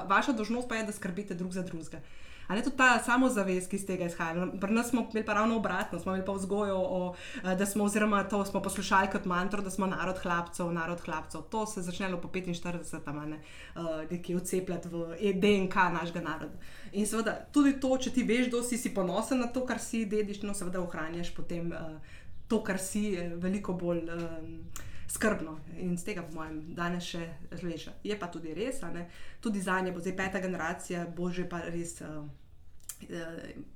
vaša 0.10 0.36
dožnost 0.36 0.68
pa 0.68 0.76
je, 0.76 0.84
da 0.84 0.92
skrbite 0.92 1.34
drug 1.34 1.54
za 1.56 1.64
drugega. 1.64 2.02
A 2.48 2.56
ne 2.56 2.62
tudi 2.62 2.78
ta 2.78 3.00
samozavest, 3.02 3.70
ki 3.70 3.80
iz 3.80 3.86
tega 3.88 4.06
izhaja. 4.06 4.48
Pri 4.62 4.74
nas 4.74 4.92
smo 4.92 5.08
imeli 5.10 5.26
pa 5.26 5.34
ravno 5.34 5.58
obratno, 5.58 6.00
smo 6.00 6.14
imeli 6.14 6.26
pa 6.26 6.36
vzgojo, 6.36 6.78
o, 6.78 7.16
eh, 7.44 7.56
da 7.56 7.66
smo, 7.66 7.84
oziroma 7.84 8.24
to 8.24 8.46
smo 8.46 8.62
poslušali 8.62 9.10
kot 9.12 9.26
mantro, 9.26 9.62
da 9.62 9.72
smo 9.72 9.88
narod 9.88 10.20
hlapcev, 10.22 10.72
narod 10.74 11.02
hlapcev. 11.06 11.42
To 11.42 11.66
se 11.66 11.82
začne 11.82 12.22
po 12.22 12.28
45, 12.28 13.02
tam 13.06 13.30
ne, 13.30 13.40
uh, 13.76 13.82
nekje 14.12 14.36
vcepljati 14.36 14.88
v 14.88 15.18
E 15.20 15.34
DNK 15.34 15.76
našega 15.76 16.22
naroda. 16.22 16.54
In 16.92 17.08
seveda 17.08 17.34
tudi 17.52 17.80
to, 17.80 17.98
če 17.98 18.14
ti 18.14 18.24
veš, 18.24 18.52
da 18.52 18.62
si, 18.64 18.94
ponosen 18.94 19.40
na 19.40 19.48
to, 19.48 19.66
kar 19.66 19.80
si 19.80 20.06
dediščino, 20.06 20.54
seveda 20.54 20.82
ohranjaš 20.82 21.34
potem 21.36 21.74
uh, 21.74 21.98
to, 22.48 22.64
kar 22.64 22.80
si, 22.82 23.12
veliko 23.42 23.74
bolj. 23.74 24.06
Um, 24.10 24.60
skrbno 25.08 25.60
in 25.78 25.98
z 25.98 26.04
tega, 26.04 26.24
po 26.26 26.40
mojem, 26.40 26.62
danes 26.76 27.06
še 27.08 27.22
leže. 27.62 27.94
Je 28.04 28.16
pa 28.20 28.28
tudi 28.32 28.54
res, 28.58 28.82
ne? 28.94 29.08
tudi 29.42 29.62
za 29.62 29.80
nje 29.82 29.94
bo 29.94 30.02
zdaj 30.02 30.16
peta 30.18 30.42
generacija, 30.42 31.06
bo 31.06 31.30
že 31.32 31.48
pa 31.50 31.62
res. 31.70 32.02
Uh, 32.02 32.26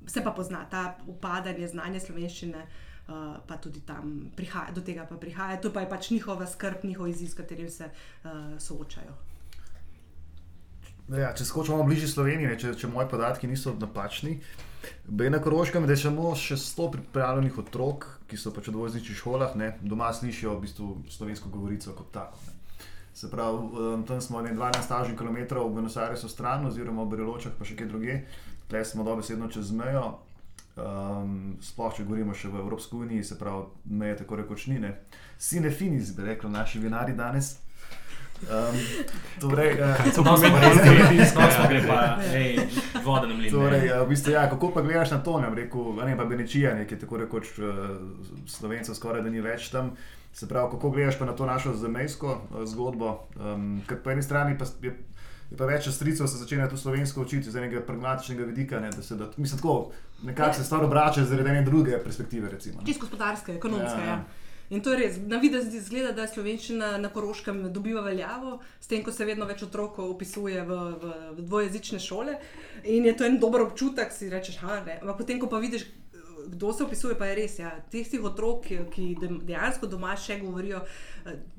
Se 0.07 0.23
pa 0.23 0.31
pozna 0.31 0.63
ta 0.71 0.95
upadanje 1.11 1.67
znanja 1.67 1.99
slovenščine, 1.99 2.61
uh, 2.63 3.35
pa 3.45 3.57
tudi 3.59 3.81
tam 3.85 4.31
prihaja, 4.35 4.71
do 4.71 4.81
tega 4.81 5.03
pa 5.05 5.19
prihaja. 5.19 5.59
To 5.59 5.73
pa 5.75 5.83
je 5.83 5.89
pač 5.91 6.09
njihova 6.15 6.47
skrb, 6.47 6.85
njihov 6.87 7.11
izziv, 7.11 7.27
s 7.27 7.35
katerim 7.35 7.69
se 7.69 7.91
uh, 7.91 8.55
soočajo. 8.57 9.17
Ja, 11.19 11.33
če 11.35 11.45
skočimo 11.45 11.83
bližje 11.83 12.07
Sloveniji, 12.07 12.57
če, 12.63 12.73
če 12.79 12.87
moji 12.87 13.09
podatki 13.11 13.49
niso 13.51 13.75
napačni, 13.75 14.39
je 14.39 14.68
na 15.29 15.39
Koroškem, 15.41 15.89
je 15.89 15.97
samo 15.97 16.35
še 16.35 16.57
100 16.57 16.91
pripravljenih 16.91 17.57
otrok, 17.57 18.07
ki 18.29 18.37
so 18.37 18.53
pač 18.55 18.69
v 18.69 18.75
dvojezničnih 18.77 19.17
šolah, 19.17 19.55
ne, 19.59 19.73
doma 19.81 20.13
slišijo 20.13 20.55
v 20.55 20.63
bistvu 20.67 20.87
slovensko 21.09 21.49
govorico 21.49 21.95
kot 21.97 22.11
tako. 22.13 22.39
Ne. 22.47 22.55
Se 23.13 23.27
pravi, 23.31 23.57
um, 23.57 24.03
tam 24.07 24.21
smo 24.21 24.41
ne 24.41 24.53
12 24.55 25.17
km 25.17 25.59
v 25.59 25.69
Buenos 25.73 25.97
Airesu 25.97 26.29
stran, 26.29 26.65
oziroma 26.65 27.03
v 27.03 27.15
Bereločah, 27.15 27.51
pa 27.57 27.67
še 27.67 27.75
kje 27.75 27.89
druge, 27.89 28.19
tle 28.71 28.83
smo 28.85 29.03
dobesedno 29.03 29.49
čez 29.51 29.73
mejo. 29.75 30.21
Um, 30.79 31.57
sploh, 31.59 31.91
če 31.91 32.05
govorimo 32.07 32.31
še 32.31 32.47
v 32.47 32.61
Evropski 32.61 32.95
uniji, 32.95 33.25
se 33.27 33.35
pravi, 33.35 33.65
meje 33.91 34.21
tako 34.21 34.39
rekoč 34.39 34.69
ni. 34.71 34.79
Ne. 34.79 34.93
Sine 35.35 35.73
finis, 35.73 36.13
bi 36.15 36.29
rekli 36.29 36.51
naši 36.53 36.79
vinari 36.79 37.17
danes. 37.17 37.57
Um, 38.41 38.79
torej, 39.39 39.75
to 40.15 40.23
pomeni, 40.23 40.55
da 40.61 41.25
se 41.25 41.35
lahko 41.35 41.51
zgodi, 41.53 41.61
da 41.61 41.67
gre 41.69 41.81
pa 41.87 41.99
voda 43.03 43.27
na 43.27 43.33
mlin. 43.35 43.51
Torej, 43.51 43.89
v 44.03 44.07
bistvu, 44.07 44.31
ja, 44.31 44.45
kako 44.49 44.71
pa 44.71 44.81
gledaš 44.81 45.11
na 45.11 45.19
to? 45.23 45.39
Ne, 45.43 45.49
rekel, 45.55 45.91
ne 46.05 46.15
pa 46.17 46.25
Benečija, 46.25 46.71
ki 46.85 46.95
je 46.95 46.99
tako 47.03 47.19
rekoč 47.19 47.51
slovencev 48.47 48.95
skoraj 48.95 49.25
da 49.27 49.29
ni 49.29 49.43
več 49.43 49.69
tam. 49.75 49.91
Se 50.33 50.47
pravi, 50.47 50.71
kako 50.71 50.93
gledaš 50.95 51.19
pa 51.19 51.27
na 51.27 51.35
to 51.35 51.45
našo 51.45 51.75
zemljsko 51.75 52.39
zgodbo? 52.65 53.13
Um, 53.35 53.81
ker 53.87 53.99
po 54.03 54.15
eni 54.15 54.23
strani 54.23 54.57
pa 54.57 54.65
je, 54.81 54.95
je 55.51 55.57
pa 55.59 55.67
več 55.67 55.91
stricev 55.91 56.27
se 56.31 56.39
začne 56.39 56.69
tu 56.69 56.77
slovensko 56.77 57.27
učiti 57.27 57.51
z 57.51 57.59
enega 57.59 57.83
pragmatičnega 57.83 58.47
vidika. 58.47 58.79
Ne, 58.79 58.93
da 58.95 59.03
se, 59.03 59.19
da, 59.19 59.27
mislim, 59.37 59.59
tako, 59.59 59.91
nekako 60.23 60.53
se 60.53 60.63
stvar 60.63 60.85
obrača 60.87 61.25
zaradi 61.27 61.49
ene 61.49 61.65
druge 61.67 61.99
perspektive. 62.03 62.55
Čisto 62.59 63.03
gospodarske, 63.03 63.59
ekonomske. 63.59 64.05
Ja, 64.05 64.15
ja. 64.15 64.21
In 64.69 64.83
to 64.85 64.93
je 64.93 64.97
res. 64.97 65.17
Na 65.25 65.39
vidi 65.41 65.61
se 65.61 65.81
zgleda, 65.81 66.11
da 66.13 66.27
je 66.27 66.33
slovenščina 66.35 66.91
na 67.01 67.09
Koroškem 67.09 67.63
dobiva 67.73 68.03
veljavo, 68.05 68.59
s 68.79 68.87
tem, 68.87 69.01
ko 69.03 69.11
se 69.11 69.25
vedno 69.25 69.47
več 69.49 69.63
otrok 69.65 69.97
opisuje 70.03 70.61
v, 70.65 70.77
v, 71.01 71.13
v 71.39 71.45
dvojezične 71.47 71.99
šole. 71.99 72.37
In 72.85 73.07
je 73.09 73.15
to 73.17 73.25
en 73.25 73.39
dober 73.41 73.65
občutek, 73.65 74.13
si 74.13 74.29
rečeš, 74.29 74.59
ha, 74.61 74.83
ne. 74.85 74.99
Ampak 75.01 75.23
potem, 75.23 75.41
ko 75.41 75.49
pa 75.49 75.61
vidiš, 75.63 75.87
kdo 76.49 76.73
se 76.73 76.83
opisuje, 76.83 77.17
pa 77.17 77.29
je 77.29 77.35
res. 77.35 77.59
Ja. 77.59 77.71
Tistih 77.91 78.23
otrok, 78.23 78.67
ki 78.93 79.05
dejansko 79.21 79.87
doma 79.87 80.15
še 80.17 80.39
govorijo 80.41 80.81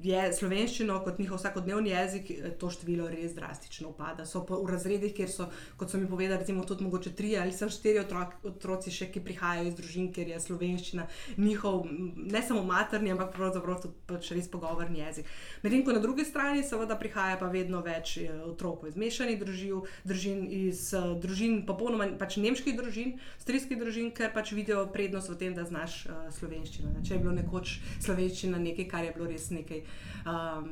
je 0.03 0.23
slovenščino 0.33 0.97
kot 1.05 1.19
njihov 1.21 1.39
vsakodnevni 1.39 1.93
jezik, 1.93 2.31
to 2.59 2.71
število 2.73 3.09
res 3.11 3.35
drastično 3.37 3.91
upada. 3.93 4.25
So 4.27 4.43
v 4.49 4.65
razredih, 4.71 5.13
kjer 5.15 5.31
so, 5.31 5.49
kot 5.81 5.93
so 5.93 6.01
mi 6.01 6.09
povedali, 6.09 6.41
recimo, 6.41 6.65
tudi 6.67 6.85
mogoče 6.87 7.13
tri 7.17 7.35
ali 7.39 7.53
samo 7.53 7.71
štiri 7.71 8.03
otrok, 8.03 8.35
otroci, 8.51 8.93
še, 8.95 9.11
ki 9.13 9.23
prihajajo 9.25 9.69
iz 9.69 9.77
družin, 9.79 10.11
ker 10.15 10.31
je 10.33 10.41
slovenščina 10.41 11.07
njihov 11.39 11.87
ne 11.91 12.43
samo 12.47 12.65
materni, 12.67 13.13
ampak 13.15 13.35
pravzaprav 13.37 13.83
tudi 13.85 13.95
pač 14.09 14.33
res 14.35 14.49
pogovorni 14.51 15.03
jezik. 15.05 15.29
Medtem 15.65 15.85
ko 15.87 15.97
na 15.97 16.03
drugi 16.03 16.27
strani, 16.29 16.65
seveda, 16.67 16.99
prihaja 17.01 17.39
pa 17.41 17.51
vedno 17.53 17.83
več 17.85 18.17
otrok 18.49 18.87
iz 18.89 18.99
mešanih 19.01 19.39
družin, 19.41 19.85
družin 20.09 20.47
iz 20.49 20.89
družin, 21.23 21.61
popolnoma 21.69 22.09
pač 22.21 22.39
nemških 22.41 22.77
družin, 22.79 23.19
strijskih 23.43 23.79
družin, 23.81 24.11
ker 24.17 24.33
pač 24.35 24.55
vidijo 24.57 24.80
prednost 24.93 25.29
v 25.29 25.37
tem, 25.37 25.55
da 25.55 25.65
znaš 25.65 26.07
uh, 26.07 26.23
slovenščino. 26.35 26.93
Ne? 26.95 27.03
Če 27.07 27.15
je 27.15 27.21
bilo 27.21 27.35
nekoč 27.37 27.77
slovenščina 28.01 28.59
nekaj, 28.59 28.89
kar 28.91 29.05
je 29.05 29.13
bilo 29.17 29.29
res 29.31 29.51
nekaj 29.55 29.83
um, 30.25 30.71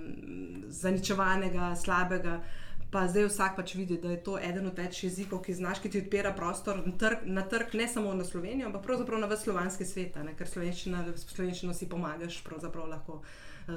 zaničevanega, 0.73 1.75
slabega. 1.77 2.41
Pa 2.89 3.03
zdaj 3.05 3.27
vsak 3.29 3.57
pač 3.59 3.75
vidi, 3.77 3.99
da 4.01 4.15
je 4.15 4.23
to 4.25 4.39
eden 4.41 4.71
od 4.71 4.79
več 4.81 5.03
jezikov, 5.05 5.43
ki 5.45 5.59
znaš, 5.59 5.83
ki 5.85 5.91
ti 5.93 6.01
odpira 6.01 6.33
prostor 6.33 6.81
na 6.87 6.95
trg, 6.97 7.27
na 7.29 7.45
trg 7.45 7.75
ne 7.77 7.89
samo 7.89 8.15
na 8.17 8.25
Slovenijo, 8.25 8.71
ampak 8.71 8.87
pravzaprav 8.87 9.21
na 9.21 9.29
vse 9.29 9.45
slovanske 9.45 9.85
svete, 9.85 10.25
ne? 10.25 10.33
ker 10.39 10.49
slovenščino 10.49 11.75
si 11.77 11.89
pomagaš 11.89 12.41
lahko, 12.89 13.21
uh, 13.21 13.75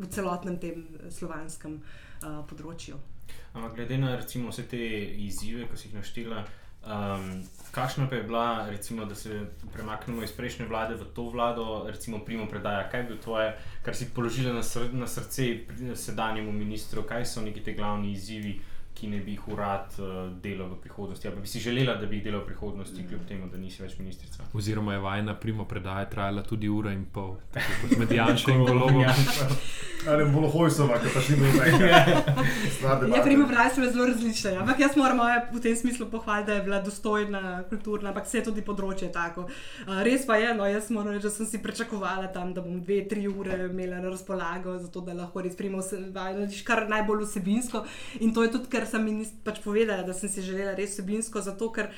v 0.00 0.08
celotnem 0.08 0.56
tem 0.56 0.86
slovanskem 1.12 1.82
uh, 1.82 2.40
področju. 2.48 2.96
Ampak 3.54 3.76
glede 3.76 3.98
na 3.98 4.16
recimo, 4.16 4.48
vse 4.50 4.64
te 4.72 4.80
izzive, 5.28 5.68
ki 5.68 5.76
si 5.76 5.88
jih 5.88 5.98
naštela. 6.00 6.46
Um, 6.86 7.42
kakšna 7.72 8.08
pa 8.08 8.16
je 8.16 8.22
bila, 8.22 8.66
recimo, 8.70 9.04
da 9.04 9.14
se 9.14 9.46
premaknemo 9.72 10.22
iz 10.22 10.32
prejšnje 10.32 10.66
vlade 10.66 10.94
v 10.94 11.04
to 11.14 11.22
vlado, 11.22 11.86
recimo, 11.88 12.18
primo 12.24 12.46
predaja, 12.46 12.88
kaj 12.90 13.00
je 13.00 13.04
bilo 13.04 13.18
tvoje, 13.18 13.56
kar 13.82 13.96
si 13.96 14.10
položila 14.14 14.52
na, 14.52 14.62
sr 14.62 14.92
na 14.92 15.06
srce 15.06 15.64
sedanjemu 15.94 16.52
ministru, 16.52 17.02
kaj 17.02 17.24
so 17.26 17.40
neki 17.40 17.60
te 17.60 17.72
glavni 17.72 18.12
izzivi, 18.12 18.60
ki 18.94 19.08
ne 19.10 19.20
bi 19.20 19.34
jih 19.34 19.48
urad 19.48 19.96
uh, 19.98 20.32
delal 20.42 20.68
v 20.68 20.78
prihodnosti, 20.82 21.28
ali 21.28 21.40
bi 21.40 21.46
si 21.50 21.60
želela, 21.60 21.96
da 22.00 22.06
bi 22.06 22.16
jih 22.16 22.24
delal 22.24 22.44
v 22.44 22.46
prihodnosti, 22.46 23.02
mm. 23.02 23.08
kljub 23.08 23.24
temu, 23.28 23.48
da 23.52 23.58
nisi 23.58 23.82
več 23.82 23.98
ministrica. 23.98 24.46
Oziroma 24.54 24.94
je 24.94 25.00
vajna 25.02 25.34
primo 25.40 25.64
predaja 25.64 26.06
trajala 26.10 26.42
tudi 26.42 26.68
ura 26.68 26.92
in 26.92 27.04
pol, 27.12 27.34
kot 27.82 27.96
med 27.98 28.12
Janšem 28.12 28.60
in 28.60 28.66
Golobom. 28.68 29.04
Ali 30.04 30.24
bo 30.28 30.48
hojsova, 30.52 30.98
ki 31.00 31.10
pa 31.14 31.20
še 31.24 31.32
ni 31.32 31.38
bilo 31.40 31.52
nekaj. 31.64 33.14
Ja, 33.14 33.22
primo 33.24 33.46
predaja 33.48 33.70
so 33.72 33.86
zelo 33.88 34.08
različne, 34.10 34.50
ja. 34.52 34.60
ampak 34.60 34.82
jaz 34.82 34.98
moram 35.00 35.22
v 35.48 35.62
tem 35.64 35.76
smislu 35.80 36.10
pohvaliti, 36.12 36.50
da 36.50 36.58
je 36.58 36.64
bila 36.66 36.80
dostojna, 36.84 37.42
kulturna, 37.70 38.10
ampak 38.12 38.28
vse 38.28 38.42
tudi 38.44 38.60
področje 38.66 39.08
tako. 39.14 39.46
Uh, 39.86 40.02
res 40.04 40.26
pa 40.28 40.36
je, 40.42 40.52
no, 40.58 40.66
jaz 40.68 40.90
moram 40.92 41.16
reči, 41.16 41.24
da 41.24 41.32
sem 41.32 41.48
si 41.48 41.60
pričakovala 41.64 42.28
tam, 42.36 42.52
da 42.52 42.60
bom 42.64 42.82
dve, 42.84 43.00
tri 43.08 43.24
ure 43.30 43.56
imela 43.70 44.02
na 44.04 44.12
razpolago, 44.12 44.76
zato 44.82 45.00
da 45.06 45.16
lahko 45.16 45.44
res 45.46 45.56
primo 45.56 45.80
vse, 45.80 46.02
kar 46.68 46.84
najbolj 46.92 47.24
vsebinsko. 47.24 47.84
In 48.20 48.36
to 48.36 48.44
je 48.44 48.52
tudi, 48.58 48.68
ker 48.76 48.83
ker 48.84 48.90
sem 48.92 49.08
jim 49.08 49.24
pač 49.44 49.62
povedala, 49.64 50.04
da 50.04 50.12
sem 50.12 50.28
si 50.28 50.44
želela 50.44 50.76
res 50.76 50.94
vsebinsko, 50.94 51.40
zato 51.40 51.70
ker 51.72 51.88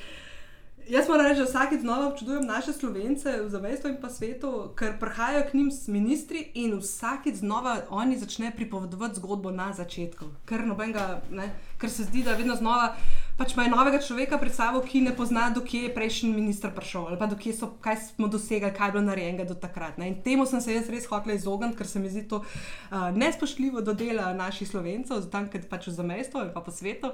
jaz 0.87 1.09
moram 1.11 1.27
reči, 1.27 1.43
da 1.43 1.47
vsakeč 1.49 1.83
znova 1.83 2.07
občudujem 2.07 2.45
naše 2.47 2.73
slovence 2.73 3.33
v 3.43 3.49
zamestju 3.51 3.91
in 3.91 3.97
pa 3.99 4.09
svetu, 4.09 4.71
ker 4.79 4.95
prihajajo 4.99 5.43
k 5.49 5.59
njim 5.59 5.71
ministri 5.91 6.45
in 6.55 6.77
vsakeč 6.79 7.41
znova 7.43 7.81
oni 7.89 8.17
začnejo 8.17 8.55
pripovedovati 8.55 9.19
zgodbo 9.19 9.51
na 9.51 9.73
začetku. 9.73 10.31
Ker, 10.47 10.63
nobenga, 10.65 11.21
ne, 11.29 11.51
ker 11.77 11.91
se 11.91 12.07
zdi, 12.07 12.23
da 12.23 12.39
vedno 12.39 12.55
znova. 12.55 12.95
Pač 13.37 13.53
imajo 13.53 13.69
novega 13.69 13.99
človeka 14.01 14.39
pred 14.41 14.49
sabo, 14.49 14.79
ki 14.81 15.03
ne 15.05 15.11
pozna, 15.13 15.51
dokje 15.53 15.83
je 15.85 15.93
prejšnji 15.93 16.31
minister 16.33 16.71
prišel, 16.73 17.03
ali 17.05 17.17
pa 17.21 17.27
dokje 17.29 17.53
so, 17.53 17.69
kaj 17.85 17.99
smo 18.09 18.25
dosegli, 18.25 18.71
kaj 18.73 18.89
je 18.89 18.93
bilo 18.95 19.03
narejenega 19.05 19.45
do 19.45 19.53
takrat. 19.53 19.99
Ne? 20.01 20.07
In 20.09 20.15
temu 20.25 20.47
sem 20.49 20.57
se 20.57 20.73
jaz 20.73 20.89
res 20.89 21.05
hotel 21.05 21.35
izogniti, 21.35 21.77
ker 21.77 21.85
se 21.85 22.01
mi 22.01 22.09
zdi 22.09 22.25
to 22.25 22.41
uh, 22.41 23.13
nespoštljivo 23.13 23.85
do 23.85 23.93
dela 23.93 24.31
naših 24.33 24.65
slovencev, 24.65 25.21
tam, 25.29 25.51
ker 25.53 25.69
pač 25.69 25.85
v 25.85 25.93
zamestju 25.99 26.41
ali 26.41 26.49
pa 26.49 26.65
po 26.65 26.73
svetu. 26.73 27.13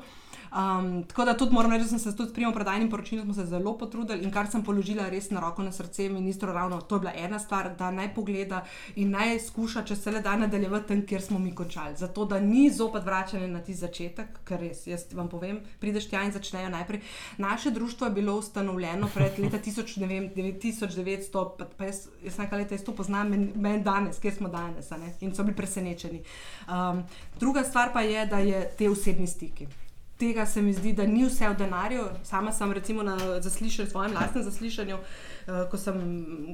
Um, 0.53 1.03
tako 1.03 1.25
da 1.25 1.37
tudi 1.37 1.53
moram 1.53 1.71
reči, 1.71 1.83
da 1.83 1.89
sem 1.89 1.99
se 1.99 2.15
tudi 2.17 2.29
s 2.29 2.33
primopredajnim 2.33 2.89
poročilom 2.89 3.33
zelo 3.33 3.77
potrudil 3.77 4.21
in 4.23 4.31
kar 4.31 4.45
sem 4.51 4.61
položila 4.63 5.09
res 5.09 5.31
na 5.33 5.39
roko 5.41 5.63
na 5.65 5.71
srce 5.71 6.09
ministru, 6.09 6.53
ravno 6.53 6.81
to 6.81 6.95
je 6.95 6.99
bila 6.99 7.13
ena 7.15 7.39
stvar, 7.39 7.71
da 7.77 7.91
naj 7.91 8.13
pogleda 8.13 8.63
in 8.95 9.09
naj 9.09 9.39
skuša, 9.47 9.81
če 9.83 9.95
se 9.95 10.11
le 10.11 10.21
da 10.21 10.35
nadaljevati 10.37 10.87
tam, 10.87 11.01
kjer 11.09 11.21
smo 11.21 11.39
mi 11.39 11.55
končali. 11.55 11.97
Zato, 11.97 12.25
da 12.25 12.39
ni 12.39 12.69
zopet 12.69 13.03
vračanje 13.03 13.47
na 13.47 13.61
ti 13.65 13.73
začetek, 13.73 14.27
ker 14.45 14.59
res, 14.61 14.85
jaz 14.87 15.07
vam 15.17 15.29
povem, 15.29 15.57
prideš 15.81 16.09
tja 16.11 16.21
in 16.21 16.31
začnejo 16.31 16.69
najprej. 16.69 17.01
Naše 17.41 17.71
društvo 17.71 18.07
je 18.07 18.13
bilo 18.13 18.37
ustanovljeno 18.37 19.09
pred 19.13 19.39
leta 19.39 19.57
1900, 19.57 21.45
pa, 21.57 21.65
pa 21.77 21.85
jaz, 21.89 22.07
jaz 22.23 22.37
nekaj 22.37 22.59
leta 22.59 22.75
jaz 22.77 22.83
to 22.85 22.93
poznam, 22.93 23.29
meni 23.33 23.49
men 23.55 23.81
danes, 23.83 24.21
kje 24.21 24.31
smo 24.37 24.53
danes, 24.53 24.91
in 25.21 25.33
so 25.33 25.43
bili 25.43 25.55
presenečeni. 25.57 26.21
Um, 26.69 27.03
druga 27.39 27.63
stvar 27.63 27.93
pa 27.93 28.01
je, 28.01 28.25
da 28.25 28.37
je 28.37 28.69
te 28.77 28.89
osebni 28.89 29.27
stiki 29.27 29.67
tega 30.17 30.45
se 30.45 30.61
mi 30.61 30.73
zdi, 30.73 30.93
da 30.93 31.05
ni 31.07 31.25
vse 31.25 31.49
v 31.49 31.57
denarju. 31.57 32.03
Sama 32.23 32.51
sem 32.51 32.71
recimo 32.71 33.03
na 33.03 33.17
zaslišanju, 33.41 33.89
svojem 33.89 34.13
lastnem 34.13 34.43
zaslišanju, 34.43 34.97
uh, 34.97 35.63
ko 35.71 35.77
sem 35.77 36.01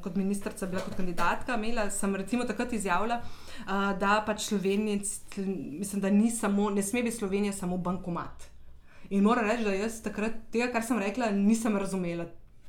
kot 0.04 0.15
ministrica 0.15 0.67
bila 0.67 0.82
kot 0.82 0.95
kandidatka, 0.95 1.56
imela 1.56 1.89
sem 1.89 2.15
recimo 2.15 2.45
takrat 2.45 2.74
izjavila, 2.74 3.22
uh, 3.22 3.91
da 4.00 4.24
pač 4.26 4.48
Slovenija, 4.50 5.00
mislim, 5.80 6.02
da 6.02 6.10
ni 6.10 6.32
samo, 6.32 6.69
ne 6.69 6.84
sme 6.84 7.04
biti 7.04 7.17
Slovenija 7.17 7.54
samo 7.54 7.78
bankomat. 7.78 8.50
In 9.10 9.24
moram 9.24 9.45
reči, 9.45 9.63
da 9.63 9.74
jaz 9.74 10.02
takrat 10.06 10.36
tega, 10.52 10.69
kar 10.74 10.86
sem 10.86 11.00
rekla, 11.00 11.32
nisem 11.34 11.78
razumela. 11.78 12.28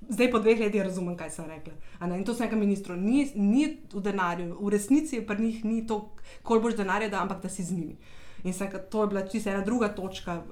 Zdaj, 0.09 0.31
po 0.33 0.39
dveh 0.41 0.61
letih, 0.61 0.83
razumem, 0.83 1.17
kaj 1.17 1.31
sem 1.31 1.45
rekla. 1.45 1.75
In 2.17 2.25
to 2.25 2.35
sem 2.35 2.47
rekla 2.47 2.59
ministru. 2.59 2.97
Ni, 2.97 3.27
ni 3.35 3.67
v 3.93 4.01
denarju, 4.01 4.57
v 4.57 4.71
resnici 4.73 5.21
pa 5.27 5.37
njih 5.37 5.65
ni 5.65 5.83
to, 5.87 6.01
koliko 6.43 6.71
boš 6.71 6.79
denarja, 6.81 7.11
da, 7.13 7.21
ampak 7.21 7.43
da 7.43 7.49
si 7.53 7.65
z 7.65 7.77
njimi. 7.77 7.99
In 8.45 8.53
se, 8.53 8.69
to 8.91 9.03
je 9.03 9.09
bila 9.09 9.27
čisto 9.27 9.51
ena 9.51 9.65
druga 9.65 9.89
točka. 9.89 10.43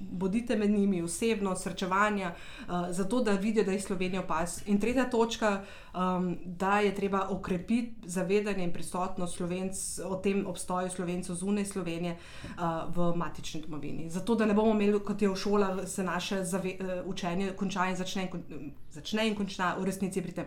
Bodite 0.00 0.56
med 0.56 0.70
njimi 0.70 1.02
osebno, 1.02 1.56
srečevanja, 1.56 2.32
uh, 2.32 2.74
zato 2.90 3.22
da 3.22 3.32
vidijo, 3.32 3.64
da 3.64 3.72
jih 3.72 3.84
Slovenija 3.84 4.22
opazuje. 4.22 4.64
In 4.66 4.80
tretja 4.80 5.10
točka, 5.10 5.62
um, 5.94 6.38
da 6.44 6.80
je 6.80 6.94
treba 6.94 7.26
okrepiti 7.28 7.94
zavedanje 8.04 8.64
in 8.64 8.72
prisotnost 8.72 9.36
Slovenc, 9.36 9.76
o 10.04 10.16
tem 10.16 10.46
obstoju 10.46 10.90
Slovencev 10.90 11.34
zunaj 11.34 11.64
Slovenije 11.64 12.16
uh, 12.16 12.96
v 12.96 13.16
matični 13.16 13.60
domovini. 13.60 14.10
Zato 14.10 14.34
da 14.34 14.46
ne 14.46 14.54
bomo 14.54 14.74
imeli, 14.74 15.00
kot 15.04 15.22
je 15.22 15.28
v 15.28 15.36
šolah, 15.36 15.88
se 15.88 16.04
naše 16.04 16.44
zave, 16.44 16.76
uh, 16.80 17.06
učenje 17.06 17.52
konča 17.56 17.86
in 17.90 17.96
začne 17.96 18.22
in, 18.22 18.30
kon, 18.30 18.42
začne 18.90 19.28
in 19.28 19.36
konča 19.36 19.74
v 19.78 19.84
resnici 19.84 20.22
pri 20.22 20.32
tem. 20.32 20.46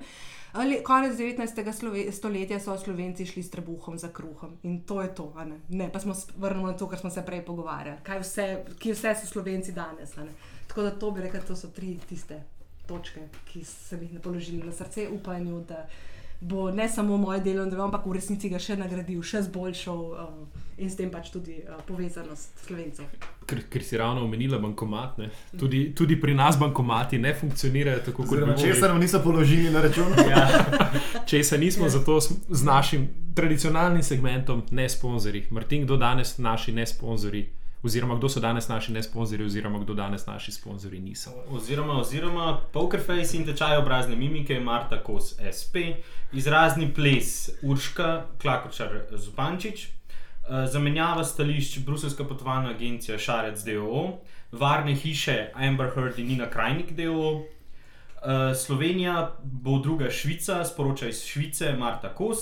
Ali, 0.53 0.83
konec 0.83 1.17
19. 1.17 2.11
stoletja 2.11 2.59
so 2.59 2.77
Slovenci 2.77 3.25
šli 3.25 3.43
s 3.43 3.49
trebuhom 3.49 3.97
za 3.97 4.09
kruhom 4.13 4.57
in 4.63 4.81
to 4.81 5.01
je 5.01 5.15
to. 5.15 5.33
Ne? 5.45 5.59
Ne, 5.69 5.91
pa 5.91 5.99
smo 5.99 6.13
vrnili 6.37 6.71
na 6.71 6.77
to, 6.77 6.87
kar 6.87 6.99
smo 6.99 7.09
se 7.09 7.25
prej 7.25 7.41
pogovarjali. 7.45 7.97
Kaj 8.03 8.19
vse, 8.19 8.45
ki 8.79 8.93
vse 8.93 9.15
so 9.15 9.27
Slovenci 9.27 9.71
danes. 9.71 10.13
Tako 10.67 10.81
da 10.81 10.91
to 10.91 11.11
bi 11.11 11.21
rekel, 11.21 11.41
da 11.47 11.55
so 11.55 11.67
tri 11.67 11.97
tiste 12.09 12.43
točke, 12.85 13.27
ki 13.49 13.63
sem 13.65 14.01
jih 14.01 14.19
položil 14.21 14.65
na 14.65 14.71
srce, 14.71 15.07
upanju, 15.09 15.63
da 15.67 15.87
bo 16.41 16.71
ne 16.71 16.89
samo 16.89 17.17
moje 17.17 17.39
delo, 17.39 17.65
ampak 17.83 18.05
v 18.05 18.13
resnici 18.13 18.49
ga 18.49 18.59
še 18.59 18.75
nagradil, 18.77 19.23
še 19.23 19.41
zboljšal 19.47 20.01
uh, 20.11 20.62
in 20.83 20.91
s 20.91 20.99
tem 20.99 21.09
pač 21.11 21.31
tudi 21.33 21.57
uh, 21.63 21.79
povezanost 21.87 22.65
slovencev. 22.65 23.07
Ker, 23.47 23.63
ker 23.71 23.83
si 23.83 23.97
ravno 23.99 24.23
omenila 24.27 24.59
bankomat, 24.63 25.17
tudi, 25.59 25.85
tudi 25.95 26.19
pri 26.19 26.35
nas 26.35 26.59
bankomati 26.59 27.19
ne 27.19 27.33
funkcionirajo 27.39 28.03
tako, 28.09 28.27
kot 28.27 28.39
bi 28.39 28.45
morali. 28.45 28.61
Če 28.61 28.77
se 28.79 28.91
nam 28.91 29.01
niso 29.01 29.23
položili 29.23 29.71
na 29.73 29.81
račun. 29.83 30.13
ja, 30.33 30.45
če 31.25 31.43
se 31.43 31.57
nismo, 31.57 31.89
zato 31.89 32.19
z 32.21 32.61
našim 32.63 33.09
tradicionalnim 33.35 34.03
segmentom 34.03 34.63
ne 34.71 34.87
sponzorji. 34.89 35.47
Martin, 35.51 35.87
kdo 35.87 35.97
danes 35.97 36.37
naši 36.37 36.75
ne 36.75 36.87
sponzorji? 36.87 37.47
oziroma 37.83 38.15
kdo 38.15 38.29
so 38.29 38.39
danes 38.39 38.67
naši 38.67 38.91
nesponzorji, 38.91 39.45
oziroma 39.45 39.79
kdo 39.79 39.93
danes 39.93 40.25
naši 40.25 40.51
sponzorji 40.51 40.99
niso. 40.99 41.31
Oziroma, 41.49 41.99
oziroma 41.99 42.61
Pokerface 42.73 43.37
in 43.37 43.45
tečaj 43.45 43.77
obrazne 43.77 44.15
mimike, 44.15 44.59
Marta 44.59 45.03
Kos, 45.03 45.35
SP, 45.57 45.75
izrazni 46.31 46.93
ples, 46.93 47.49
Urška, 47.61 48.25
Klakočar, 48.41 49.01
Zupančič, 49.11 49.87
zamenjava 50.71 51.23
stališč 51.23 51.79
Bruselska 51.79 52.23
potovalna 52.23 52.69
agencija 52.69 53.17
Šarec 53.17 53.63
DOO, 53.63 54.19
varne 54.51 54.95
hiše 54.95 55.51
Amber 55.53 55.89
Heard 55.95 56.19
in 56.19 56.27
Nina 56.27 56.49
Krajnik 56.49 56.91
DOO. 56.91 57.31
Uh, 57.33 58.55
Slovenija 58.55 59.35
bo 59.43 59.79
druga 59.79 60.09
Švica, 60.09 60.65
sporoča 60.65 61.07
iz 61.07 61.23
Švice, 61.25 61.73
Marta 61.73 62.15
Kos, 62.15 62.37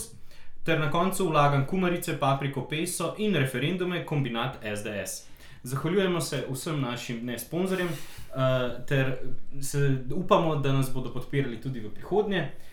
ter 0.63 0.79
na 0.79 0.91
koncu 0.91 1.29
vlagam 1.29 1.65
kumarice, 1.67 2.19
papriko, 2.19 2.67
peso 2.69 3.15
in 3.17 3.35
referendume, 3.35 4.05
kombinat 4.05 4.57
SDS. 4.61 5.25
Zahvaljujemo 5.63 6.21
se 6.21 6.45
vsem 6.51 6.81
našim 6.81 7.25
ne 7.25 7.39
sponzorjem, 7.39 7.87
uh, 7.87 8.85
ter 8.87 9.17
se, 9.61 9.97
upamo, 10.15 10.55
da 10.55 10.73
nas 10.73 10.93
bodo 10.93 11.13
podpirali 11.13 11.61
tudi 11.61 11.79
v 11.79 11.89
prihodnje. 11.93 12.41
Uh, 12.41 12.70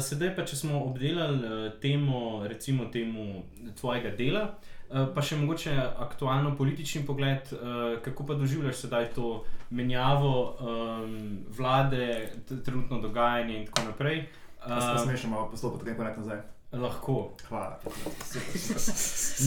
sedaj 0.00 0.32
pa, 0.36 0.44
če 0.48 0.56
smo 0.56 0.82
obdelali 0.86 1.44
uh, 1.44 1.68
temo, 1.82 2.42
recimo 2.48 2.88
temu 2.92 3.42
tvojega 3.76 4.14
dela, 4.16 4.44
uh, 4.88 5.08
pa 5.14 5.24
še 5.24 5.36
mogoče 5.36 5.74
aktualno 6.06 6.54
politični 6.56 7.04
pogled, 7.06 7.52
uh, 7.52 7.98
kako 8.04 8.26
pa 8.26 8.38
doživljaš 8.40 8.84
sedaj 8.86 9.10
to 9.16 9.42
menjavo 9.70 10.34
um, 10.56 11.18
vlade, 11.58 12.30
trenutno 12.48 13.02
dogajanje 13.04 13.58
in 13.58 13.66
tako 13.66 13.90
naprej. 13.90 14.22
Uh, 14.64 15.02
Smešamo 15.04 15.50
postopati, 15.50 15.90
kako 15.90 16.08
naj 16.08 16.16
nazaj. 16.16 16.40
Lahko. 16.72 17.30
Hvala. 17.48 17.78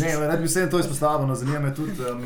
Ne, 0.01 0.27
rad 0.27 0.41
bi 0.41 0.47
se 0.47 0.69
to 0.69 0.79
izpostavil, 0.79 1.27
no, 1.27 1.35
zanima 1.35 1.59
me 1.59 1.73
tudi 1.75 1.97
um, 2.01 2.23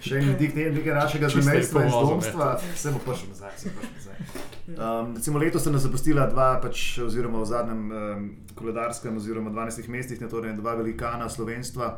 še 0.00 0.20
en 0.20 0.30
dik 0.40 0.56
nekaj 0.56 0.94
našega 0.94 1.28
zemljstva 1.28 1.84
in 1.84 1.92
domstva. 1.92 2.54
Vse 2.72 2.94
bo 2.96 3.04
prišel 3.04 3.34
nazaj. 3.34 4.56
Um, 4.68 5.14
recimo 5.16 5.38
letos 5.38 5.62
ste 5.62 5.70
nas 5.72 5.82
zapustila 5.82 6.26
dva, 6.28 6.58
pač, 6.60 6.98
oziroma 7.00 7.40
v 7.40 7.48
zadnjem 7.48 7.82
um, 7.88 8.24
koledarskem, 8.54 9.16
oziroma 9.16 9.50
12 9.50 9.88
mestih, 9.88 10.20
ne, 10.20 10.28
torej 10.28 10.52
dva 10.58 10.74
velikana 10.76 11.28
slovenstva 11.28 11.94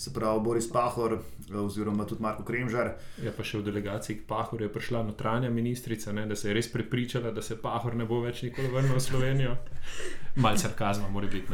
se 0.00 0.12
pravi 0.12 0.40
Boris 0.40 0.68
Pahor, 0.72 1.18
oziroma 1.54 2.04
tudi 2.04 2.22
Marko 2.22 2.44
Kremžar. 2.44 2.94
Ja, 3.20 3.32
pa 3.36 3.44
še 3.44 3.60
v 3.60 3.66
delegaciji 3.68 4.22
k 4.22 4.26
Pahorju 4.28 4.68
je 4.68 4.72
prišla 4.72 5.02
notranja 5.04 5.50
ministrica, 5.52 6.12
ne, 6.12 6.24
da 6.28 6.36
se 6.36 6.48
je 6.48 6.54
res 6.56 6.70
prepričala, 6.72 7.32
da 7.36 7.44
se 7.44 7.58
Pahor 7.60 7.96
ne 7.96 8.04
bo 8.08 8.22
več 8.24 8.40
nikoli 8.46 8.68
vrnil 8.72 8.96
v 8.96 9.02
Slovenijo. 9.04 9.56
Malce 10.44 10.68
sarkazma, 10.68 11.08
mora 11.12 11.28
biti. 11.28 11.52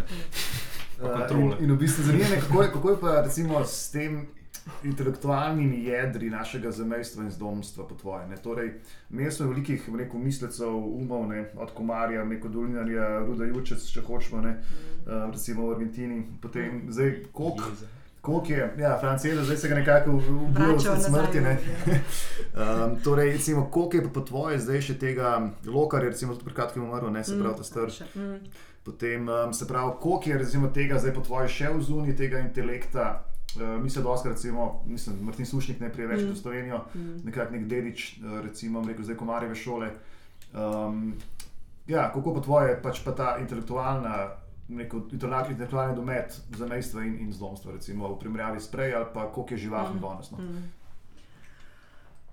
Uh, 0.98 1.26
in, 1.30 1.56
in 1.58 1.74
v 1.74 1.78
bistvu 1.78 2.06
zanima 2.06 2.30
me, 2.30 2.38
kako, 2.42 2.66
kako 2.74 2.94
je 2.94 3.00
pa 3.02 3.20
recimo 3.26 3.64
s 3.66 3.90
tem. 3.90 4.22
Intelektualnimi 4.84 5.84
jedri 5.84 6.30
našega 6.30 6.70
zemljstva 6.70 7.24
in 7.24 7.30
zdomstva, 7.30 7.86
po 7.88 7.94
tvoje. 7.94 8.26
Torej, 8.42 8.72
imeli 9.10 9.32
smo 9.32 9.46
velikih 9.48 9.88
rekel, 9.98 10.20
mislecov, 10.20 10.76
umov, 10.76 11.28
ne, 11.28 11.44
od 11.54 11.70
Komarja, 11.74 12.24
neko 12.24 12.48
Dolinarja, 12.48 13.18
Ruda 13.26 13.46
Jučec, 13.46 13.84
če 13.92 14.02
hočemo, 14.02 14.42
ne, 14.42 14.56
uh, 15.06 15.30
recimo 15.30 15.68
v 15.68 15.76
Argentini. 15.76 16.24
Potem, 16.42 16.82
zdaj, 16.90 17.14
koliko 17.32 17.70
koliko 18.26 18.52
je, 18.52 18.74
ja, 18.78 18.98
Francija, 19.00 19.44
zdaj 19.44 19.56
se 19.56 19.68
ga 19.68 19.74
nekako 19.74 20.10
ubijajo 20.10 20.74
od 20.74 21.02
smrti. 21.04 21.38
um, 21.38 21.46
torej, 23.04 23.32
recimo, 23.32 23.70
koliko 23.70 23.96
je 23.96 24.02
pa 24.02 24.08
po 24.08 24.20
tvoje 24.20 24.58
zdaj 24.58 24.80
še 24.80 24.98
tega 24.98 25.50
lokarja, 25.66 26.10
recimo, 26.10 26.34
tudi 26.34 26.44
prekratko 26.44 26.82
umrl, 26.82 27.10
ne 27.10 27.24
se 27.24 27.38
pravi, 27.38 27.54
ta 27.56 27.64
starš. 27.64 28.00
Mm. 28.14 28.40
Potem 28.84 29.28
um, 29.28 29.54
se 29.54 29.68
pravi, 29.68 29.92
koliko 30.00 30.30
je 30.30 30.38
recimo, 30.38 30.68
tega 30.74 30.98
zdaj 30.98 31.14
po 31.14 31.22
tvoje 31.22 31.48
še 31.48 31.70
v 31.70 31.82
zuni 31.82 32.16
tega 32.16 32.42
intelekta. 32.42 33.06
Uh, 33.56 33.82
mi 33.82 33.90
se 33.90 34.02
dosti, 34.02 34.28
recimo, 34.28 34.82
mislim, 34.86 35.18
Martin 35.24 35.46
Sušnik 35.46 35.80
ne 35.80 35.92
prije 35.92 36.08
več 36.08 36.22
mm. 36.22 36.32
v 36.32 36.36
Slovenijo, 36.36 36.80
mm. 36.94 37.20
nekako 37.24 37.56
nek 37.56 37.66
dedič, 37.70 38.18
uh, 38.18 38.40
recimo, 38.44 38.82
rekel, 38.86 39.04
zdaj 39.04 39.16
komarjeve 39.16 39.54
šole. 39.54 39.90
Um, 40.52 41.14
ja, 41.86 42.10
kako 42.12 42.34
po 42.34 42.40
tvoje 42.40 42.76
pač 42.82 43.00
pa 43.04 43.14
ta 43.16 43.36
intelektualna 43.40 44.16
neko 44.68 45.04
intelektualni 45.50 45.94
domet 45.94 46.40
za 46.50 46.66
mestva 46.66 47.04
in, 47.04 47.18
in 47.20 47.32
zlomstva, 47.32 47.72
recimo 47.72 48.08
v 48.14 48.18
primerjavi 48.18 48.60
s 48.60 48.70
prej 48.70 48.94
ali 48.94 49.06
pa 49.14 49.28
koliko 49.32 49.54
je 49.54 49.58
živahno 49.58 49.94
mm. 49.94 50.00
danes. 50.00 50.30
No. 50.30 50.38
Mm. 50.38 50.64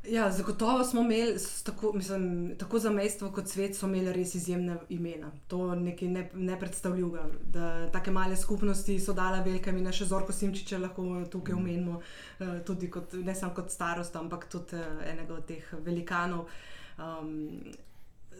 Ja, 0.10 0.32
zagotovo 0.32 0.84
smo 0.84 1.02
imeli, 1.02 1.38
tako, 1.64 1.94
mislim, 1.94 2.56
tako 2.60 2.80
za 2.80 2.90
mestvo 2.90 3.32
kot 3.32 3.48
svet, 3.48 3.76
so 3.76 3.88
imeli 3.88 4.14
res 4.14 4.36
izjemne 4.36 4.78
imena. 4.90 5.32
To 5.48 5.70
je 5.74 5.80
nekaj 5.80 6.08
ne, 6.08 6.30
nepredstavljivega. 6.34 7.24
Da 7.54 7.92
take 7.92 8.12
male 8.12 8.36
skupnosti 8.38 9.00
so 9.00 9.14
dale 9.14 9.40
velike 9.46 9.72
imena, 9.72 9.92
še 9.96 10.06
Zorko 10.06 10.36
Simčiče 10.36 10.78
lahko 10.78 11.24
tukaj 11.32 11.56
omenimo, 11.56 12.02
mm. 12.40 12.60
tudi 12.68 12.92
kot, 12.92 13.14
ne 13.14 13.36
samo 13.36 13.56
kot 13.56 13.72
starost, 13.72 14.16
ampak 14.20 14.50
tudi 14.52 14.76
eh, 14.76 15.08
enega 15.14 15.38
od 15.40 15.48
teh 15.48 15.72
velikanov. 15.86 16.52
Um, 17.00 17.64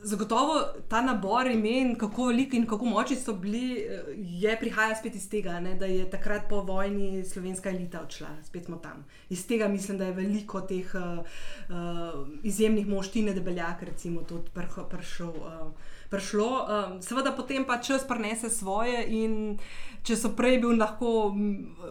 Zagotovo 0.04 0.60
ta 0.90 1.02
nabor 1.02 1.48
imen, 1.48 1.96
kako 1.96 2.28
veliki 2.28 2.58
in 2.58 2.66
kako 2.68 2.86
močni 2.86 3.16
so 3.16 3.34
bili, 3.34 3.88
je 4.18 4.58
prihajal 4.60 4.96
spet 5.00 5.16
iz 5.16 5.30
tega, 5.30 5.60
ne, 5.64 5.76
da 5.80 5.86
je 5.86 6.10
takrat 6.10 6.50
po 6.50 6.62
vojni 6.62 7.24
slovenska 7.26 7.70
elita 7.70 8.02
odšla, 8.02 8.28
spet 8.44 8.66
smo 8.66 8.78
tam. 8.84 9.06
Iz 9.30 9.48
tega 9.48 9.68
mislim, 9.68 9.98
da 9.98 10.06
je 10.06 10.18
veliko 10.20 10.62
teh 10.62 10.96
uh, 10.96 11.24
uh, 11.70 12.28
izjemnih 12.44 12.88
moštine, 12.88 13.34
debeljak, 13.34 13.84
recimo, 13.84 14.24
tudi 14.28 14.52
prišel. 14.90 15.30
Uh, 15.30 15.93
prišlo. 16.14 16.50
Um, 16.50 16.98
seveda, 17.02 17.34
potem 17.34 17.66
pa 17.66 17.80
čas 17.82 18.06
prenese 18.08 18.54
svoje. 18.54 19.02
Če 20.04 20.18
so 20.20 20.34
prej 20.36 20.58
bili 20.60 20.76
lahko 20.76 21.32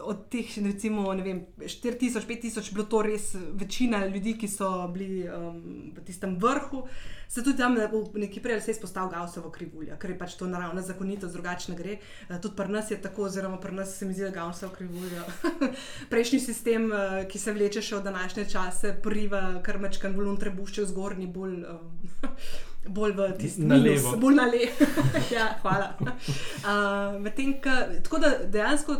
od 0.05 0.27
teh, 0.29 0.45
recimo, 0.61 1.07
4000, 1.11 2.27
5000, 2.29 2.73
bilo 2.75 2.85
to 2.85 3.01
res 3.01 3.31
večina 3.57 4.03
ljudi, 4.05 4.35
ki 4.37 4.47
so 4.47 4.69
bili 4.93 5.25
um, 5.25 5.91
v 5.97 6.05
tistem 6.05 6.37
vrhu 6.37 6.85
se 7.33 7.43
tudi 7.43 7.57
tam 7.57 7.73
v 7.75 8.19
neki 8.19 8.41
prej 8.41 8.61
se 8.61 8.71
izpostavlja 8.71 9.17
Gausovo 9.17 9.49
krivuljo, 9.49 9.95
ker 9.97 10.11
je 10.11 10.17
pač 10.17 10.35
to 10.37 10.45
naravna 10.45 10.81
zakonitost, 10.85 11.33
drugačne 11.33 11.73
gre. 11.75 11.95
Uh, 12.29 12.37
tudi 12.37 12.55
pri 12.55 12.69
nas 12.69 12.91
je 12.91 12.99
tako, 13.01 13.25
oziroma 13.25 13.57
pri 13.57 13.73
nas 13.73 13.95
se 13.97 14.05
mi 14.05 14.13
zdi, 14.13 14.27
da 14.27 14.29
Gausovo 14.29 14.69
krivuljo. 14.75 15.23
Prejšnji 16.11 16.39
sistem, 16.39 16.91
uh, 16.91 17.23
ki 17.25 17.41
se 17.41 17.55
vleče 17.57 17.81
še 17.81 17.97
v 17.97 18.05
današnje 18.05 18.45
čase, 18.53 18.93
priva 19.01 19.63
krmačkan 19.65 20.13
bolj 20.13 20.37
trebušče 20.45 20.85
v 20.85 20.91
zgornji, 20.93 21.31
bolj. 21.33 21.57
Uh, 21.65 22.29
Bolj 22.87 23.13
v 23.15 23.31
tisti 23.39 23.61
minus, 23.61 24.05
bolj 24.19 24.35
na 24.35 24.45
levo. 24.51 24.87
ja, 25.35 25.53
hvala. 25.61 25.93
Uh, 26.63 27.59
ka, 27.61 27.71
tako 28.03 28.19
da 28.19 28.29
dejansko 28.47 28.95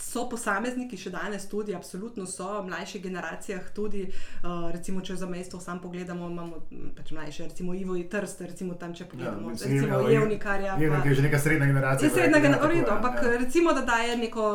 so 0.00 0.24
posamezniki 0.30 0.96
še 0.98 1.12
danes 1.12 1.44
tudi, 1.50 1.74
absolutno 1.76 2.24
so, 2.28 2.46
v 2.60 2.70
mlajših 2.70 3.02
generacijah 3.04 3.68
tudi. 3.76 4.06
Uh, 4.42 4.70
recimo, 4.72 5.02
če 5.04 5.16
za 5.20 5.28
mesto 5.30 5.60
sam 5.60 5.80
pogledamo, 5.82 6.28
imamo 6.30 6.60
pač 6.96 7.12
mlajše, 7.16 7.50
recimo 7.50 7.74
Ivo 7.76 7.96
in 8.00 8.08
Trst, 8.10 8.42
recimo 8.48 8.78
tam, 8.80 8.94
če 8.96 9.06
pogledamo, 9.10 9.52
ja, 9.52 9.58
recimo 9.60 10.02
Jevnikarja. 10.08 10.76
Jevnik 10.80 11.10
je 11.10 11.16
že 11.20 11.26
neka 11.28 11.42
srednja 11.42 11.70
generacija. 11.70 12.08
Je 12.08 12.14
srednja 12.16 12.42
generacija, 12.46 12.84
ampak 12.96 13.22
ja. 13.22 13.34
recimo, 13.44 13.74
da 13.76 13.84
daje 13.86 14.16
neko, 14.20 14.46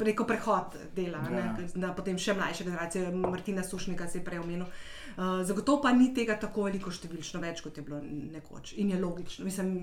neko 0.00 0.28
prehod 0.28 0.78
dela, 0.96 1.24
ja. 1.30 1.54
ne, 1.56 1.68
na 1.86 1.94
potem 1.96 2.20
še 2.20 2.36
mlajše 2.38 2.68
generacije, 2.68 3.14
Martina 3.16 3.64
Sušnika 3.64 4.08
se 4.08 4.20
je 4.20 4.26
prej 4.26 4.44
omenil. 4.44 4.68
Uh, 4.68 5.01
zagotovo 5.16 5.82
pa 5.82 5.92
ni 5.92 6.14
tega 6.14 6.38
tako 6.40 6.66
veliko 6.68 6.90
številčno 6.90 7.40
več, 7.42 7.60
kot 7.64 7.76
je 7.76 7.84
bilo 7.84 7.98
nekoč. 8.04 8.74
In 8.80 8.90
je 8.94 9.00
logično, 9.00 9.44
mislim, 9.44 9.74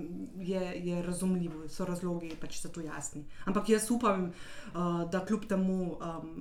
je, 0.42 0.64
je 0.86 1.02
razumljivo, 1.06 1.68
so 1.70 1.86
razlogi 1.86 2.32
pač 2.40 2.58
so 2.62 2.72
tu 2.74 2.82
jasni. 2.82 3.26
Ampak 3.46 3.70
jaz 3.70 3.90
upam, 3.92 4.32
uh, 4.74 5.04
da 5.12 5.22
kljub 5.26 5.46
temu 5.50 5.98
um, 6.00 6.34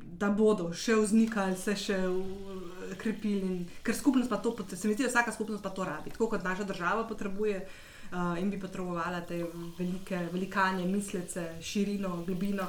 da 0.00 0.30
bodo 0.32 0.70
še 0.72 0.96
vznikali, 0.96 1.56
se 1.60 1.76
še 1.76 2.00
uh, 2.08 2.96
krepili. 3.00 3.40
In, 3.44 3.62
ker 3.84 3.96
skupnost 3.96 4.32
pa 4.32 4.40
to, 4.40 4.54
pot- 4.56 4.72
se 4.76 4.88
mi 4.88 4.96
zdi, 4.96 5.04
da 5.04 5.12
vsaka 5.12 5.34
skupnost 5.36 5.62
pa 5.62 5.72
to 5.76 5.84
rabi, 5.84 6.12
tako 6.14 6.30
kot 6.34 6.44
naša 6.46 6.68
država 6.68 7.06
potrebuje. 7.08 7.64
Uh, 8.10 8.34
in 8.42 8.48
bi 8.50 8.58
potrebovala 8.58 9.20
te 9.22 9.36
velike, 9.78 10.18
velikanje, 10.32 10.82
mislece, 10.90 11.44
širino, 11.62 12.24
globino, 12.26 12.64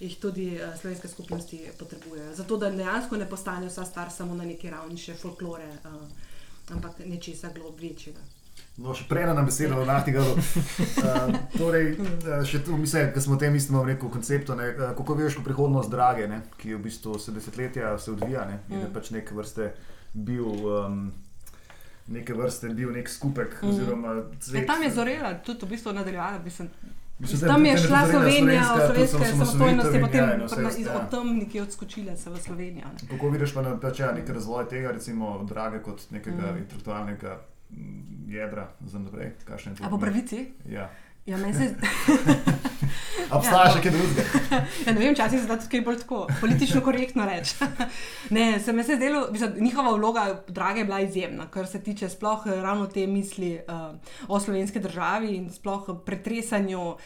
jih 0.00 0.16
tudi 0.18 0.46
uh, 0.54 0.74
slovenske 0.76 1.08
skupnosti 1.08 1.60
potrebujejo. 1.78 2.34
Zato, 2.34 2.56
da 2.56 2.70
dejansko 2.70 3.16
ne 3.16 3.26
postane 3.26 3.66
vsa 3.66 3.84
stvar 3.84 4.10
samo 4.10 4.34
na 4.34 4.44
neki 4.44 4.70
ravni 4.70 4.96
še 4.98 5.14
folklore, 5.14 5.68
uh, 5.84 6.02
ampak 6.70 6.98
nečesa 7.00 7.48
glob 7.50 7.80
večjega. 7.80 8.20
No, 8.76 8.92
še 8.92 9.06
prej 9.08 9.24
na 9.26 9.40
besedo 9.40 9.76
o 9.76 9.84
Nahtigalu. 9.84 10.34
Uh, 10.36 11.36
torej, 11.58 11.94
eh, 11.96 12.42
še 12.44 12.60
tu, 12.60 12.76
mislim, 12.76 13.08
da 13.14 13.20
smo 13.20 13.36
v 13.36 13.40
tem 13.40 13.54
istem 13.56 13.76
rekel, 13.80 14.10
konceptu, 14.10 14.52
ne, 14.54 14.66
kako 14.76 15.14
vidiš 15.14 15.38
prihodnost 15.44 15.88
drage, 15.88 16.26
ne, 16.28 16.42
ki 16.58 16.70
je 16.70 16.76
v 16.76 16.82
bistvu 16.82 17.16
se 17.18 17.32
desetletja 17.32 17.94
se 17.98 18.12
odvija 18.12 18.44
ne, 18.44 18.58
in 18.68 18.78
je 18.78 18.88
Mm. 18.88 18.92
pač 18.92 19.10
neke 19.10 19.34
vrste 19.34 19.70
bil. 20.12 20.44
Um, 20.66 21.06
Neke 22.06 22.34
vrste 22.34 22.68
bil 22.70 22.92
nek 22.92 23.08
skupek, 23.10 23.56
Mm. 23.62 23.68
oziroma 23.68 24.10
cvet. 24.38 24.66
tam 24.66 24.82
je 24.82 24.90
zorela, 24.94 25.32
tudi 25.42 25.66
v 25.66 25.68
bistvu 25.68 25.90
nadaljevala. 25.92 26.38
Mislim, 26.38 26.68
Mislim, 27.18 27.40
tam 27.40 27.64
je 27.64 27.78
šla 27.78 28.06
Slovenija, 28.10 28.62
slovenska, 28.86 29.18
osamosvojitev 29.18 29.94
in 29.94 30.00
potem 30.00 30.42
od 30.96 31.10
tam 31.10 31.36
nekje 31.36 31.62
odskočile 31.62 32.16
se 32.16 32.30
v 32.30 32.36
Slovenijo. 32.36 32.86
Kako 33.10 33.28
vidiš 33.28 33.54
pa, 33.54 33.62
na, 33.62 33.76
pač, 33.80 34.00
ja, 34.00 34.12
nek 34.12 34.28
razvoj 34.28 34.68
tega, 34.68 34.92
recimo, 34.92 35.44
drage 35.44 35.82
kot 35.82 36.10
nekega 36.10 36.52
Mm. 36.52 36.58
intelektualnega 36.58 37.40
jedra 38.26 38.68
za 38.80 38.98
naprej? 38.98 39.32
Je 39.48 39.72
A 39.82 39.88
po 39.88 39.98
pravici? 39.98 40.52
Ja. 40.68 40.90
Ja, 41.26 41.36
meni 41.36 41.54
se, 41.54 41.74
Obstaja 43.30 43.66
Ja. 43.66 43.72
še 43.74 43.80
kaj 43.82 43.92
drugega? 43.94 44.24
ja, 44.86 44.92
ne 44.92 45.00
vem, 45.00 45.14
včasih 45.14 45.40
se 45.42 45.48
da 45.50 45.56
tudi 45.58 45.72
kaj 45.72 45.82
bolj 45.86 45.98
tako, 46.04 46.20
politično 46.40 46.82
korektno 46.86 47.26
reči. 47.26 47.56
ne, 48.36 48.44
se 48.62 48.72
mi 48.72 48.84
je 48.86 48.98
zdelo, 48.98 49.24
mislim, 49.32 49.56
njihova 49.66 49.96
vloga, 49.96 50.26
drage, 50.48 50.84
je 50.84 50.88
bila 50.88 51.00
izjemna, 51.02 51.48
kar 51.50 51.66
se 51.66 51.82
tiče 51.82 52.08
sploh 52.12 52.46
eh, 52.46 52.60
ravno 52.62 52.86
te 52.86 53.06
misli 53.06 53.56
uh, 53.58 53.96
o 54.28 54.40
slovenski 54.40 54.80
državi 54.80 55.34
in 55.36 55.50
sploh 55.50 55.88
pretresanju 56.06 56.82
uh, 56.86 56.96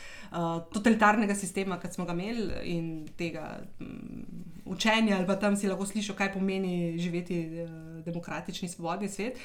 totalitarnega 0.73 1.35
sistema, 1.35 1.81
kot 1.81 1.97
smo 1.97 2.05
ga 2.05 2.13
imeli 2.13 2.61
in 2.69 2.91
tega 3.17 3.57
um, 3.81 4.27
učenja, 4.65 5.17
ali 5.17 5.27
pa 5.27 5.39
tam 5.41 5.57
si 5.57 5.69
lahko 5.69 5.89
slišal, 5.89 6.19
kaj 6.19 6.35
pomeni 6.37 6.99
živeti 7.01 7.41
uh, 7.65 7.71
demokratični, 8.05 8.69
svobodni 8.69 9.09
svet. 9.09 9.39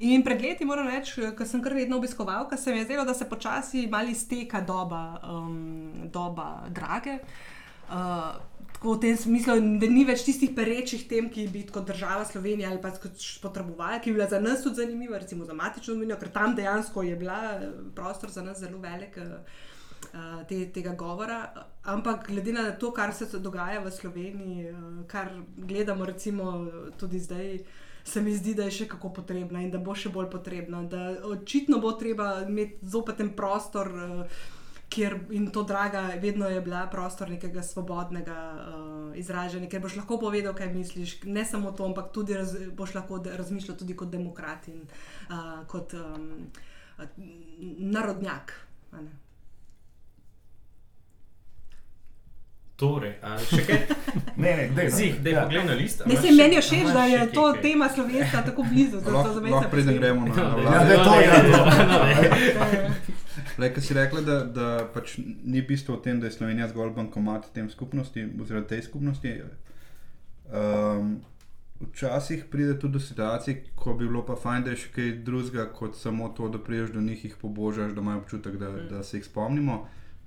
In 0.00 0.22
pred 0.24 0.42
leti, 0.42 0.64
moram 0.64 0.88
reči, 0.88 1.32
ko 1.36 1.46
sem 1.46 1.62
kar 1.62 1.72
redno 1.72 1.98
obiskoval, 1.98 2.48
ker 2.48 2.58
se 2.58 2.72
mi 2.72 2.82
je 2.82 2.84
zdelo, 2.84 3.04
da 3.04 3.14
se 3.14 3.28
počasi 3.28 3.86
malo 3.90 4.10
izteka 4.10 4.60
doba, 4.60 5.20
um, 5.28 6.08
doba 6.12 6.66
drage. 6.70 7.18
Uh, 7.92 8.52
tako 8.82 8.94
v 8.94 9.00
tem 9.00 9.16
smislu, 9.16 9.54
da 9.78 9.86
ni 9.86 10.02
več 10.02 10.24
tistih 10.26 10.50
perečih 10.56 11.04
tem, 11.06 11.28
ki 11.30 11.44
bi 11.54 11.60
kot 11.70 11.86
država 11.86 12.24
Slovenija 12.26 12.72
ali 12.72 12.80
pa 12.82 12.90
kot 12.90 13.14
potrebovali, 13.42 14.00
ki 14.02 14.10
bi 14.10 14.18
bila 14.18 14.26
za 14.26 14.40
nas 14.42 14.64
tudi 14.64 14.80
zanimiva, 14.82 15.20
recimo 15.22 15.44
za 15.46 15.54
matično 15.54 15.94
domenijo, 15.94 16.16
ker 16.18 16.32
tam 16.34 16.56
dejansko 16.58 17.04
je 17.06 17.16
bila 17.16 17.38
eh, 17.60 17.68
prostor 17.94 18.30
za 18.34 18.42
nas 18.42 18.58
zelo 18.58 18.80
velik. 18.82 19.16
eh, 19.16 19.38
eh, 20.02 20.42
Te, 20.48 20.58
tega 20.74 20.96
govora, 20.98 21.38
ampak 21.84 22.26
glede 22.26 22.52
na 22.52 22.72
to, 22.72 22.90
kar 22.90 23.14
se 23.14 23.28
dogaja 23.38 23.78
v 23.80 23.90
Sloveniji, 23.90 24.74
kar 25.06 25.30
gledamo, 25.56 26.04
recimo 26.04 26.66
tudi 26.98 27.20
zdaj, 27.22 27.62
se 28.04 28.22
mi 28.22 28.34
zdi, 28.36 28.54
da 28.54 28.64
je 28.64 28.70
še 28.70 28.88
kako 28.88 29.12
potrebna 29.12 29.62
in 29.62 29.70
da 29.70 29.78
bo 29.78 29.94
še 29.94 30.10
bolj 30.10 30.30
potrebna. 30.30 30.82
Da 30.82 31.12
očitno 31.28 31.78
bo 31.80 31.92
treba 31.92 32.42
imeti 32.48 32.86
zopet 32.86 33.20
en 33.20 33.32
prostor, 33.36 33.88
eh, 33.88 34.42
kjer 34.92 35.16
in 35.32 35.46
to 35.50 35.62
draga, 35.64 36.02
vedno 36.20 36.48
je 36.48 36.60
bila 36.60 36.86
prostor 36.92 37.30
nekega 37.30 37.62
svobodnega 37.64 38.36
uh, 38.52 39.16
izražanja, 39.16 39.70
ker 39.72 39.80
boš 39.80 39.96
lahko 39.96 40.18
povedal, 40.20 40.52
kaj 40.52 40.68
misliš. 40.74 41.14
Ne 41.24 41.46
samo 41.48 41.72
to, 41.72 41.86
ampak 41.88 42.12
tudi 42.12 42.36
raz, 42.36 42.52
boš 42.76 42.92
lahko 42.98 43.18
de- 43.24 43.32
razmišljal 43.36 43.78
tudi 43.80 43.96
kot 43.96 44.12
demokrat 44.12 44.68
in 44.68 44.84
uh, 44.84 45.64
kot 45.64 45.96
um, 45.96 46.28
uh, 46.98 47.08
narodnjak. 47.96 48.52
a 48.92 49.00
ne. 49.00 49.16
Torej, 52.82 53.14
a 53.22 53.36
še 53.40 53.62
kaj? 53.62 53.78
Ne, 54.36 54.50
ne, 54.52 54.64
dej. 54.72 54.88
Zih, 54.90 55.14
da 55.16 55.28
je 55.28 55.34
Ja. 55.34 55.42
pogled 55.42 55.64
na 55.64 55.74
list. 55.74 56.02
še- 56.02 56.32
meni 56.32 56.54
je 56.54 56.62
všeč, 56.62 56.88
da 56.90 57.04
je 57.06 57.20
to 57.30 57.44
kaj? 57.46 57.62
tema 57.62 57.86
slovenska 57.88 58.42
tako 58.42 58.62
blizu. 58.64 58.96
Lahko, 58.98 59.40
lahko 59.40 59.70
preden 59.70 59.96
gremo 59.96 60.20
na 60.22 60.32
Ja, 60.32 60.48
vlado. 60.50 60.62
Ja, 60.64 60.80
da 60.80 60.92
je 60.92 61.00
to, 61.00 61.14
ja, 61.20 61.36
to. 61.48 61.60
Rekla 63.58 63.82
si 63.82 63.94
rekla, 63.94 64.20
da, 64.22 64.36
da 64.46 64.66
pač 64.88 65.14
ni 65.44 65.62
bistvo 65.62 65.94
v 65.94 66.02
tem, 66.02 66.16
da 66.18 66.26
je 66.26 66.32
Slovenija 66.32 66.68
zgolj 66.68 66.90
bankomat 66.92 67.50
tem 67.50 67.68
skupnosti, 67.68 68.24
oziroma 68.36 68.66
tej 68.66 68.82
skupnosti. 68.82 69.32
Um, 70.48 71.20
včasih 71.82 72.44
pride 72.46 72.74
tudi 72.76 72.92
do 72.92 73.00
situacij, 73.00 73.54
ko 73.74 73.94
bi 73.94 74.06
bilo 74.06 74.22
pa 74.22 74.36
fajn, 74.36 74.62
da 74.62 74.70
je 74.70 74.76
še 74.78 74.90
kaj 74.90 75.08
drugega, 75.22 75.66
kot 75.70 75.96
samo 75.96 76.28
to, 76.30 76.48
da 76.48 76.58
priješ 76.60 76.90
do 76.90 77.00
njih, 77.00 77.24
jih 77.24 77.36
pobožaš, 77.36 77.92
da 77.92 78.00
imajo 78.00 78.18
občutek, 78.18 78.56
da, 78.56 78.68
Mm. 78.70 78.88
da 78.88 79.02
se 79.02 79.16
jih 79.16 79.24
spomnimo. 79.24 79.82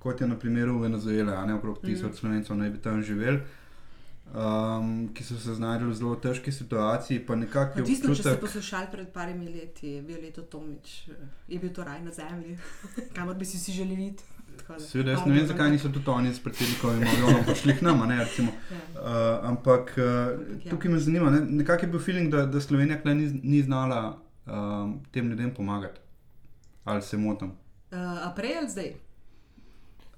Kot 0.06 0.20
je 0.20 0.26
na 0.26 0.38
primeru 0.38 0.78
Venezuele, 0.78 1.32
a 1.32 1.46
ne 1.46 1.54
okrog 1.54 1.78
Mm. 1.78 1.86
tisoč 1.86 2.14
slovencev 2.14 2.56
naj 2.56 2.70
bi 2.70 2.78
tam 2.78 3.02
živeli. 3.02 3.40
Um, 4.26 5.08
ki 5.14 5.24
so 5.24 5.38
se 5.38 5.54
znašli 5.54 5.86
v 5.86 5.94
zelo 5.94 6.16
težki 6.16 6.52
situaciji, 6.52 7.16
je 7.16 7.82
Odvisno, 7.82 8.10
če 8.10 8.14
ste 8.14 8.30
občutek, 8.30 8.40
poslušali 8.40 8.86
pred 8.92 9.08
parimi 9.08 9.46
leti, 9.46 10.00
Violeto 10.00 10.42
Tomič, 10.42 11.08
je 11.48 11.58
bil 11.58 11.70
to 11.70 11.84
raj 11.84 12.02
na 12.02 12.10
zemlji, 12.10 12.58
kamor 13.14 13.34
bi 13.34 13.44
si 13.44 13.56
vsi 13.56 13.72
želeli 13.72 14.06
iti. 14.06 14.24
Da- 14.68 14.78
Seveda, 14.78 15.10
jaz 15.10 15.26
ne 15.26 15.32
vem, 15.32 15.46
zakaj 15.46 15.70
niso 15.70 15.88
tudi 15.88 16.10
oni 16.10 16.34
s 16.34 16.42
predsednikovim 16.42 17.02
avionom 17.02 17.44
prišli 17.46 17.76
k 17.78 17.82
nam, 17.82 18.02
ne, 18.08 18.18
recimo. 18.18 18.50
Ja. 18.70 18.82
Uh, 18.96 19.48
ampak 19.48 19.94
uh, 19.94 20.70
tukaj 20.70 20.90
me 20.90 20.98
zanima, 20.98 21.30
ne, 21.30 21.40
nekako 21.40 21.84
je 21.84 21.90
bil 21.90 22.00
feeling, 22.00 22.32
da, 22.32 22.46
da 22.46 22.60
Slovenija 22.60 22.98
ni, 23.04 23.40
ni 23.42 23.62
znala 23.62 24.18
um, 24.46 25.00
tem 25.10 25.30
ljudem 25.30 25.54
pomagati. 25.54 26.00
Ali 26.84 27.02
se 27.02 27.16
motim? 27.16 27.48
Uh, 27.92 27.98
a 27.98 28.32
prej 28.36 28.58
ali 28.58 28.70
zdaj? 28.70 29.05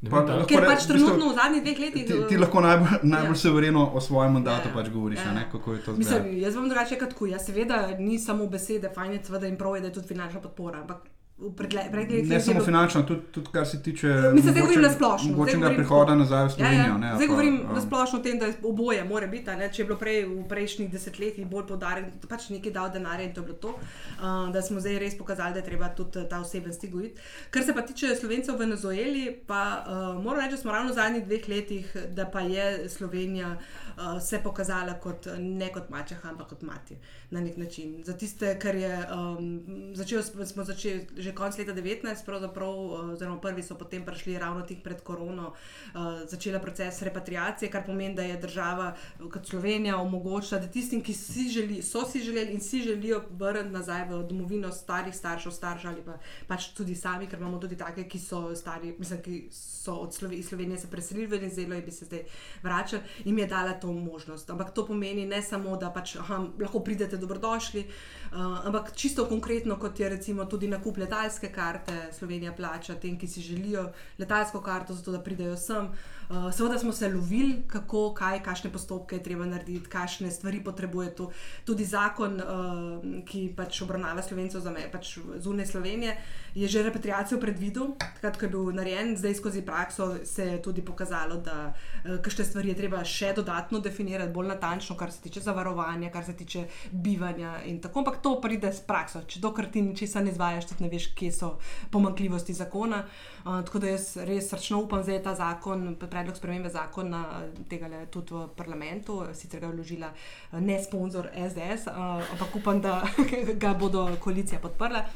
Pa 0.00 0.20
da- 0.20 0.44
Ker 0.46 0.62
pač 0.64 0.86
trenutno 0.86 1.28
v 1.28 1.34
zadnjih 1.34 1.62
dveh 1.62 1.78
letih. 1.80 2.04
Ti, 2.06 2.14
uh, 2.14 2.28
ti 2.28 2.36
lahko 2.36 2.60
najbolj, 2.60 2.88
najbolj 3.04 3.30
Ja. 3.30 3.34
suvereno 3.36 3.90
o 3.90 4.00
svojem 4.00 4.32
mandatu 4.32 4.64
Ja, 4.64 4.70
ja. 4.70 4.76
pač 4.76 4.88
govoriš, 4.88 5.18
Ja, 5.18 5.30
a 5.30 5.34
ne, 5.34 5.40
ja. 5.40 5.50
kako 5.50 5.72
je 5.72 5.78
to 5.78 5.90
zdaj. 5.92 5.98
Mislim, 5.98 6.38
jaz 6.38 6.54
bom 6.54 6.68
drugače 6.68 6.98
kot 6.98 7.12
kuj. 7.12 7.30
Ja, 7.30 7.38
seveda 7.40 7.78
ni 7.98 8.18
samo 8.18 8.46
besede, 8.46 8.90
fajn 8.90 9.12
je 9.12 9.24
seveda 9.24 9.46
in 9.46 9.56
prav 9.56 9.74
je, 9.74 9.80
da 9.80 9.86
je 9.86 9.92
tudi 9.92 10.06
finančna 10.08 10.40
podpora. 10.40 10.78
Ampak 10.78 10.96
v 11.38 11.50
letih 11.94 12.28
Ne 12.28 12.40
samo 12.40 12.54
bilo- 12.54 12.64
finančno, 12.64 13.02
tudi, 13.02 13.20
tudi 13.30 13.48
kar 13.52 13.66
se 13.66 13.82
tiče 13.82 14.06
Mislim, 14.06 14.52
zdaj 14.52 14.60
govorim 14.62 14.82
na 14.82 14.90
splošno, 14.90 15.30
mogočega 15.30 15.58
govorim 15.58 15.76
prihoda 15.76 16.14
nazaj 16.14 16.46
v 16.46 16.50
Slovenijo. 16.50 16.80
Ja, 16.80 16.86
ja. 16.86 16.98
Ne, 16.98 17.14
Zdaj 17.14 17.26
pa, 17.26 17.30
govorim 17.30 17.60
um, 17.60 17.74
na 17.74 17.80
splošno 17.80 18.18
o 18.18 18.22
tem, 18.22 18.38
da 18.38 18.46
je 18.46 18.54
oboje 18.62 19.04
mora 19.04 19.26
biti. 19.26 19.50
Ne? 19.50 19.70
Če 19.72 19.82
je 19.82 19.86
bilo 19.86 19.98
prej 19.98 20.24
v 20.26 20.48
prejšnjih 20.48 20.90
desetletjih 20.90 21.46
bolj 21.46 21.66
podarjeno, 21.66 22.08
da 22.22 22.28
pač 22.28 22.48
nekaj 22.50 22.72
dal 22.72 22.90
denarja 22.90 23.28
in 23.28 23.34
to 23.34 23.40
je 23.40 23.46
bilo 23.46 23.58
to, 23.58 23.68
uh, 23.68 24.50
da 24.52 24.62
smo 24.62 24.80
zdaj 24.80 24.98
res 24.98 25.18
pokazali, 25.18 25.54
da 25.54 25.62
je 25.62 25.64
treba 25.64 25.88
tudi 25.88 26.26
ta 26.30 26.40
oseben 26.40 26.72
stik 26.72 26.90
gojiti. 26.90 27.20
Kar 27.50 27.62
se 27.62 27.74
pa 27.74 27.82
tiče 27.82 28.16
slovencev 28.16 28.54
v 28.54 28.58
Venezueli, 28.58 29.24
pa 29.46 29.62
uh, 29.86 30.24
moram 30.24 30.40
reči, 30.42 30.56
da 30.56 30.62
smo 30.62 30.72
ravno 30.72 30.90
v 30.90 30.94
zadnjih 30.94 31.24
dveh 31.26 31.48
letih, 31.48 31.96
da 32.18 32.26
pa 32.26 32.40
je 32.40 32.88
Slovenija 32.88 33.56
uh, 33.98 34.22
se 34.22 34.38
pokazala 34.42 34.94
kot 34.94 35.26
ne 35.38 35.72
kot 35.72 35.90
mačeha, 35.90 36.30
ampak 36.30 36.48
kot 36.48 36.62
mati 36.62 36.96
na 37.30 37.40
nek 37.40 37.56
način. 37.56 38.04
Za 38.04 38.16
tiste, 38.16 38.58
kar 38.58 38.76
je 38.76 38.92
um, 39.12 39.48
začel, 39.94 40.22
smo 40.22 40.64
začeli 40.64 41.06
že 41.16 41.34
konec 41.34 41.58
leta 41.58 41.74
19, 41.74 42.24
pravzaprav, 42.26 42.70
uh, 42.70 43.10
oziroma 43.12 43.40
prvi 43.40 43.62
so 43.62 43.74
potem 43.74 44.04
prišli 44.04 44.38
ravno 44.38 44.62
tik 44.62 44.82
pred 44.84 45.02
korono, 45.02 45.52
uh, 45.94 46.22
začela 46.30 46.58
proces 46.58 47.02
repatriacije, 47.02 47.70
kar 47.70 47.84
pomeni, 47.86 48.14
da 48.14 48.22
je 48.22 48.36
država 48.36 48.94
uh, 48.94 49.30
kot 49.32 49.46
Slovenija 49.46 49.96
omogočila, 49.96 50.60
da 50.60 50.68
tistim, 50.68 51.02
ki 51.02 51.14
si 51.14 51.48
želi, 51.48 51.82
so 51.82 52.04
si 52.06 52.22
želeli 52.22 52.52
in 52.52 52.60
si 52.60 52.82
želijo 52.82 53.22
vrniti 53.30 53.74
nazaj 53.74 54.04
v 54.08 54.22
domovino 54.28 54.72
starih 54.72 55.14
staršev, 55.14 55.52
staršev 55.52 55.90
ali 55.90 56.04
pa 56.04 56.18
pač 56.46 56.70
tudi 56.76 56.94
sami, 56.94 57.26
ker 57.26 57.38
imamo 57.38 57.58
tudi 57.58 57.76
take, 57.76 58.04
ki 58.08 58.18
so 58.18 58.54
stari, 58.56 58.94
mislim, 58.98 59.22
ki 59.22 59.38
so 59.52 59.94
od 60.04 60.14
Slovenije 60.14 60.78
se 60.78 60.90
preselili 60.90 61.26
v 61.26 61.30
Venezuelo 61.30 61.74
in 61.74 61.84
bi 61.84 61.90
se 61.90 62.04
zdaj 62.04 62.24
vračali, 62.62 63.02
jim 63.24 63.38
je 63.38 63.46
dala 63.46 63.72
to 63.72 63.87
možnost. 63.92 64.50
Ampak 64.50 64.70
to 64.70 64.86
pomeni 64.86 65.26
ne 65.26 65.42
samo, 65.42 65.76
da 65.76 65.90
pač 65.90 66.16
aha, 66.16 66.44
lahko 66.60 66.80
pridete 66.80 67.16
dobrodošli, 67.16 67.84
uh, 68.32 68.66
ampak 68.66 68.92
čisto 68.96 69.26
konkretno, 69.26 69.76
kot 69.76 70.00
je 70.00 70.08
recimo 70.08 70.44
tudi 70.44 70.68
nakup 70.68 70.96
letalske 70.96 71.48
karte, 71.52 72.08
Slovenija 72.12 72.52
plača 72.52 72.94
tem, 72.94 73.18
ki 73.18 73.26
si 73.26 73.40
želijo 73.40 73.88
letalsko 74.18 74.60
karto, 74.60 74.94
zato 74.94 75.12
da 75.12 75.22
pridejo 75.22 75.56
sem. 75.56 75.88
Uh, 76.28 76.52
seveda 76.52 76.78
smo 76.78 76.92
se 76.92 77.08
lovili, 77.08 77.62
kako, 77.66 78.12
kaj, 78.14 78.42
kakšne 78.42 78.72
postopke 78.72 79.16
je 79.16 79.22
treba 79.22 79.46
narediti, 79.46 79.88
kakšne 79.88 80.30
stvari 80.30 80.64
potrebuje 80.64 81.14
to. 81.16 81.30
Tudi 81.64 81.84
zakon, 81.84 82.36
uh, 82.36 83.22
ki 83.24 83.46
pač 83.56 83.80
obravnava 83.82 84.22
slovencev 84.22 84.60
za 84.60 84.70
me, 84.70 84.84
pač 84.92 85.18
zunaj 85.40 85.66
Slovenije, 85.66 86.16
je 86.54 86.68
že 86.68 86.82
repatriacijo 86.82 87.40
predvidel, 87.40 87.94
takrat, 87.98 88.36
ko 88.36 88.44
je 88.44 88.50
bil 88.50 88.72
narejen, 88.76 89.16
zdaj 89.16 89.34
skozi 89.34 89.62
prakso 89.62 90.10
se 90.24 90.44
je 90.46 90.62
tudi 90.62 90.84
pokazalo, 90.84 91.40
da 91.40 91.72
uh, 91.72 92.18
kakšne 92.20 92.44
stvari 92.44 92.74
je 92.74 92.76
treba 92.76 93.00
še 93.04 93.32
dodatno 93.32 93.80
definirati 93.80 94.32
bolj 94.32 94.52
natančno, 94.52 94.96
kar 94.96 95.12
se 95.12 95.22
tiče 95.24 95.40
zavarovanja, 95.40 96.12
kar 96.12 96.24
se 96.24 96.36
tiče 96.36 96.66
bivanja 96.92 97.62
in 97.64 97.80
tako, 97.80 98.04
ampak 98.04 98.17
to 98.22 98.40
pride 98.40 98.72
s 98.72 98.80
prakso. 98.86 99.22
Če 99.28 99.40
dokler 99.40 99.70
ti 99.72 99.82
ničesar 99.82 100.24
ne 100.24 100.32
izvajaš, 100.34 100.68
tudi 100.70 100.84
ne 100.84 100.90
veš, 100.92 101.10
kje 101.18 101.32
so 101.32 101.50
pomankljivosti 101.90 102.54
zakona. 102.54 103.04
Uh, 103.44 103.60
tako 103.64 103.82
da 103.84 103.94
jaz 103.94 104.10
res 104.28 104.50
srčno 104.50 104.82
upam, 104.84 105.02
da 105.06 105.12
je 105.12 105.22
ta 105.22 105.34
zakon, 105.38 105.94
predlog 106.00 106.36
spremembe 106.36 106.70
zakona, 106.72 107.24
tega 107.70 107.88
le 107.88 108.04
tudi 108.12 108.34
v 108.34 108.46
parlamentu, 108.56 109.22
sicer 109.34 109.60
ga 109.60 109.70
je 109.70 109.78
vložila 109.78 110.12
uh, 110.12 110.60
ne 110.60 110.78
sponsor 110.84 111.30
SDS, 111.32 111.88
uh, 111.92 112.22
ampak 112.32 112.56
upam, 112.60 112.82
da 112.84 113.02
ga 113.62 113.74
bodo 113.78 114.08
koalicija 114.20 114.60
podprla. 114.62 115.06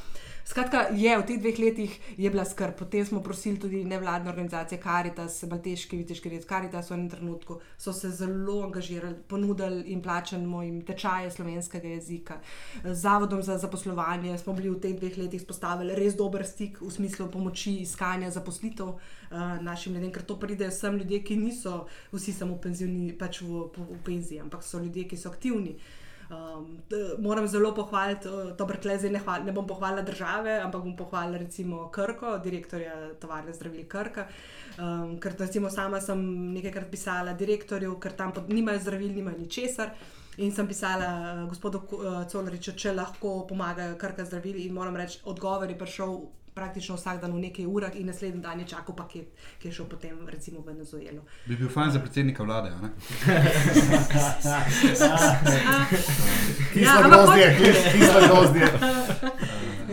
Skratka, 0.44 0.88
je 0.90 1.06
v 1.18 1.22
teh 1.22 1.38
dveh 1.38 1.58
letih 1.58 1.92
je 2.18 2.30
bila 2.30 2.44
skrb. 2.44 2.74
Potem 2.74 3.06
smo 3.06 3.22
prosili 3.22 3.58
tudi 3.58 3.84
nevladne 3.84 4.30
organizacije, 4.30 4.80
Karitas, 4.80 5.44
Balteški, 5.44 5.96
Viteški 5.96 6.28
red, 6.28 6.46
Karitas 6.46 6.90
v 6.90 6.94
enem 6.94 7.10
trenutku 7.10 7.60
so 7.78 7.92
se 7.92 8.10
zelo 8.10 8.62
angažirali, 8.66 9.14
ponudili 9.28 9.94
in 9.94 10.02
plačali 10.02 10.46
mojim 10.46 10.82
tečaje 10.82 11.30
slovenskega 11.30 11.88
jezika. 11.88 12.40
Z 12.84 12.94
Zavodom 12.94 13.42
za 13.42 13.58
zaposlovanje 13.58 14.38
smo 14.38 14.52
bili 14.52 14.70
v 14.70 14.80
teh 14.80 14.98
dveh 14.98 15.18
letih 15.18 15.40
spostavili 15.40 15.94
res 15.94 16.18
dober 16.18 16.46
stik 16.46 16.80
v 16.80 16.90
smislu 16.90 17.30
pomoči 17.30 17.78
iskanja 17.86 18.30
zaposlitev 18.30 18.86
uh, 18.86 18.98
našim 19.62 19.94
ljudem, 19.94 20.12
ker 20.12 20.22
to 20.22 20.36
pridejo 20.36 20.70
sem 20.70 20.98
ljudje, 20.98 21.22
ki 21.22 21.36
niso 21.36 21.86
vsi 22.12 22.32
samo 22.32 22.58
penzioni, 22.58 23.12
pač 23.14 23.42
v, 23.46 23.70
v 23.78 23.98
penziji, 24.04 24.42
ampak 24.42 24.66
so 24.66 24.82
ljudje, 24.82 25.06
ki 25.08 25.16
so 25.16 25.30
aktivni. 25.30 25.78
Um, 26.32 26.78
moram 27.18 27.46
zelo 27.46 27.74
pohvaliti, 27.74 28.28
dobro, 28.58 28.78
tle 28.80 28.94
zdaj 28.98 29.10
ne, 29.12 29.20
hval, 29.20 29.44
ne 29.44 29.52
bom 29.52 29.66
pohvalila 29.68 30.02
države, 30.02 30.54
ampak 30.64 30.82
bom 30.82 30.94
pohvalila 30.96 31.38
recimo 31.38 31.90
Krko, 31.92 32.38
direktorja 32.38 32.94
tovarne 33.20 33.52
zdravil 33.52 33.84
Krka. 33.88 34.26
Um, 34.78 35.18
ker 35.20 35.36
recimo 35.38 35.70
sama 35.70 36.00
sem 36.00 36.22
nekajkrat 36.54 36.88
pisala 36.90 37.36
direktorju, 37.36 37.98
ker 38.00 38.16
tam 38.16 38.32
pod, 38.32 38.48
nimajo 38.48 38.80
zdravil, 38.80 39.12
nimajo 39.12 39.38
ničesar. 39.38 39.92
In 40.40 40.54
sem 40.56 40.68
pisala 40.68 41.10
uh, 41.42 41.48
gospodu 41.50 41.82
uh, 41.84 42.22
Coloriču, 42.24 42.72
če 42.72 42.94
lahko 42.96 43.42
pomagajo 43.48 43.98
krka 44.00 44.24
zdravili, 44.24 44.64
in 44.64 44.72
moram 44.74 44.96
reči, 44.96 45.20
odgovor 45.28 45.68
je 45.68 45.76
prišel 45.78 46.16
praktično 46.54 46.96
vsak 46.96 47.20
dan 47.20 47.32
v 47.32 47.40
nekaj 47.46 47.66
urah, 47.66 47.96
in 47.96 48.06
naslednji 48.06 48.42
dan 48.42 48.60
je 48.60 48.66
čakal 48.66 48.96
paket, 48.96 49.32
ki 49.58 49.68
je 49.68 49.72
šel 49.72 49.86
potem 49.88 50.28
recimo 50.28 50.60
v 50.60 50.66
Venezuelo. 50.72 51.24
Bi 51.46 51.56
bil 51.56 51.68
fajn 51.68 51.90
za 51.90 52.00
predsednika 52.00 52.42
vlade. 52.42 52.72
Kisla 56.72 57.02
grozdje, 57.08 57.56
kisla 57.92 58.20
grozdje. 58.28 58.68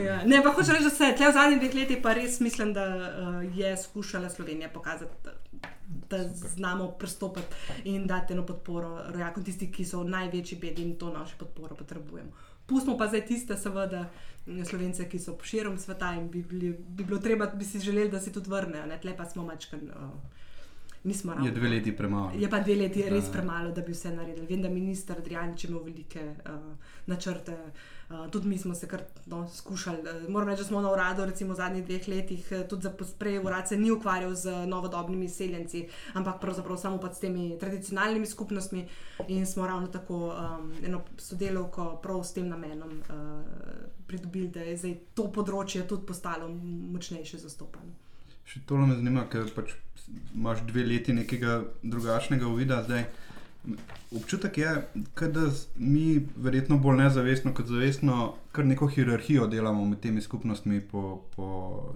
Ja, 0.06 0.24
ne, 0.26 0.44
pa 0.44 0.52
hočem 0.54 0.76
reči, 0.76 0.84
da 0.84 0.90
se 0.90 1.14
tle 1.18 1.28
v 1.30 1.34
zadnjih 1.34 1.60
dveh 1.60 1.76
letih 1.76 1.98
pa 2.04 2.14
res 2.14 2.40
mislim, 2.40 2.74
da 2.74 2.86
uh, 2.88 3.58
je 3.58 3.78
skušala 3.78 4.30
Slovenija 4.30 4.70
pokazati. 4.70 5.12
Da 6.10 6.24
znamo 6.28 6.92
pristopiti 6.92 7.56
in 7.84 8.08
dati 8.08 8.34
eno 8.34 8.46
podporo 8.46 9.02
rojakom, 9.10 9.44
tisti, 9.44 9.72
ki 9.72 9.86
so 9.86 10.04
v 10.04 10.10
največji 10.10 10.58
bedi 10.62 10.82
in 10.86 10.96
to 10.98 11.10
našo 11.14 11.36
podporo 11.40 11.76
potrebujemo. 11.76 12.32
Pustimo 12.70 12.98
pa 12.98 13.08
zdaj 13.08 13.26
tiste, 13.26 13.58
seveda, 13.58 14.06
slovence, 14.70 15.06
ki 15.10 15.20
so 15.20 15.38
širom 15.44 15.78
sveta 15.78 16.14
in 16.18 16.30
bi, 16.30 16.44
bili, 16.44 16.74
bi 16.74 17.04
bilo 17.04 17.20
treba, 17.20 17.46
bi 17.46 17.66
si 17.66 17.80
želeli, 17.80 18.10
da 18.10 18.20
se 18.20 18.34
tudi 18.34 18.50
vrnejo, 18.50 18.86
ne 18.86 19.00
tle 19.02 19.16
pa 19.18 19.26
smo 19.26 19.46
mačkan. 19.46 19.80
Uh, 19.90 20.40
nismo 21.04 21.34
ravno. 21.34 21.48
Je 21.48 21.52
dve 21.52 21.70
leti 21.70 21.96
premalo. 21.98 22.32
Je 22.36 22.50
pa 22.50 22.60
dve 22.60 22.76
leti 22.76 23.04
res 23.10 23.32
premalo, 23.32 23.72
da 23.72 23.82
bi 23.82 23.92
vse 23.92 24.12
naredili. 24.16 24.48
Vem, 24.50 24.62
da 24.62 24.70
minister 24.70 25.18
Adrianič 25.18 25.64
ima 25.64 25.80
velike 25.86 26.34
uh, 26.46 26.76
načrte. 27.06 27.58
Uh, 28.10 28.32
tudi 28.32 28.48
mi 28.48 28.58
smo 28.58 28.76
se 28.76 28.88
kar 28.88 29.02
no, 29.26 29.48
skušali. 29.48 30.00
Uh, 30.02 30.30
moram 30.30 30.50
reči, 30.50 30.62
da 30.62 30.68
smo 30.68 30.82
na 30.82 30.92
uradu, 30.92 31.26
recimo 31.26 31.54
v 31.54 31.58
zadnjih 31.58 31.86
dveh 31.86 32.08
letih, 32.08 32.48
uh, 32.52 32.68
tudi 32.68 32.82
za 32.82 32.94
prej 33.20 33.38
urad 33.40 33.68
se 33.68 33.78
ni 33.78 33.92
ukvarjal 33.92 34.34
z 34.36 34.66
novodobnimi 34.68 35.30
seljenci, 35.30 35.88
ampak 36.14 36.40
pravzaprav 36.42 36.78
samo 36.78 36.98
pa 36.98 37.14
s 37.14 37.20
temi 37.20 37.58
tradicionalnimi 37.60 38.26
skupnostmi 38.26 38.88
in 39.28 39.46
smo 39.46 39.68
ravno 39.68 39.88
tako 39.88 40.34
um, 40.34 40.74
eno 40.86 41.02
sodelovko 41.18 42.00
prav 42.04 42.24
s 42.24 42.34
tem 42.34 42.48
namenom 42.48 43.00
uh, 43.00 43.16
pridobili, 44.08 44.48
da 44.48 44.66
je 44.66 44.78
zdaj 44.78 44.98
to 45.14 45.30
področje 45.32 45.86
tudi 45.88 46.06
postalo 46.06 46.50
močnejše 46.50 47.38
zastopano. 47.38 47.94
Še 48.50 48.64
to 48.66 48.78
me 48.82 48.96
zanima, 48.98 49.28
ker 49.30 49.52
pač 49.54 49.76
imaš 50.34 50.66
dve 50.66 50.88
leti 50.90 51.14
nekega 51.14 51.60
drugačnega 51.84 52.48
uvida. 52.50 52.82
Zdaj, 52.88 53.06
občutek 54.16 54.58
je, 54.58 54.88
da 55.22 55.52
mi, 55.76 56.28
verjetno 56.36 56.78
bolj 56.78 56.98
nezavestno 56.98 57.54
kot 57.54 57.68
zavestno, 57.68 58.34
kar 58.52 58.66
neko 58.66 58.88
hierarhijo 58.88 59.48
delamo 59.48 59.86
med 59.86 60.00
temi 60.00 60.22
skupnostmi 60.22 60.82
po, 60.82 61.22
po 61.36 61.48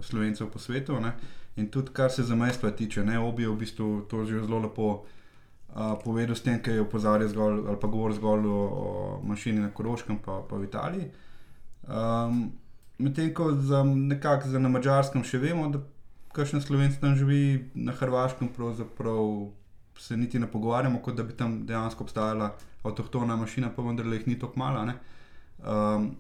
slovencev 0.02 0.50
po 0.50 0.60
svetu. 0.60 1.00
Ne? 1.00 1.14
In 1.56 1.70
tudi, 1.70 1.94
kar 1.94 2.12
se 2.12 2.24
zamajstva 2.24 2.72
tiče, 2.72 3.06
ne 3.06 3.20
obi 3.20 3.48
v 3.48 3.56
bistvu 3.56 4.06
to 4.10 4.26
že 4.26 4.44
zelo 4.46 4.60
lepo 4.60 4.90
uh, 4.94 5.94
povedal, 6.04 6.36
s 6.36 6.42
tem, 6.42 6.60
ki 6.60 6.72
je 6.72 6.82
opozarjal 6.82 7.30
zgolj 7.30 7.68
ali 7.68 7.80
pa 7.82 7.88
govoril 7.88 8.18
zgolj 8.18 8.48
o, 8.48 8.60
o 8.84 9.22
mašini 9.24 9.62
na 9.62 9.70
Koroškem, 9.70 10.20
pa, 10.26 10.42
pa 10.50 10.58
v 10.58 10.70
Italiji. 10.70 11.10
Um, 11.88 12.52
Medtem 12.98 13.34
ko 13.34 13.52
za 13.58 13.84
nekako 13.84 14.60
na 14.62 14.70
mačarskem 14.70 15.24
še 15.26 15.40
vemo, 15.42 15.66
da 15.74 15.82
kakšen 16.34 16.62
slovenc 16.62 17.00
tam 17.02 17.16
živi, 17.18 17.72
na 17.74 17.92
Hrvaškem 17.92 18.52
pravzaprav 18.54 19.50
se 19.98 20.18
niti 20.18 20.40
ne 20.40 20.48
pogovarjamo, 20.48 21.00
kot 21.00 21.16
da 21.16 21.24
bi 21.24 21.34
tam 21.34 21.66
dejansko 21.66 22.04
obstajala 22.04 22.54
avtohtona 22.84 23.36
mašina, 23.36 23.70
pa 23.76 23.82
vendar 23.82 24.06
jih 24.06 24.28
ni 24.28 24.40
tako 24.40 24.60
malo. 24.60 24.86
Um, 25.64 26.16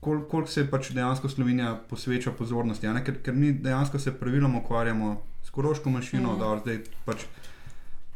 Koliko 0.00 0.28
kol 0.28 0.46
se 0.46 0.62
pač 0.70 0.92
dejansko 0.94 1.28
Slovenija 1.28 1.72
posveča 1.90 2.30
pozornosti, 2.38 2.86
ker, 3.04 3.16
ker 3.22 3.34
mi 3.34 3.52
dejansko 3.52 3.98
se 3.98 4.12
praviloma 4.14 4.58
ukvarjamo 4.58 5.16
s 5.44 5.50
koroško 5.50 5.90
mašino, 5.90 6.32
mm. 6.32 6.38
da 6.38 6.58
zdaj 6.62 6.80
pač. 7.04 7.26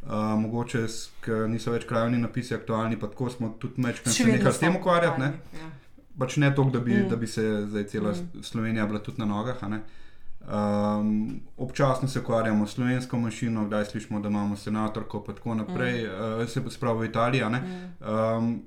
Uh, 0.01 0.33
mogoče, 0.41 0.87
ker 1.21 1.43
niso 1.53 1.75
več 1.75 1.83
krajovni 1.85 2.17
napisi 2.17 2.55
aktualni, 2.57 2.97
pa 2.97 3.11
tako 3.13 3.27
smo 3.31 3.51
tudi 3.61 3.83
večkrat 3.85 4.15
se 4.15 4.25
nekaj 4.25 4.53
s 4.53 4.63
tem 4.63 4.77
ukvarjali. 4.79 5.21
Ne? 5.21 5.59
Ja. 5.59 5.67
Pač 6.19 6.39
ne 6.41 6.49
toliko, 6.57 6.79
da, 6.79 6.85
mm. 6.87 7.09
da 7.11 7.19
bi 7.21 7.29
se 7.29 7.45
zdaj 7.67 7.85
cela 7.93 8.15
mm. 8.17 8.43
Slovenija 8.43 8.87
bila 8.89 9.03
tudi 9.05 9.21
na 9.21 9.29
nogah. 9.29 9.61
Uh, 9.61 9.77
Um, 10.41 11.41
občasno 11.57 12.09
se 12.09 12.21
ukvarjamo 12.21 12.67
s 12.67 12.75
slovensko 12.75 13.19
mašino, 13.19 13.67
kdaj 13.67 13.85
slišimo, 13.85 14.21
da 14.21 14.29
imamo 14.29 14.57
senatorko, 14.57 15.25
pa 15.25 15.33
tako 15.33 15.55
naprej, 15.55 16.05
mm. 16.05 16.41
uh, 16.43 16.49
se 16.49 16.61
v 16.93 17.05
Italiji. 17.05 17.45
Mm. 17.45 18.05
Um, 18.39 18.63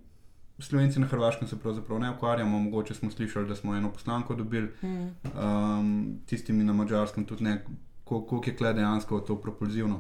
Slovenci 0.60 1.00
na 1.00 1.08
Hrvaškem 1.08 1.48
se 1.48 1.60
pravzaprav 1.60 2.00
ne 2.00 2.12
ukvarjamo, 2.12 2.60
mogoče 2.60 2.94
smo 2.94 3.12
slišali, 3.12 3.48
da 3.48 3.56
smo 3.56 3.76
eno 3.76 3.92
poslanko 3.92 4.36
dobili, 4.36 4.70
mm. 4.84 5.10
um, 5.44 6.20
tistimi 6.26 6.64
na 6.64 6.74
Mačarskem 6.74 7.26
tudi 7.26 7.44
ne, 7.44 7.66
koliko 8.04 8.42
je 8.46 8.56
kle 8.56 8.74
dejansko 8.74 9.20
to 9.20 9.42
propulzivno. 9.42 10.00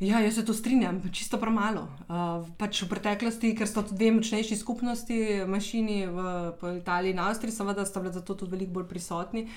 Ja, 0.00 0.20
jaz 0.22 0.34
se 0.34 0.44
to 0.46 0.54
strinjam, 0.54 1.02
čisto 1.12 1.40
premalo. 1.42 1.88
Uh, 2.06 2.46
pač 2.54 2.84
v 2.84 2.86
preteklosti, 2.92 3.50
ker 3.58 3.66
so 3.66 3.82
dve 3.82 4.12
močnejši 4.14 4.54
skupnosti, 4.54 5.16
mašini 5.42 6.06
v 6.06 6.76
Italiji 6.78 7.16
in 7.16 7.18
Avstriji, 7.18 7.56
seveda 7.56 7.82
sta 7.82 7.98
bili 7.98 8.14
zato 8.14 8.36
tudi 8.38 8.54
veliko 8.54 8.78
bolj 8.78 8.86
prisotni, 8.92 9.48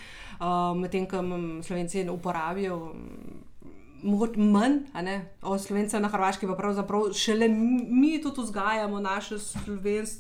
uh, 0.41 0.73
medtem 0.73 1.05
ko 1.05 1.21
Slovenci 1.61 2.07
uporabijo 2.09 2.79
mogoče 4.03 4.39
manj, 4.39 4.77
od 5.41 5.61
slovencev 5.61 6.01
na 6.01 6.07
Hrvaški, 6.07 6.47
pa 6.47 6.55
pravzaprav 6.55 7.13
šele 7.13 7.47
mi 7.47 8.21
tudi 8.23 8.41
vzgajamo 8.41 8.99
naše 8.99 9.39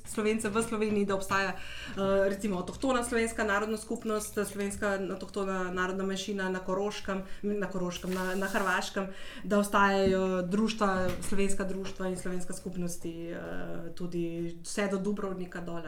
slovence 0.05 0.49
v 0.49 0.63
Sloveniji, 0.63 1.05
da 1.05 1.15
obstaja 1.15 1.53
uh, 1.55 2.01
recimo 2.29 2.57
avtohtona 2.57 3.03
slovenska 3.03 3.43
narodna 3.43 3.77
skupnost, 3.77 4.39
slovenska 4.51 4.97
avtohtona 5.11 5.71
narodna 5.71 6.03
manjšina 6.03 6.49
na 6.49 6.59
Koroškem, 6.59 7.23
na, 7.41 7.69
Koroškem 7.69 8.13
na, 8.13 8.35
na 8.35 8.47
Hrvaškem, 8.47 9.07
da 9.43 9.59
obstajajo 9.59 10.41
društva, 10.41 11.09
slovenska 11.21 11.63
društva 11.63 12.07
in 12.07 12.17
slovenska 12.17 12.53
skupnosti, 12.53 13.33
uh, 13.33 13.95
tudi 13.95 14.57
vse 14.63 14.87
do 14.91 14.97
Dubrovnika 14.97 15.61
dole. 15.61 15.81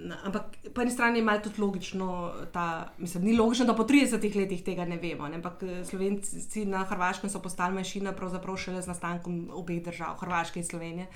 Ne. 0.00 0.16
Ampak 0.24 0.56
po 0.74 0.80
eni 0.80 0.90
strani 0.90 1.18
je 1.18 1.24
malo 1.24 1.40
tudi 1.44 1.60
logično, 1.60 2.32
da 2.54 2.92
ni 3.20 3.36
logično, 3.36 3.66
da 3.66 3.74
po 3.76 3.84
30 3.84 4.36
letih 4.36 4.64
tega 4.64 4.84
ne 4.84 4.96
vemo. 4.96 5.28
Ne? 5.28 5.36
Ampak 5.36 5.62
eh, 5.62 5.84
Slovenci 5.84 6.64
na 6.64 6.84
Hrvaškem 6.84 7.30
so 7.30 7.42
postali 7.42 7.74
manjšina, 7.74 8.12
pravzaprav 8.16 8.56
šele 8.56 8.82
z 8.82 8.88
nastankom 8.88 9.50
obeh 9.52 9.82
držav, 9.84 10.16
Hrvaške 10.22 10.60
in 10.60 10.66
Slovenije. 10.66 11.06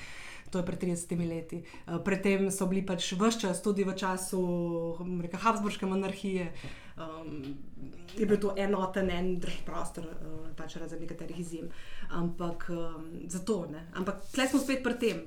To 0.50 0.60
je 0.60 0.66
pred 0.66 0.82
30 0.82 1.28
leti. 1.28 1.62
Eh, 1.64 1.98
predtem 2.04 2.50
so 2.50 2.66
bili 2.68 2.84
pač 2.86 3.12
vse 3.12 3.40
čas, 3.40 3.62
tudi 3.62 3.84
v 3.84 3.94
času 3.96 4.42
reka, 5.22 5.40
Habsburške 5.40 5.86
monarhije, 5.86 6.52
um, 7.00 7.56
je 8.18 8.26
bil 8.26 8.36
to 8.40 8.52
enoten, 8.56 9.10
en 9.10 9.38
drug 9.40 9.64
prostor, 9.64 10.04
uh, 10.04 10.50
pač 10.56 10.76
razen 10.76 11.00
nekaterih 11.00 11.40
izjem. 11.40 11.72
Ampak 12.10 12.68
um, 12.68 13.08
zato 13.28 13.64
ne. 13.72 13.88
Ampak 13.94 14.20
tle 14.34 14.48
smo 14.48 14.60
spet 14.60 14.84
pri 14.84 14.98
tem 15.00 15.24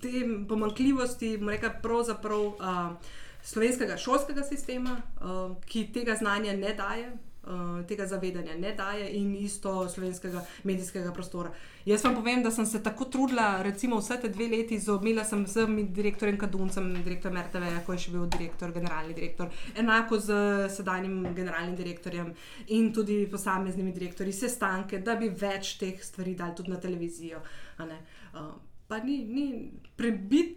te 0.00 0.24
pomankljivosti, 0.48 1.36
rekel, 1.48 1.70
pravzaprav 1.82 2.46
uh, 2.46 3.16
slovenskega 3.42 3.96
šolskega 3.96 4.44
sistema, 4.44 5.00
uh, 5.20 5.56
ki 5.66 5.88
tega 5.94 6.16
znanja 6.20 6.56
ne 6.56 6.74
daje. 6.74 7.10
Uh, 7.40 7.80
tega 7.88 8.04
zavedanja 8.06 8.52
ne 8.60 8.74
daje, 8.76 9.06
in 9.16 9.30
isto 9.36 9.88
slovenskega 9.88 10.42
medijskega 10.68 11.12
prostora. 11.12 11.48
Jaz 11.88 12.04
vam 12.04 12.14
povem, 12.14 12.42
da 12.44 12.50
sem 12.50 12.66
se 12.66 12.82
tako 12.84 13.06
trudila, 13.08 13.62
recimo 13.62 13.96
vse 13.96 14.18
te 14.20 14.28
dve 14.28 14.48
leti, 14.52 14.78
zobmila 14.78 15.24
sem 15.24 15.46
z 15.46 15.64
direktorjem 15.88 16.36
Kaduncem, 16.38 16.92
direktorjem 17.00 17.40
RTV, 17.46 17.72
ko 17.86 17.96
je 17.96 18.04
še 18.04 18.12
bil 18.12 18.28
direktor, 18.28 18.76
generalni 18.76 19.16
direktor, 19.16 19.48
enako 19.72 20.20
z 20.20 20.36
sedanjim 20.76 21.32
generalnim 21.34 21.80
direktorjem 21.80 22.34
in 22.76 22.92
tudi 22.92 23.22
posameznimi 23.32 23.96
direktorji, 23.96 24.36
sestanke, 24.36 25.00
da 25.00 25.16
bi 25.16 25.32
več 25.32 25.78
teh 25.80 25.96
stvari 26.04 26.36
dali 26.36 26.60
tudi 26.60 26.76
na 26.76 26.82
televizijo. 26.84 27.40
Uh, 27.80 28.69
pa 28.90 28.98
ni, 28.98 29.22
ni 29.24 29.44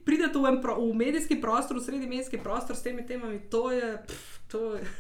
pridete 0.06 0.40
v, 0.40 0.58
pro, 0.62 0.80
v 0.82 0.96
medijski 0.98 1.38
prostor, 1.42 1.78
v 1.78 1.86
srednji 1.86 2.08
medijski 2.10 2.42
prostor 2.42 2.76
s 2.76 2.82
temi 2.82 3.06
temami, 3.06 3.40
to 3.50 3.70
je. 3.72 3.98
Pff, 4.08 4.40
to 4.48 4.74
je 4.74 4.82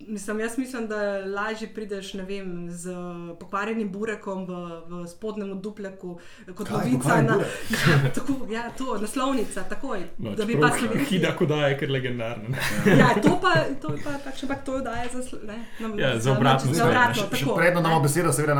Mislim, 0.00 0.40
jaz 0.40 0.58
mislim, 0.58 0.88
da 0.88 1.18
lažje 1.18 1.68
prideš 1.74 2.14
vem, 2.14 2.70
z 2.70 2.94
pokvarjenim 3.40 3.90
burekom 3.92 4.46
v, 4.46 4.52
v 4.88 5.06
spodnjem 5.06 5.60
dupleku, 5.60 6.20
kot 6.54 6.70
novica 6.70 7.22
na 7.22 7.34
ja, 7.88 8.12
tako, 8.14 8.46
ja, 8.50 8.70
to, 8.78 8.98
naslovnica. 8.98 9.62
Takoj, 9.62 10.04
no, 10.18 10.34
da 10.34 10.44
bi 10.44 10.60
pa 10.60 10.70
se 10.70 10.86
videl. 10.86 11.04
Hida, 11.04 11.34
kot 11.36 11.48
da 11.48 11.66
je, 11.66 11.78
ker 11.78 11.88
je 11.88 11.92
legendarno. 11.92 12.54
Ja, 12.86 13.10
to 13.22 13.40
pa, 13.42 13.54
to 13.82 13.88
pa 14.04 14.14
pač, 14.24 14.42
ampak 14.42 14.64
to 14.64 14.78
daje 14.80 15.10
za, 15.12 15.38
ne, 15.42 15.64
nam, 15.80 15.98
ja, 15.98 16.14
za 16.18 16.32
obratno. 16.32 16.74
Za 16.74 16.86
obratno 16.86 17.26
še, 17.32 17.42
še 17.42 17.58
predno 17.58 17.82
damo 17.82 18.00
besedo, 18.00 18.32
seveda, 18.32 18.54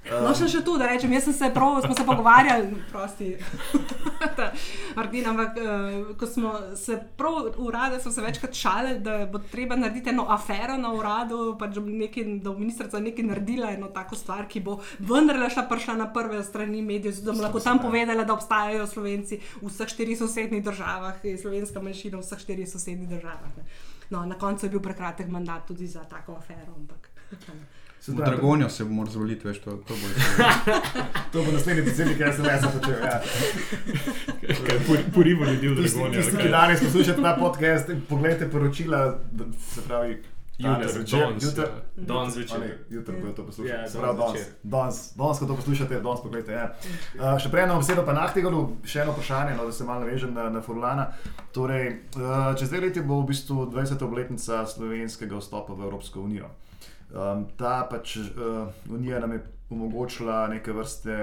Nahtigalo. 0.00 0.28
No, 0.28 0.34
še, 0.34 0.46
še 0.48 0.60
tu, 0.64 0.74
da 0.80 0.86
rečem, 0.88 1.12
jaz 1.12 1.26
sem 1.28 1.34
se 1.36 1.48
prav, 1.52 1.76
smo 1.84 1.94
se 1.94 2.04
pogovarjali, 2.08 2.70
prosti, 2.92 3.34
Martin, 4.96 5.26
ampak 5.28 5.58
uh, 5.60 6.14
ko 6.18 6.26
smo 6.26 6.52
se 6.76 6.96
prav 7.18 7.50
v 7.52 7.66
uradu, 7.66 7.98
smo 8.00 8.12
se 8.12 8.24
večkrat 8.24 8.56
šalili, 8.56 9.02
da 9.04 9.26
bo 9.30 9.42
treba 9.52 9.76
narediti 9.76 10.10
eno 10.10 10.24
afero 10.32 10.78
na 10.80 10.94
uradu, 10.96 11.54
pač 11.60 11.76
nekaj, 11.84 12.26
da 12.40 12.48
bo 12.48 12.56
ministrica 12.58 13.02
nekaj 13.02 13.28
naredila, 13.28 13.74
eno 13.76 13.90
tako 13.92 14.16
stvar, 14.16 14.48
ki 14.48 14.64
bo 14.64 14.78
vendarle 14.98 15.50
šla 15.52 15.66
prišla 15.68 15.98
na 16.00 16.08
prve 16.12 16.40
strani 16.48 16.80
medijev, 16.82 17.20
da 17.20 17.34
bomo 17.34 17.44
lahko 17.44 17.60
tam 17.60 17.82
povedali, 17.84 18.24
da 18.24 18.38
obstajajo 18.38 18.88
slovenci 18.88 19.40
v 19.60 19.68
vseh 19.68 19.94
štirih 19.94 20.18
sosednjih 20.18 20.64
državah, 20.64 21.20
slovenska 21.42 21.84
manjšina 21.84 22.16
v 22.16 22.24
vseh 22.24 22.46
štirih 22.46 22.72
sosednjih 22.72 23.12
državah. 23.18 23.60
No, 24.10 24.24
na 24.26 24.40
koncu 24.40 24.66
je 24.66 24.72
bil 24.72 24.82
prekratek 24.82 25.28
mandat 25.28 25.68
tudi 25.68 25.86
za 25.86 26.02
tako 26.08 26.40
afero. 26.40 26.72
Ampak, 26.74 27.12
V 28.08 28.14
Dragonijo 28.14 28.68
se 28.68 28.84
bo 28.84 28.90
moral 28.90 29.12
zvoliti, 29.12 29.48
veš, 29.48 29.58
to, 29.60 29.70
to 29.70 29.94
bo. 29.94 30.08
to 31.32 31.42
bo 31.44 31.52
naslednji 31.52 31.82
predsednik, 31.82 32.16
ki 32.16 32.32
se 32.36 32.42
lesa 32.42 32.70
začel. 32.74 32.96
Ja. 33.04 33.20
Porivo 35.14 35.44
ljudi 35.44 35.68
v 35.68 35.74
Dragonijo. 35.74 36.22
Tisti, 36.22 36.36
ki 36.42 36.48
danes 36.48 36.80
poslušate 36.80 37.22
ta 37.22 37.36
podcast, 37.40 37.90
pogledajte 38.08 38.50
poročila, 38.50 39.18
se 39.74 39.82
pravi. 39.82 40.22
Jutri 42.90 43.14
bojo 43.20 43.32
to 43.32 43.46
poslušali. 43.46 43.78
Danes, 44.62 45.12
ko 45.38 45.46
to 45.46 45.56
poslušate, 45.56 46.00
danes 46.00 46.20
pogledajte. 46.22 46.52
Ja. 46.52 46.74
Uh, 47.14 47.38
še 47.40 47.48
prej 47.52 47.64
eno 47.64 47.78
besedo 47.80 48.04
pa 48.04 48.12
Nahtigalu, 48.16 48.64
še 48.84 49.04
eno 49.04 49.14
vprašanje, 49.16 49.56
no, 49.56 49.68
da 49.68 49.72
se 49.72 49.84
malo 49.88 50.04
navežem 50.04 50.34
na, 50.36 50.50
na 50.52 50.60
Forlana. 50.64 51.06
Torej, 51.56 51.88
uh, 52.16 52.52
čez 52.60 52.72
dve 52.72 52.84
leti 52.88 53.00
bo 53.00 53.22
v 53.22 53.30
bistvu 53.32 53.70
20. 53.72 54.04
obletnica 54.04 54.64
slovenskega 54.68 55.40
vstopa 55.40 55.76
v 55.76 55.88
Evropsko 55.88 56.24
unijo. 56.28 56.52
Um, 57.10 57.46
ta 57.58 57.86
pač 57.90 58.16
uh, 58.16 58.68
unija 58.88 59.18
nam 59.20 59.32
je 59.32 59.40
omogočila 59.70 60.48
neke 60.48 60.72
vrste 60.72 61.16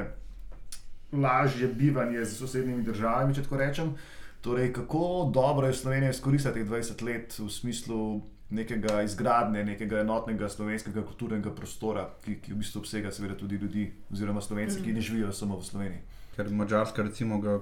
lažje 1.12 1.68
bivanje 1.68 2.26
z 2.26 2.36
sosednjimi 2.36 2.84
državami, 2.84 3.36
če 3.36 3.44
tako 3.44 3.58
rečem. 3.58 3.94
Torej, 4.42 4.74
kako 4.74 5.32
dobro 5.34 5.68
je 5.68 5.74
Slovenija 5.74 6.12
izkoristila 6.12 6.54
teh 6.54 6.68
20 6.68 7.04
let 7.04 7.40
v 7.40 7.50
smislu 7.50 8.22
nekega 8.50 9.02
izgradnje, 9.04 9.64
nekega 9.64 10.00
enotnega 10.00 10.50
slovenskega 10.50 11.04
kulturnega 11.04 11.52
prostora, 11.56 12.06
ki, 12.24 12.38
ki 12.44 12.54
v 12.54 12.60
bistvu 12.62 12.84
obsega 12.84 13.12
seveda 13.12 13.36
tudi 13.36 13.60
ljudi, 13.60 13.88
oziroma 14.12 14.42
slovenci, 14.42 14.80
mm. 14.80 14.84
ki 14.84 14.94
ne 14.94 15.02
živijo 15.02 15.32
samo 15.34 15.58
v 15.60 15.66
Sloveniji. 15.68 16.02
Ker 16.36 16.52
Mačarska, 16.52 17.04
recimo, 17.04 17.42
ga 17.44 17.58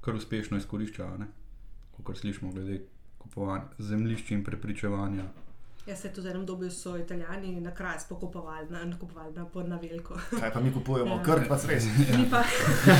kar 0.00 0.16
uspešno 0.16 0.56
izkorišča, 0.56 1.08
kot 2.02 2.20
slišimo, 2.20 2.52
glede 2.52 2.80
kupovanja 3.18 3.64
zemljišč 3.78 4.30
in 4.30 4.44
prepričevanja. 4.44 5.24
Jaz 5.86 6.00
se 6.00 6.08
tudi 6.12 6.28
enem 6.28 6.46
dobil, 6.46 6.70
so 6.70 6.96
italijani 6.98 7.60
na 7.60 7.70
kraj 7.74 8.00
spokupovali, 8.00 8.66
na, 8.70 8.84
nakupovali 8.84 9.34
na, 9.34 9.46
na 9.66 9.76
veliko. 9.76 10.18
Kaj 10.40 10.52
pa 10.52 10.60
mi 10.60 10.72
kupujemo, 10.74 11.14
ja. 11.14 11.22
krk 11.22 11.48
pa 11.48 11.58
res. 11.68 11.86
Pa, 12.30 12.42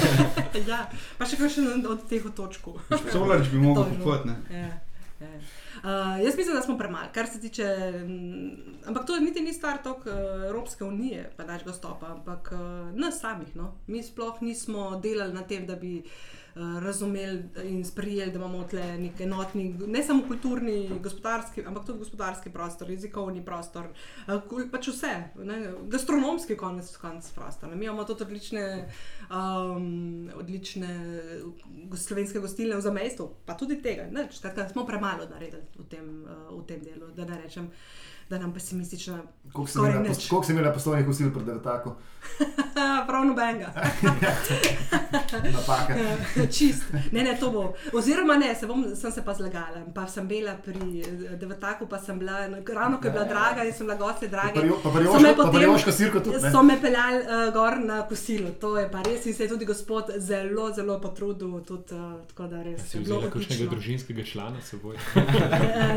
ja, 0.71 0.85
pa 1.19 1.27
še 1.27 1.39
kakšen 1.41 1.83
od 1.87 2.07
teh 2.07 2.23
točk. 2.37 2.69
Solarč 3.11 3.51
bi 3.51 3.59
mogel 3.59 3.91
kupovati. 3.91 4.37
Ja, 4.55 4.71
ja. 5.21 5.35
Uh, 5.77 6.15
jaz 6.23 6.37
mislim, 6.37 6.55
da 6.55 6.63
smo 6.63 6.79
premali, 6.79 7.11
kar 7.15 7.27
se 7.27 7.41
tiče. 7.41 7.67
Um, 8.05 8.55
ampak 8.87 9.07
to 9.07 9.19
niti 9.21 9.43
ni 9.43 9.53
stvar 9.53 9.83
tok 9.83 10.07
uh, 10.07 10.47
Evropske 10.47 10.85
unije, 10.85 11.31
pa 11.37 11.45
našega 11.45 11.73
stopa, 11.73 12.15
ampak 12.15 12.53
uh, 12.55 12.95
nas 12.95 13.19
samih. 13.21 13.57
No? 13.57 13.73
Mi 13.87 14.03
sploh 14.03 14.39
nismo 14.47 15.01
delali 15.03 15.35
na 15.35 15.43
tem, 15.43 15.67
da 15.67 15.75
bi. 15.77 15.99
Eh, 15.99 16.36
razumeli 16.57 17.43
in 17.65 17.85
sprijeli, 17.85 18.33
da 18.33 18.39
imamo 18.39 18.65
tle 18.65 18.99
nek 18.99 19.21
enotni, 19.21 19.75
ne 19.87 20.03
samo 20.03 20.23
kulturni, 20.29 20.91
gospodarski, 21.03 21.65
ampak 21.67 21.85
tudi 21.87 21.99
gospodarski 21.99 22.51
prostor, 22.51 22.91
jezikovni 22.91 23.45
prostor, 23.45 23.89
eh, 24.29 24.41
pač 24.73 24.89
vse, 24.89 25.13
ne, 25.37 25.59
gastronomski 25.93 26.57
konec, 26.57 26.97
konec 26.97 27.29
prostor. 27.31 27.69
Ne. 27.69 27.77
Mi 27.77 27.85
imamo 27.85 28.05
tudi 28.05 28.25
odlične, 28.25 28.89
um, 29.31 30.31
odlične 30.35 31.21
slovenske 31.97 32.41
gostilne 32.41 32.77
v 32.77 32.81
zamestju, 32.81 33.29
pa 33.45 33.55
tudi 33.55 33.83
tega. 33.83 34.09
Ne, 34.11 34.29
štatka, 34.33 34.69
smo 34.69 34.87
premalo 34.87 35.29
naredili 35.29 35.63
v 35.77 35.89
tem, 35.91 36.11
uh, 36.25 36.59
v 36.61 36.67
tem 36.67 36.81
delu, 36.85 37.13
da 37.17 37.25
ne 37.25 37.41
rečem 37.43 37.71
da 38.31 38.39
nam 38.39 38.53
pesimistično. 38.53 39.19
Koliko 39.53 40.45
si 40.45 40.53
imel 40.53 40.73
poslovnih 40.73 41.09
usil 41.09 41.33
pred 41.33 41.63
tako? 41.63 41.97
Prav 43.07 43.25
nobenega. 43.25 43.67
Napaka. 45.57 45.95
Čist. 46.59 46.83
Ne, 47.13 47.23
ne, 47.23 47.37
to 47.41 47.51
bo. 47.51 47.73
Oziroma, 47.93 48.35
ne, 48.37 48.55
se 48.55 48.67
bom, 48.67 48.85
sem 48.97 49.13
se 49.13 49.25
pa 49.25 49.35
zlagala. 49.35 49.85
Pa 49.95 50.07
sem 50.07 50.29
bila 50.29 50.55
pri 50.65 51.05
Devataku, 51.41 51.87
pa 51.87 51.99
sem 51.99 52.19
bila, 52.19 52.33
ravno 52.75 53.01
ko 53.01 53.07
je 53.07 53.11
bila 53.11 53.23
ja, 53.23 53.29
ja, 53.29 53.35
ja. 53.35 53.35
draga 53.35 53.65
in 53.65 53.73
sem 53.73 53.87
bila 53.87 53.99
gosti 53.99 54.29
dragi. 54.29 54.61
Pa 55.37 55.51
prijoška 55.51 55.93
sirka 55.93 56.21
tudi. 56.21 56.41
So 56.53 56.63
me 56.63 56.81
peljali 56.81 57.19
uh, 57.19 57.53
gor 57.55 57.79
na 57.79 58.03
kosilo. 58.09 58.51
To 58.51 58.77
je 58.79 58.91
pa 58.91 59.03
res 59.03 59.27
in 59.27 59.35
se 59.35 59.45
je 59.45 59.49
tudi 59.49 59.65
gospod 59.65 60.11
zelo, 60.19 60.73
zelo 60.75 61.01
potrudil. 61.01 61.61
Tudi, 61.61 61.95
uh, 61.95 62.27
tako 62.27 62.47
da 62.47 62.63
res. 62.63 62.83
Si 62.91 62.99
vzela 62.99 63.31
kakšnega 63.31 63.71
družinskega 63.71 64.25
člana 64.25 64.61
s 64.61 64.75
seboj? 64.75 64.99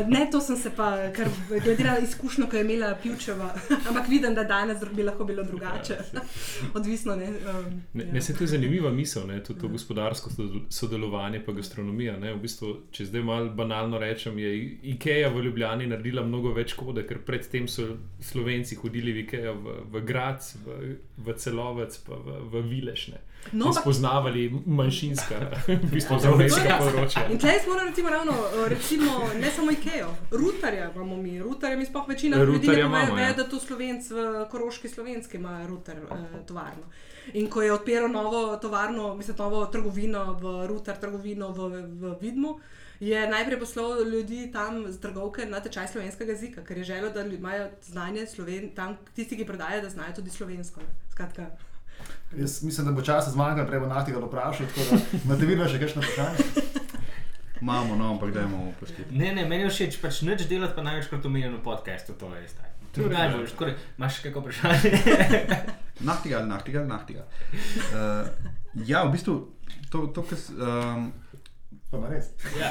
ne, 0.06 0.28
to 0.32 0.40
sem 0.40 0.56
se 0.56 0.70
pa, 0.76 0.94
ker 1.16 1.28
glede 1.48 1.84
na 1.84 1.98
izkušnje 1.98 2.19
izkušnjo, 2.20 2.46
ki 2.46 2.56
je 2.56 2.64
imela 2.64 2.94
Pivčeva, 3.02 3.54
ampak 3.88 4.08
vidim, 4.08 4.34
da 4.34 4.44
danes 4.44 4.78
bi 4.92 5.02
lahko 5.02 5.24
bilo 5.24 5.42
drugače. 5.42 5.96
Ja, 6.14 6.20
Odvisno. 6.78 7.16
Ne, 7.16 7.28
um, 7.28 7.82
ne, 7.92 8.04
ja. 8.04 8.12
ne 8.12 8.22
se 8.22 8.36
to 8.36 8.44
je 8.44 8.48
zanimiva 8.48 8.90
misel, 8.90 9.26
ne, 9.26 9.44
tudi 9.44 9.60
to 9.60 9.66
ja. 9.66 9.72
gospodarsko 9.72 10.30
sodelovanje, 10.68 11.42
pa 11.46 11.52
gastronomija. 11.52 12.16
Ne, 12.18 12.34
v 12.34 12.40
bistvu, 12.40 12.74
če 12.90 13.06
zdaj 13.06 13.22
malo 13.22 13.50
banalno 13.50 13.98
rečem, 13.98 14.38
je 14.38 14.52
IKEA 14.94 15.28
v 15.28 15.44
Ljubljani 15.44 15.86
naredila 15.86 16.24
mnogo 16.26 16.52
več 16.52 16.74
škode, 16.76 17.06
ker 17.08 17.24
predtem 17.24 17.68
so 17.68 17.96
Slovenci 18.20 18.76
hodili 18.76 19.12
v 19.12 19.24
IKEA 19.24 19.56
v, 19.56 19.80
v 19.92 20.04
Grac, 20.04 20.54
v, 20.66 20.94
v 21.16 21.36
Celovec, 21.36 21.96
pa 22.06 22.20
v, 22.20 22.40
v 22.52 22.64
Vilešne. 22.68 23.24
No, 23.52 23.72
spoznavali 23.72 24.52
manjšinska, 24.66 25.36
v 25.66 25.88
bistvu 25.90 26.18
zavojska 26.20 26.76
področja. 26.78 27.24
In 27.32 27.40
tukaj 27.40 27.62
smo 27.64 27.78
recimo, 27.80 28.12
ravno, 28.12 28.34
recimo, 28.68 29.14
ne 29.40 29.50
samo 29.50 29.72
IKEA, 29.74 30.10
rutarja 30.30 30.90
imamo 30.94 31.16
mi, 31.16 31.38
rutarja 31.40 31.78
mi 31.80 31.88
sploh 31.88 32.09
večina 32.10 32.42
ljudi 32.42 32.68
ne 32.68 32.88
ve, 33.14 33.22
ja. 33.22 33.32
da 33.36 33.46
to 33.48 33.60
slovenc 33.60 34.10
v 34.10 34.26
Koroški 34.50 34.88
slovenski 34.88 35.38
ima 35.38 35.60
rutar 35.66 35.96
eh, 35.96 36.26
tovarno. 36.48 36.90
In 37.32 37.48
ko 37.50 37.62
je 37.62 37.72
odpiral 37.72 38.10
novo 38.10 38.56
tovarno, 38.56 39.14
mislim, 39.14 39.36
novo 39.38 39.64
trgovino 39.66 40.32
v 40.42 40.66
rutar 40.66 40.98
trgovino 40.98 41.52
v, 41.52 41.70
v 42.02 42.14
Vidmu, 42.20 42.58
je 43.00 43.28
najprej 43.30 43.58
poslal 43.60 44.04
ljudi 44.04 44.50
tam 44.52 44.84
z 44.92 45.00
trgovke 45.00 45.46
na 45.46 45.60
tečaj 45.60 45.88
slovenskega 45.88 46.32
jezika, 46.32 46.64
ker 46.64 46.78
je 46.78 46.84
želel, 46.84 47.12
da 47.12 47.24
imajo 47.24 47.70
znanje 47.82 48.26
sloven, 48.26 48.70
tam 48.76 48.98
tisti, 49.14 49.36
ki 49.36 49.46
prodajajo, 49.48 49.82
da 49.82 49.90
znajo 49.90 50.20
tudi 50.20 50.30
slovensko. 50.30 50.80
Skratka, 51.10 51.50
Jaz 52.36 52.62
mislim, 52.62 52.86
da 52.86 52.92
bo 52.92 53.02
čas 53.02 53.32
zmanjkalo, 53.32 53.66
prej 53.68 53.80
bo 53.80 53.86
nahti 53.86 54.12
ga 54.12 54.18
vprašal. 54.18 54.66
Imate 55.24 55.46
vi 55.46 55.56
še 55.68 55.80
kakšno 55.80 56.02
vprašanje? 56.02 56.68
Imamo, 57.60 57.96
no, 57.96 58.10
ampak 58.14 58.32
da 58.32 58.40
imamo 58.40 58.70
opustiti. 58.70 59.14
Ne, 59.14 59.34
ne, 59.34 59.44
meni 59.48 59.66
je 59.68 59.70
všeč, 59.70 60.00
pač 60.00 60.22
neč 60.26 60.46
delati, 60.48 60.74
pa 60.76 60.84
največkrat 60.86 61.26
omenjeno 61.26 61.58
v 61.58 61.64
podkastu, 61.64 62.16
to 62.18 62.32
je 62.34 62.48
zdaj. 62.48 62.70
To 62.94 63.06
je 63.06 63.10
najbolj, 63.14 63.46
skoraj, 63.52 63.74
imaš 63.98 64.16
še 64.18 64.28
kako 64.28 64.44
vprašanje? 64.46 64.92
nahtigal, 66.08 66.46
nahtigal, 66.48 66.86
nahtigal. 66.90 67.26
Uh, 67.92 68.30
ja, 68.86 69.04
v 69.04 69.12
bistvu, 69.14 69.36
to, 69.92 70.08
to 70.14 70.26
kar. 70.26 70.46
Um, 70.58 71.10
Pa 71.90 71.98
res. 72.06 72.28
Ja. 72.54 72.68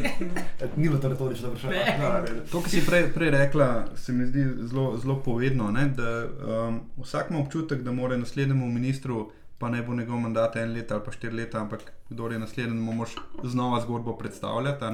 Ni 0.78 0.86
bilo 0.86 1.00
to 1.02 1.08
retorično 1.10 1.50
vprašanje. 1.50 2.44
To, 2.52 2.60
kar 2.62 2.70
si 2.70 2.82
prej, 2.86 3.08
prej 3.10 3.32
rekla, 3.34 3.66
se 3.98 4.14
mi 4.14 4.26
zdi 4.26 4.44
zelo, 4.70 4.92
zelo 5.02 5.16
povedno. 5.22 5.70
Ne? 5.74 5.88
Da 5.98 6.12
um, 6.22 6.78
vsak 7.02 7.30
ima 7.30 7.40
občutek, 7.40 7.82
da 7.82 7.92
mora 7.92 8.16
naslednjemu 8.16 8.68
ministru, 8.70 9.32
pa 9.60 9.68
ne 9.68 9.82
bo 9.82 9.94
njegov 9.94 10.20
mandat 10.20 10.56
en 10.56 10.72
let 10.72 10.92
ali 10.92 11.02
pa 11.04 11.12
štiri 11.12 11.36
leta, 11.36 11.60
ampak 11.60 11.92
kdo 12.08 12.30
je 12.32 12.38
naslednji, 12.38 12.80
mu 12.80 12.92
moš 12.92 13.16
znova 13.44 13.80
zgodbo 13.80 14.16
predstavljati. 14.16 14.84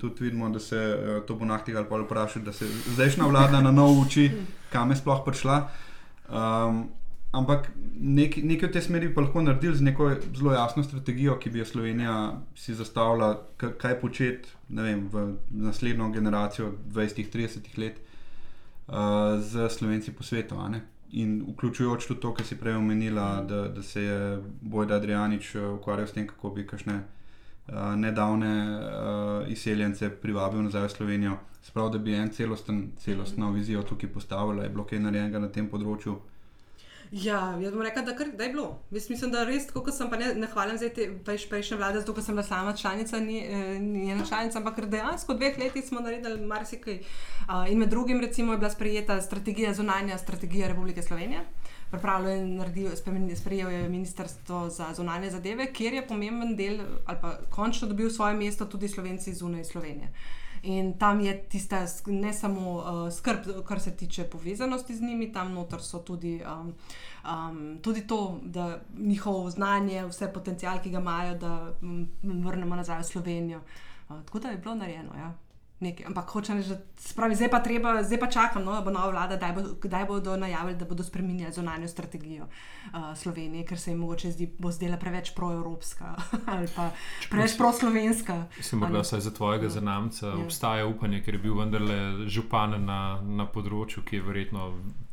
tudi 0.00 0.24
vidimo, 0.24 0.48
da 0.50 0.58
se 0.58 0.76
uh, 0.76 1.26
to 1.26 1.34
bo 1.34 1.44
nahtigal 1.44 1.84
pa 1.88 2.00
vprašati, 2.00 2.44
da 2.44 2.52
se 2.52 2.66
zdajšnja 2.94 3.24
vlada 3.26 3.60
na 3.60 3.70
novo 3.70 4.00
uči, 4.02 4.30
kam 4.72 4.90
je 4.90 4.96
sploh 4.96 5.22
prišla. 5.24 5.68
Um, 6.28 6.88
ampak 7.32 7.68
nek, 8.00 8.36
nekaj 8.42 8.68
v 8.68 8.72
tej 8.72 8.82
smeri 8.82 9.08
bi 9.08 9.20
lahko 9.20 9.42
naredili 9.42 9.76
z 9.76 9.86
neko 9.86 10.10
zelo 10.34 10.52
jasno 10.52 10.82
strategijo, 10.82 11.38
ki 11.38 11.50
bi 11.50 11.58
jo 11.58 11.64
Slovenija 11.64 12.16
si 12.54 12.74
zastavila, 12.74 13.34
kaj 13.56 14.00
početi 14.00 14.48
vem, 14.68 15.08
v 15.12 15.36
naslednjo 15.50 16.08
generacijo 16.08 16.72
20-30 16.88 17.78
let 17.78 18.00
uh, 18.88 18.94
z 19.40 19.68
Slovenci 19.68 20.12
po 20.12 20.22
svetu. 20.22 20.56
ne. 20.68 20.91
In 21.12 21.42
vključujoč 21.48 22.06
tudi 22.06 22.20
to, 22.20 22.30
kar 22.34 22.46
si 22.46 22.56
prej 22.56 22.78
omenila, 22.80 23.42
da, 23.48 23.68
da 23.68 23.82
se 23.82 24.02
je 24.02 24.42
Bojda 24.60 24.96
Adrianič 24.96 25.54
uh, 25.54 25.74
ukvarjal 25.74 26.06
s 26.08 26.16
tem, 26.16 26.26
kako 26.26 26.50
bi 26.50 26.66
kakšne 26.66 26.94
uh, 26.98 27.74
nedavne 27.96 28.52
uh, 28.78 29.50
izseljence 29.52 30.08
privabil 30.22 30.62
nazaj 30.62 30.88
v 30.88 30.94
Slovenijo. 30.96 31.36
Sprav, 31.62 31.90
da 31.92 31.98
bi 31.98 32.14
en 32.16 32.30
celosten, 32.32 32.92
celostno 32.98 33.52
vizijo 33.52 33.82
tukaj 33.82 34.08
postavila, 34.12 34.64
je 34.64 34.72
bilo 34.72 34.84
kaj 34.88 35.04
narejenega 35.04 35.38
na 35.38 35.52
tem 35.52 35.68
področju. 35.68 36.16
Ja, 37.12 37.58
jaz 37.60 37.74
bom 37.74 37.82
rekel, 37.84 38.06
da, 38.08 38.14
kar, 38.16 38.30
da 38.32 38.44
je 38.44 38.52
bilo. 38.54 38.78
Jaz 38.90 39.10
mislim, 39.10 39.30
da 39.34 39.42
res, 39.44 39.66
kot 39.68 39.90
sem 39.92 40.08
pa 40.08 40.16
ne, 40.16 40.30
ne 40.34 40.46
hvalim 40.48 40.78
zdaj 40.80 40.90
te 40.96 41.08
prejš, 41.24 41.44
prejšnje 41.50 41.76
vlade, 41.76 42.00
zato 42.00 42.14
ker 42.16 42.24
sem 42.24 42.32
bila 42.32 42.44
sama 42.46 42.72
članica, 42.72 43.20
ni, 43.20 43.42
eh, 43.44 43.78
njena 43.78 44.24
članica, 44.24 44.58
ampak 44.58 44.80
dejansko 44.88 45.34
v 45.34 45.36
dveh 45.42 45.58
letih 45.58 45.84
smo 45.84 46.00
naredili 46.00 46.46
marsikaj. 46.46 47.02
Uh, 47.42 47.68
in 47.68 47.78
med 47.78 47.90
drugim, 47.92 48.20
recimo, 48.20 48.52
je 48.52 48.58
bila 48.58 48.70
sprejeta 48.70 49.20
strategija 49.20 49.74
zunanja 49.74 50.18
strategija 50.18 50.68
Republike 50.68 51.02
Slovenije. 51.02 51.44
Pripravljeno 51.90 52.36
je 52.36 52.46
naredil, 52.46 52.90
sprejel 53.36 53.70
je 53.70 53.88
Ministrstvo 53.88 54.68
za 54.70 54.86
zunanje 54.96 55.30
zadeve, 55.30 55.72
kjer 55.72 55.94
je 55.94 56.06
pomemben 56.08 56.56
del, 56.56 56.80
ali 57.06 57.18
pa 57.20 57.38
končno 57.50 57.88
dobil 57.88 58.10
svoje 58.10 58.34
mesto 58.34 58.64
tudi 58.64 58.88
slovenci 58.88 59.34
zunaj 59.34 59.64
Slovenije. 59.64 60.08
In 60.62 60.98
tam 60.98 61.20
je 61.20 61.42
tista 61.48 61.86
ne 62.06 62.32
samo 62.32 62.72
uh, 62.72 63.12
skrb, 63.12 63.38
kar 63.66 63.80
se 63.80 63.96
tiče 63.96 64.24
povezanosti 64.24 64.96
z 64.96 65.02
njimi, 65.02 65.32
tam 65.32 65.52
noter 65.52 65.82
so 65.82 65.98
tudi, 65.98 66.42
um, 66.46 66.74
um, 67.24 67.78
tudi 67.82 68.06
to, 68.06 68.38
da 68.42 68.80
njihovo 68.98 69.50
znanje, 69.50 70.06
vse 70.06 70.32
potencial, 70.32 70.78
ki 70.82 70.90
ga 70.90 70.98
imajo, 70.98 71.34
da 71.38 71.72
um, 71.82 72.08
vrnemo 72.22 72.76
nazaj 72.76 73.00
v 73.00 73.04
Slovenijo. 73.04 73.60
Uh, 74.08 74.22
tako 74.24 74.38
da 74.38 74.48
je 74.48 74.58
bilo 74.58 74.74
narejeno. 74.74 75.10
Ja. 75.16 75.32
Nekaj. 75.82 76.06
Ampak 76.06 76.30
hočem 76.30 76.60
reči, 76.60 76.76
spravi, 77.02 77.34
zdaj 77.34 77.50
pa, 77.50 77.58
treba, 77.58 77.96
zdaj 78.06 78.20
pa 78.22 78.28
čakam, 78.30 78.62
no, 78.64 78.76
da 78.76 78.84
bo 78.86 78.92
nova 78.94 79.10
vlada, 79.10 79.36
kdaj, 79.36 79.52
bo, 79.56 79.62
kdaj 79.82 80.04
bodo 80.06 80.36
najavili, 80.38 80.76
da 80.78 80.86
bodo 80.86 81.02
spremenili 81.02 81.52
zonalno 81.52 81.88
strategijo 81.88 82.46
uh, 82.46 83.10
Slovenije, 83.18 83.66
ker 83.66 83.80
se 83.80 83.90
jim 83.90 83.98
mogoče 83.98 84.30
zdi, 84.30 84.46
bo 84.58 84.70
zdela 84.70 84.96
preveč 84.96 85.32
proevropska 85.34 86.14
ali 86.54 86.68
pa 86.76 86.90
preveč 87.30 87.56
proslovenska. 87.58 88.44
Se 88.60 88.76
morda 88.76 89.02
vsaj 89.02 89.20
za 89.20 89.34
tvojega 89.34 89.68
zanamca 89.68 90.26
Ja. 90.26 90.44
obstaja 90.44 90.86
upanje, 90.86 91.22
ker 91.22 91.34
je 91.34 91.38
bil 91.38 91.58
vendarle 91.58 92.28
župan 92.30 92.78
na, 92.84 93.20
na 93.22 93.46
področju, 93.46 94.04
ki 94.06 94.16
je 94.16 94.22
verjetno 94.22 94.70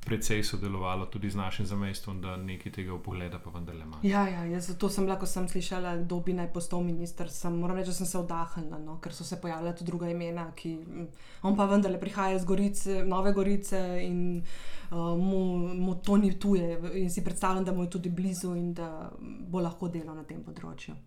precej 0.09 0.43
sodelovalo 0.43 1.05
tudi 1.05 1.29
z 1.29 1.37
našim 1.37 1.65
zamestvom, 1.65 2.21
da 2.21 2.33
nekaj 2.37 2.71
tega 2.71 2.93
upogleda 2.93 3.37
pa 3.39 3.51
vendarle 3.53 3.85
ima. 3.85 3.99
Ja, 4.03 4.23
ja, 4.27 4.45
jaz 4.49 4.71
zato 4.71 4.89
sem 4.89 5.05
bila, 5.05 5.19
ko 5.21 5.29
sem 5.29 5.45
slišala, 5.47 5.97
kdo 6.01 6.17
bi 6.25 6.33
naj 6.33 6.49
postal 6.53 6.81
minister. 6.81 7.29
Sem, 7.29 7.59
moram 7.61 7.77
reči, 7.77 7.91
da 7.93 7.97
sem 7.99 8.09
se 8.09 8.21
vdahnila, 8.23 8.79
no, 8.81 8.97
ker 9.03 9.13
so 9.13 9.27
se 9.27 9.37
pojavila 9.41 9.75
tudi 9.77 9.91
druga 9.91 10.09
imena. 10.09 10.47
Ki, 10.57 10.73
mm, 10.81 11.05
on 11.45 11.57
pa 11.57 11.69
vendarle 11.69 12.01
prihaja 12.01 12.41
iz 12.41 12.45
Gorice, 12.45 13.03
Nove 13.05 13.35
Gorice 13.37 13.83
in 14.01 14.41
uh, 14.41 14.97
mu, 14.97 15.43
mu 15.77 15.99
to 16.01 16.17
ni 16.17 16.33
tuje. 16.39 16.79
In 17.03 17.13
si 17.13 17.23
predstavljam, 17.23 17.69
da 17.69 17.77
mu 17.77 17.85
je 17.85 17.93
tudi 17.99 18.09
blizu 18.09 18.55
in 18.55 18.73
da 18.73 19.11
bo 19.21 19.61
lahko 19.61 19.93
delal 19.93 20.17
na 20.17 20.25
tem 20.25 20.41
področju. 20.43 20.97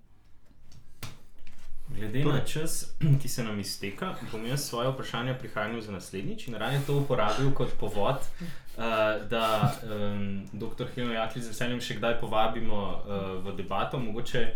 Glede 1.89 2.25
na 2.25 2.41
čas, 2.45 2.95
ki 3.23 3.29
se 3.29 3.45
nam 3.45 3.61
izteka, 3.61 4.15
bom 4.33 4.47
jaz 4.47 4.65
svoje 4.69 4.91
vprašanje 4.91 5.35
prihranil 5.39 5.81
za 5.81 5.93
naslednjič 5.93 6.49
in 6.49 6.55
raje 6.55 6.81
to 6.87 6.97
uporabil 6.97 7.53
kot 7.55 7.73
povod, 7.81 8.17
uh, 8.17 8.85
da 9.31 9.73
um, 9.83 10.43
dr. 10.53 10.87
Helena 10.95 11.15
Jakli 11.15 11.43
z 11.43 11.53
veseljem 11.53 11.81
še 11.81 11.99
kdaj 12.01 12.21
povabimo 12.21 12.83
uh, 12.83 13.43
v 13.45 13.57
debato. 13.57 13.99
Mogoče 13.99 14.47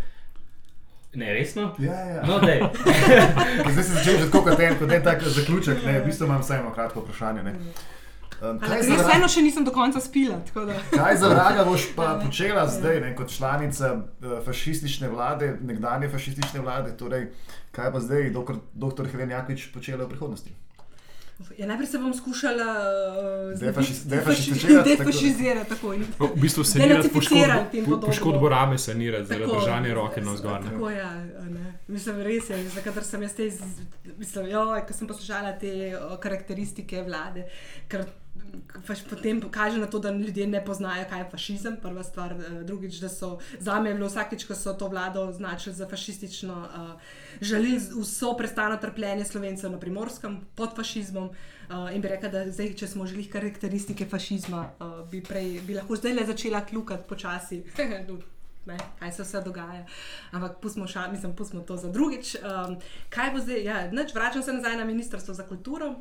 ne 1.16 1.33
resno? 1.33 1.74
Ja, 1.79 2.01
ja. 2.01 2.22
No, 2.27 2.41
dej. 2.41 2.62
Zdaj 3.72 3.85
se 3.85 3.93
začne 3.93 4.18
že 4.18 4.31
tako 4.31 4.43
kot 4.51 4.61
en, 4.61 4.79
kot 4.79 4.93
en 4.93 5.05
tak 5.05 5.22
zaključek. 5.22 5.85
Ne, 5.85 6.01
v 6.01 6.09
bistvu 6.09 6.27
imam 6.27 6.43
samo 6.43 6.72
kratko 6.72 7.05
vprašanje. 7.05 7.43
Ne. 7.43 7.55
Um, 8.37 8.49
Ampak 8.51 8.68
kaj, 8.68 8.76
jaz 8.78 8.87
za, 8.89 8.97
vseeno 9.01 9.28
še 9.28 9.43
nisem 9.43 9.64
do 9.64 9.70
konca 9.70 10.01
spila. 10.01 10.37
tako 10.45 10.64
da- 10.64 10.76
kaj 10.93 11.16
za 11.16 11.28
vraga 11.28 11.64
boš 11.64 11.87
pa 11.97 12.05
Ja. 12.05 12.20
počela 12.20 12.68
zdaj, 12.68 13.01
ne, 13.01 13.16
kot 13.16 13.28
članica 13.28 13.95
uh, 13.95 14.03
fašistične 14.45 15.09
vlade, 15.09 15.57
nekdanje 15.62 16.09
fašistične 16.09 16.61
vlade? 16.61 16.93
Torej, 16.95 17.30
kaj 17.72 17.93
pa 17.93 18.01
zdaj 18.01 18.30
dr. 18.30 18.55
dr. 18.74 19.09
Helena 19.09 19.34
Jaklič 19.34 19.72
počela 19.72 20.05
v 20.05 20.09
prihodnosti? 20.11 20.53
Ja, 21.53 21.66
najprej 21.66 21.87
se 21.87 21.99
bom 21.99 22.14
skušala 22.14 22.66
uh, 23.53 23.61
defaši- 23.61 24.05
defašizirati, 24.07 24.91
defašizirati. 24.95 25.68
Tako. 25.68 25.93
in- 25.93 26.07
V 26.18 26.28
bistvu 26.37 26.64
se 26.64 26.78
in 26.78 27.84
podobno. 27.84 28.07
poškodbo 28.07 28.49
rame, 28.49 28.78
se 28.78 28.95
ni 28.95 29.07
zaradi 29.07 29.28
Tako, 29.41 29.55
držanja 29.55 29.95
roke 29.95 30.20
na 30.20 30.32
vzgor. 30.32 30.64
ne. 30.64 30.70
Tako 30.70 30.91
je, 30.91 30.97
ja, 30.97 31.11
ne. 31.47 31.72
mislim, 31.89 32.16
res 32.18 32.51
je. 32.51 32.68
Zakaj 32.70 32.93
sem 33.03 33.22
jaz 33.22 33.32
te, 33.32 33.47
iz- 33.47 33.61
mislim, 34.18 34.47
joj, 34.47 34.80
ko 34.80 34.93
sem 34.93 35.07
poslušala 35.07 35.53
te 35.55 35.72
o, 35.99 36.16
karakteristike 36.16 37.03
vlade, 37.03 37.45
ker 37.89 38.05
pač 38.86 39.03
potem 39.09 39.40
kaže 39.51 39.78
na 39.78 39.86
to, 39.86 39.99
da 39.99 40.11
ljudje 40.11 40.47
ne 40.47 40.64
poznajo, 40.64 41.07
kaj 41.11 41.20
je 41.20 41.30
fašizem. 41.30 41.76
Prva 41.82 42.03
stvar, 42.05 42.32
eh, 42.32 42.62
drugič, 42.64 43.01
da 43.01 43.09
so 43.09 43.38
za 43.59 43.80
me 43.80 43.94
bilo 43.94 44.07
vsakič, 44.07 44.44
ko 44.44 44.55
so 44.55 44.74
to 44.74 44.88
vlado 44.88 45.26
označili 45.28 45.74
za 45.74 45.88
fašistično, 45.88 46.55
uh, 46.55 47.01
žalili 47.40 47.78
vso 47.78 48.34
prestano 48.36 48.76
trpljenje 48.76 49.24
slovencev 49.24 49.70
na 49.72 49.78
primorskem 49.78 50.40
pod 50.55 50.76
fašizmom. 50.76 51.30
Uh, 51.66 51.90
in 51.94 52.01
bi 52.01 52.09
rekla, 52.09 52.28
da 52.28 52.44
zdaj, 52.51 52.74
če 52.78 52.86
smo 52.86 53.07
želeli 53.07 53.26
karakteristike 53.30 54.07
fašizma, 54.07 54.70
uh, 54.78 55.03
bi, 55.11 55.20
prej, 55.20 55.61
bi 55.66 55.74
lahko 55.74 55.97
zdaj 55.97 56.14
le 56.14 56.26
začela 56.26 56.64
kljukati 56.64 57.09
počasi. 57.09 57.62
Ne, 58.66 58.76
kaj 58.99 59.12
se 59.12 59.22
vse 59.22 59.40
dogaja. 59.47 59.84
Ampak 60.34 60.57
pustimo, 60.59 60.86
ša, 60.90 61.07
mislim, 61.12 61.36
pustimo 61.36 61.62
to 61.62 61.76
za 61.76 61.88
drugič. 61.92 62.34
Um, 62.34 62.76
kaj 63.14 63.30
bo 63.30 63.38
zdaj? 63.38 63.62
Ja, 63.62 63.76
nič, 63.92 64.14
vračam 64.14 64.42
se 64.42 64.53
nazaj 64.53 64.76
na 64.76 64.84
Ministrstvo 64.84 65.34
za 65.34 65.47
kulturo. 65.47 65.94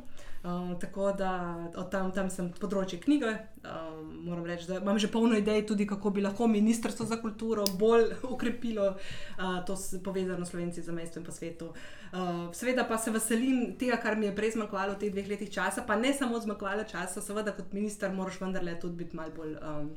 Um, 0.46 0.80
tako 0.80 1.12
da 1.12 1.56
od 1.76 1.88
tam, 1.90 2.12
tam 2.14 2.28
sem 2.30 2.52
področje 2.54 3.00
knjige. 3.02 3.32
Um, 3.66 4.12
moram 4.28 4.44
reči, 4.46 4.68
da 4.68 4.76
imam 4.78 4.98
že 5.02 5.08
polno 5.10 5.34
idej, 5.34 5.64
tudi 5.66 5.88
kako 5.90 6.12
bi 6.14 6.22
lahko 6.22 6.46
Ministrstvo 6.46 7.06
za 7.06 7.18
kulturo 7.18 7.64
bolj 7.80 8.12
ukrepilo 8.34 8.92
uh, 8.92 9.56
to 9.66 9.74
povezano 10.06 10.46
s 10.46 10.54
slovenci 10.54 10.84
za 10.86 10.94
mesto 10.94 11.18
in 11.18 11.26
po 11.26 11.34
svetu. 11.34 11.72
Uh, 12.12 12.46
seveda 12.54 12.84
pa 12.86 12.94
se 12.98 13.10
veselim 13.10 13.74
tega, 13.80 13.98
kar 13.98 14.14
mi 14.14 14.30
je 14.30 14.36
prej 14.38 14.54
zmanjkovalo 14.54 14.94
v 14.94 15.02
teh 15.02 15.14
dveh 15.16 15.32
letih 15.34 15.50
časa, 15.50 15.82
pa 15.82 15.98
ne 15.98 16.14
samo 16.14 16.38
zmanjkovalo 16.38 16.86
časa, 16.86 17.24
seveda 17.24 17.56
kot 17.56 17.74
minister 17.74 18.14
moraš 18.14 18.38
vendarle 18.44 18.78
tudi 18.78 19.02
biti 19.02 19.18
malo 19.18 19.34
bolj. 19.34 19.58
Um, 19.58 19.90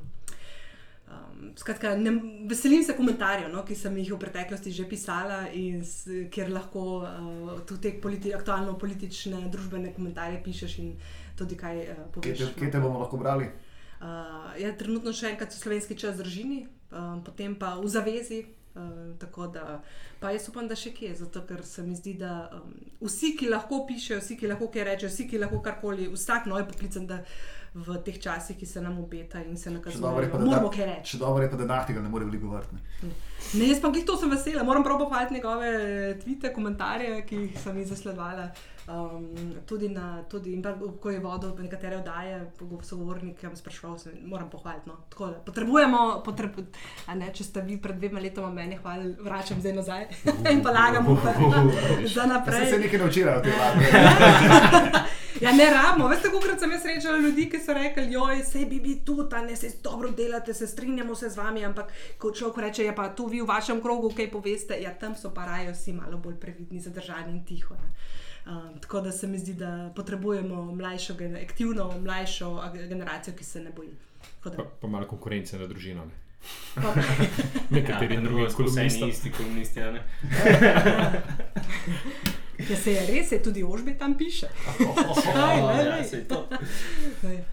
Um, 1.10 1.50
skratka, 1.56 1.96
ne, 1.96 2.10
veselim 2.46 2.84
se 2.84 2.94
komentarjev, 2.94 3.48
no, 3.50 3.64
ki 3.66 3.74
sem 3.74 3.96
jih 3.98 4.12
v 4.14 4.18
preteklosti 4.22 4.70
že 4.70 4.84
pisala, 4.86 5.40
in 5.50 5.80
s, 5.82 6.06
kjer 6.30 6.52
lahko 6.54 6.84
uh, 7.00 7.56
tudi 7.66 7.88
te 7.88 7.92
politi 8.02 8.34
aktualno 8.36 8.76
politične, 8.78 9.40
družbene 9.50 9.90
komentarje 9.96 10.38
pišeš 10.44 10.76
in 10.84 10.92
tudi 11.38 11.58
kaj 11.58 11.82
uh, 11.82 11.88
Kje 11.96 12.12
poveš. 12.14 12.44
te, 12.44 12.52
kje 12.60 12.70
te 12.76 12.82
bomo 12.84 13.02
lahko 13.02 13.18
brali? 13.18 13.50
Uh, 13.98 14.54
ja, 14.60 14.70
trenutno 14.78 15.10
še 15.16 15.32
enkrat 15.32 15.50
so 15.50 15.58
slovenski 15.58 15.98
čas 15.98 16.20
držini, 16.20 16.62
um, 16.92 17.24
potem 17.26 17.58
pa 17.58 17.74
v 17.80 17.90
zavezi. 17.90 18.44
Uh, 18.70 19.16
tako 19.18 19.48
da, 19.50 19.80
pa 20.20 20.30
jaz 20.30 20.46
upam, 20.46 20.68
da 20.70 20.76
še 20.78 20.92
kje, 20.94 21.16
zato 21.24 21.42
ker 21.48 21.64
se 21.66 21.82
mi 21.82 21.96
zdi, 21.98 22.12
da 22.20 22.46
um, 22.54 22.70
vsi, 23.02 23.32
ki 23.34 23.48
lahko 23.50 23.82
pišejo, 23.88 24.20
vsi, 24.22 24.36
ki 24.38 24.52
lahko 24.52 24.70
kaj 24.70 24.86
rečejo, 24.86 25.10
vsi, 25.10 25.26
ki 25.26 25.40
lahko 25.42 25.58
karkoli, 25.64 26.06
vsak 26.14 26.46
nov 26.46 26.62
je 26.62 26.68
poklican, 26.70 27.08
da 27.10 27.18
v 27.74 27.96
teh 28.02 28.18
časih, 28.18 28.56
ki 28.58 28.66
se 28.66 28.80
nam 28.82 28.98
obeta 28.98 29.38
in 29.46 29.56
se 29.56 29.70
Še 29.70 29.98
dobro 29.98 30.24
je 30.24 30.26
nakazuje, 30.26 30.30
pa, 30.32 30.38
da 30.38 30.44
moramo 30.44 30.70
kaj 30.70 30.86
reči. 30.86 31.12
Še 31.12 31.18
dobro 31.18 31.44
je 31.44 31.50
pa, 31.50 31.56
da 31.56 31.64
Nahtigal 31.64 32.02
ne 32.02 32.08
more 32.10 32.24
veliko 32.24 32.48
govoriti. 32.48 32.74
ne. 32.74 33.12
Ne, 33.54 33.68
jaz 33.70 33.78
pa 33.80 33.88
glih 33.88 34.04
to 34.04 34.16
sem 34.16 34.30
vesela, 34.30 34.64
moram 34.66 34.82
prav 34.84 34.98
pohvaliti 34.98 35.34
njegove 35.34 35.70
tvite, 36.18 36.52
komentarje, 36.52 37.22
ki 37.26 37.36
jih 37.36 37.56
sem 37.62 37.78
jih 37.78 37.88
zasledovala. 37.88 38.50
Um, 38.90 39.28
tudi, 39.66 39.88
na, 39.88 40.22
tudi 40.26 40.56
pa, 40.58 40.72
ko 40.74 41.10
je 41.10 41.20
vodil 41.22 41.54
nekatere 41.62 42.00
oddaje, 42.00 42.40
sem 42.58 43.54
spraševal, 43.56 43.98
sem, 44.02 44.18
moram 44.26 44.50
pohvaliti. 44.50 44.90
No. 44.90 44.96
Tako 45.08 45.30
da 45.30 45.38
Potrebujemo, 45.46 46.22
potreb, 46.26 46.58
ne, 47.14 47.30
če 47.30 47.44
ste 47.44 47.62
vi 47.62 47.78
pred 47.78 48.02
dvema 48.02 48.18
letoma 48.20 48.50
meni 48.50 48.80
hvalili, 48.82 49.14
vračam 49.22 49.62
zdaj 49.62 49.76
nazaj 49.78 50.08
in 50.54 50.62
pa 50.62 50.74
lagamo 50.74 51.14
za 51.22 51.36
Ja, 52.02 52.08
se 52.08 52.26
naprej. 52.26 52.66
se 52.66 52.78
nekaj 52.78 52.98
naučila 52.98 53.36
od 53.38 53.46
te 53.46 53.54
vlade. 53.54 55.06
Ja, 55.40 55.52
ne 55.52 55.70
rabimo. 55.70 56.08
Veste, 56.08 56.28
koliko 56.28 56.58
sem 56.58 56.70
jaz 56.70 56.82
srečala 56.82 57.18
ljudi, 57.18 57.48
ki 57.50 57.58
so 57.58 57.74
rekli, 57.74 58.12
joj, 58.12 58.42
sej 58.44 58.66
bi 58.66 58.78
vi 58.78 58.96
tu, 59.04 59.28
ta 59.28 59.42
ne 59.42 59.56
se 59.56 59.70
dobro 59.82 60.10
delate, 60.10 60.54
se 60.54 60.66
strinjamo 60.66 61.14
se 61.14 61.28
z 61.30 61.36
vami, 61.36 61.64
ampak 61.64 61.92
ko 62.18 62.32
človek 62.32 62.58
reče, 62.58 62.84
ja, 62.84 62.92
pa 62.92 63.08
tu 63.08 63.26
vi 63.26 63.40
v 63.40 63.46
vašem 63.46 63.80
krogu 63.80 64.10
kaj 64.16 64.30
poveste, 64.30 64.76
ja, 64.82 64.94
tam 64.94 65.14
so 65.16 65.30
pa 65.30 65.44
raje 65.44 65.72
vsi 65.72 65.92
malo 65.92 66.18
bolj 66.18 66.34
previdni, 66.36 66.80
zadržani 66.80 67.32
in 67.32 67.44
tiho. 67.44 67.74
Ne. 67.74 67.90
Um, 68.46 68.80
tako 68.80 69.00
da 69.00 69.12
se 69.12 69.26
mi 69.26 69.38
zdi, 69.38 69.54
da 69.54 69.92
potrebujemo 69.96 70.62
mlajšo, 70.74 71.14
aktivno 71.42 71.92
mlajšo 72.00 72.62
generacijo, 72.88 73.34
ki 73.36 73.44
se 73.44 73.60
ne 73.60 73.70
boji. 73.70 73.94
Tako 74.42 74.56
Pa, 74.56 74.64
pa 74.80 74.88
malo 74.88 75.06
konkurence 75.06 75.58
na 75.58 75.66
družino. 75.66 76.04
Ne? 76.04 76.12
Nekateri 77.70 78.14
Ja, 78.14 78.20
drugi 78.20 78.44
vse 78.46 78.56
kolumnisti. 78.56 79.08
isti 79.08 79.32
kolumnisti. 79.32 79.80
ne? 82.60 82.66
Ja, 82.68 82.76
se 82.76 82.92
je 82.92 83.06
res, 83.06 83.28
se 83.28 83.42
tudi 83.42 83.64
ožbi 83.64 83.94
tam 83.94 84.14
piše. 84.14 84.46
Kaj, 85.34 85.56
ne, 85.58 85.84
Ja, 85.84 85.96
ne. 85.96 86.04
saj 86.04 86.24
to. 86.24 86.44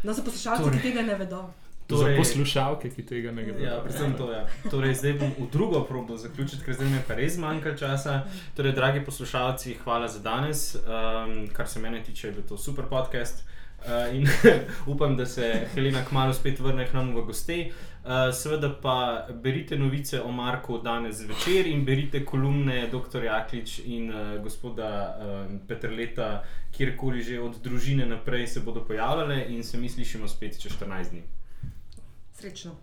No, 0.03 0.13
za 0.13 0.21
poslušalce, 0.21 0.63
Torej. 0.63 0.77
ki 0.77 0.83
tega 0.83 1.01
ne 1.01 1.15
vedo. 1.15 1.47
Torej, 1.87 2.13
za 2.13 2.19
poslušalke, 2.19 2.89
ki 2.89 3.03
tega 3.03 3.31
ne 3.31 3.43
gredo. 3.43 3.63
Ja, 3.63 3.79
predvsem 3.79 4.13
to. 4.13 4.31
Ja. 4.31 4.43
Torej, 4.69 4.95
zdaj 4.95 5.13
bom 5.13 5.31
v 5.31 5.47
drugo 5.47 5.83
probo 5.83 6.17
zaključiti, 6.17 6.63
ker 6.63 6.75
zdaj 6.75 6.87
mi 6.87 6.97
je 6.97 7.03
pa 7.07 7.15
res 7.15 7.37
manjka 7.37 7.75
časa. 7.75 8.25
Torej, 8.55 8.71
dragi 8.71 9.05
poslušalci, 9.05 9.77
hvala 9.83 10.07
za 10.07 10.19
danes. 10.19 10.75
Um, 10.75 11.47
kar 11.47 11.67
se 11.67 11.79
mene 11.79 12.03
tiče, 12.03 12.27
je 12.27 12.33
bil 12.33 12.43
to 12.43 12.57
super 12.57 12.85
podcast. 12.85 13.43
Uh, 13.79 14.11
in 14.11 14.27
upam, 14.91 15.15
da 15.17 15.25
se 15.25 15.67
Helena 15.73 16.03
kmalo 16.05 16.33
spet 16.33 16.59
vrne 16.59 16.83
k 16.83 16.93
nam 16.93 17.15
v 17.15 17.21
goste. 17.23 17.57
Uh, 17.65 17.71
seveda 18.33 18.69
pa 18.81 19.27
berite 19.33 19.77
novice 19.77 20.21
o 20.21 20.31
Marku 20.31 20.77
danes 20.77 21.15
zvečer 21.15 21.67
in 21.67 21.85
berite 21.85 22.25
kolumne 22.25 22.87
dr. 22.91 23.23
Jaklič 23.23 23.79
in 23.85 24.09
uh, 24.09 24.43
gospoda 24.43 25.17
uh, 25.19 25.51
Petrleta, 25.67 26.43
kjerkoli 26.71 27.21
že 27.21 27.41
od 27.41 27.59
družine 27.63 28.05
naprej 28.05 28.47
se 28.47 28.59
bodo 28.59 28.85
pojavljale 28.85 29.45
in 29.49 29.63
se 29.63 29.77
mi 29.77 29.89
slišimo 29.89 30.27
spet 30.27 30.59
čez 30.61 30.71
14 30.71 31.09
dni. 31.09 31.23
Srečno. 32.33 32.75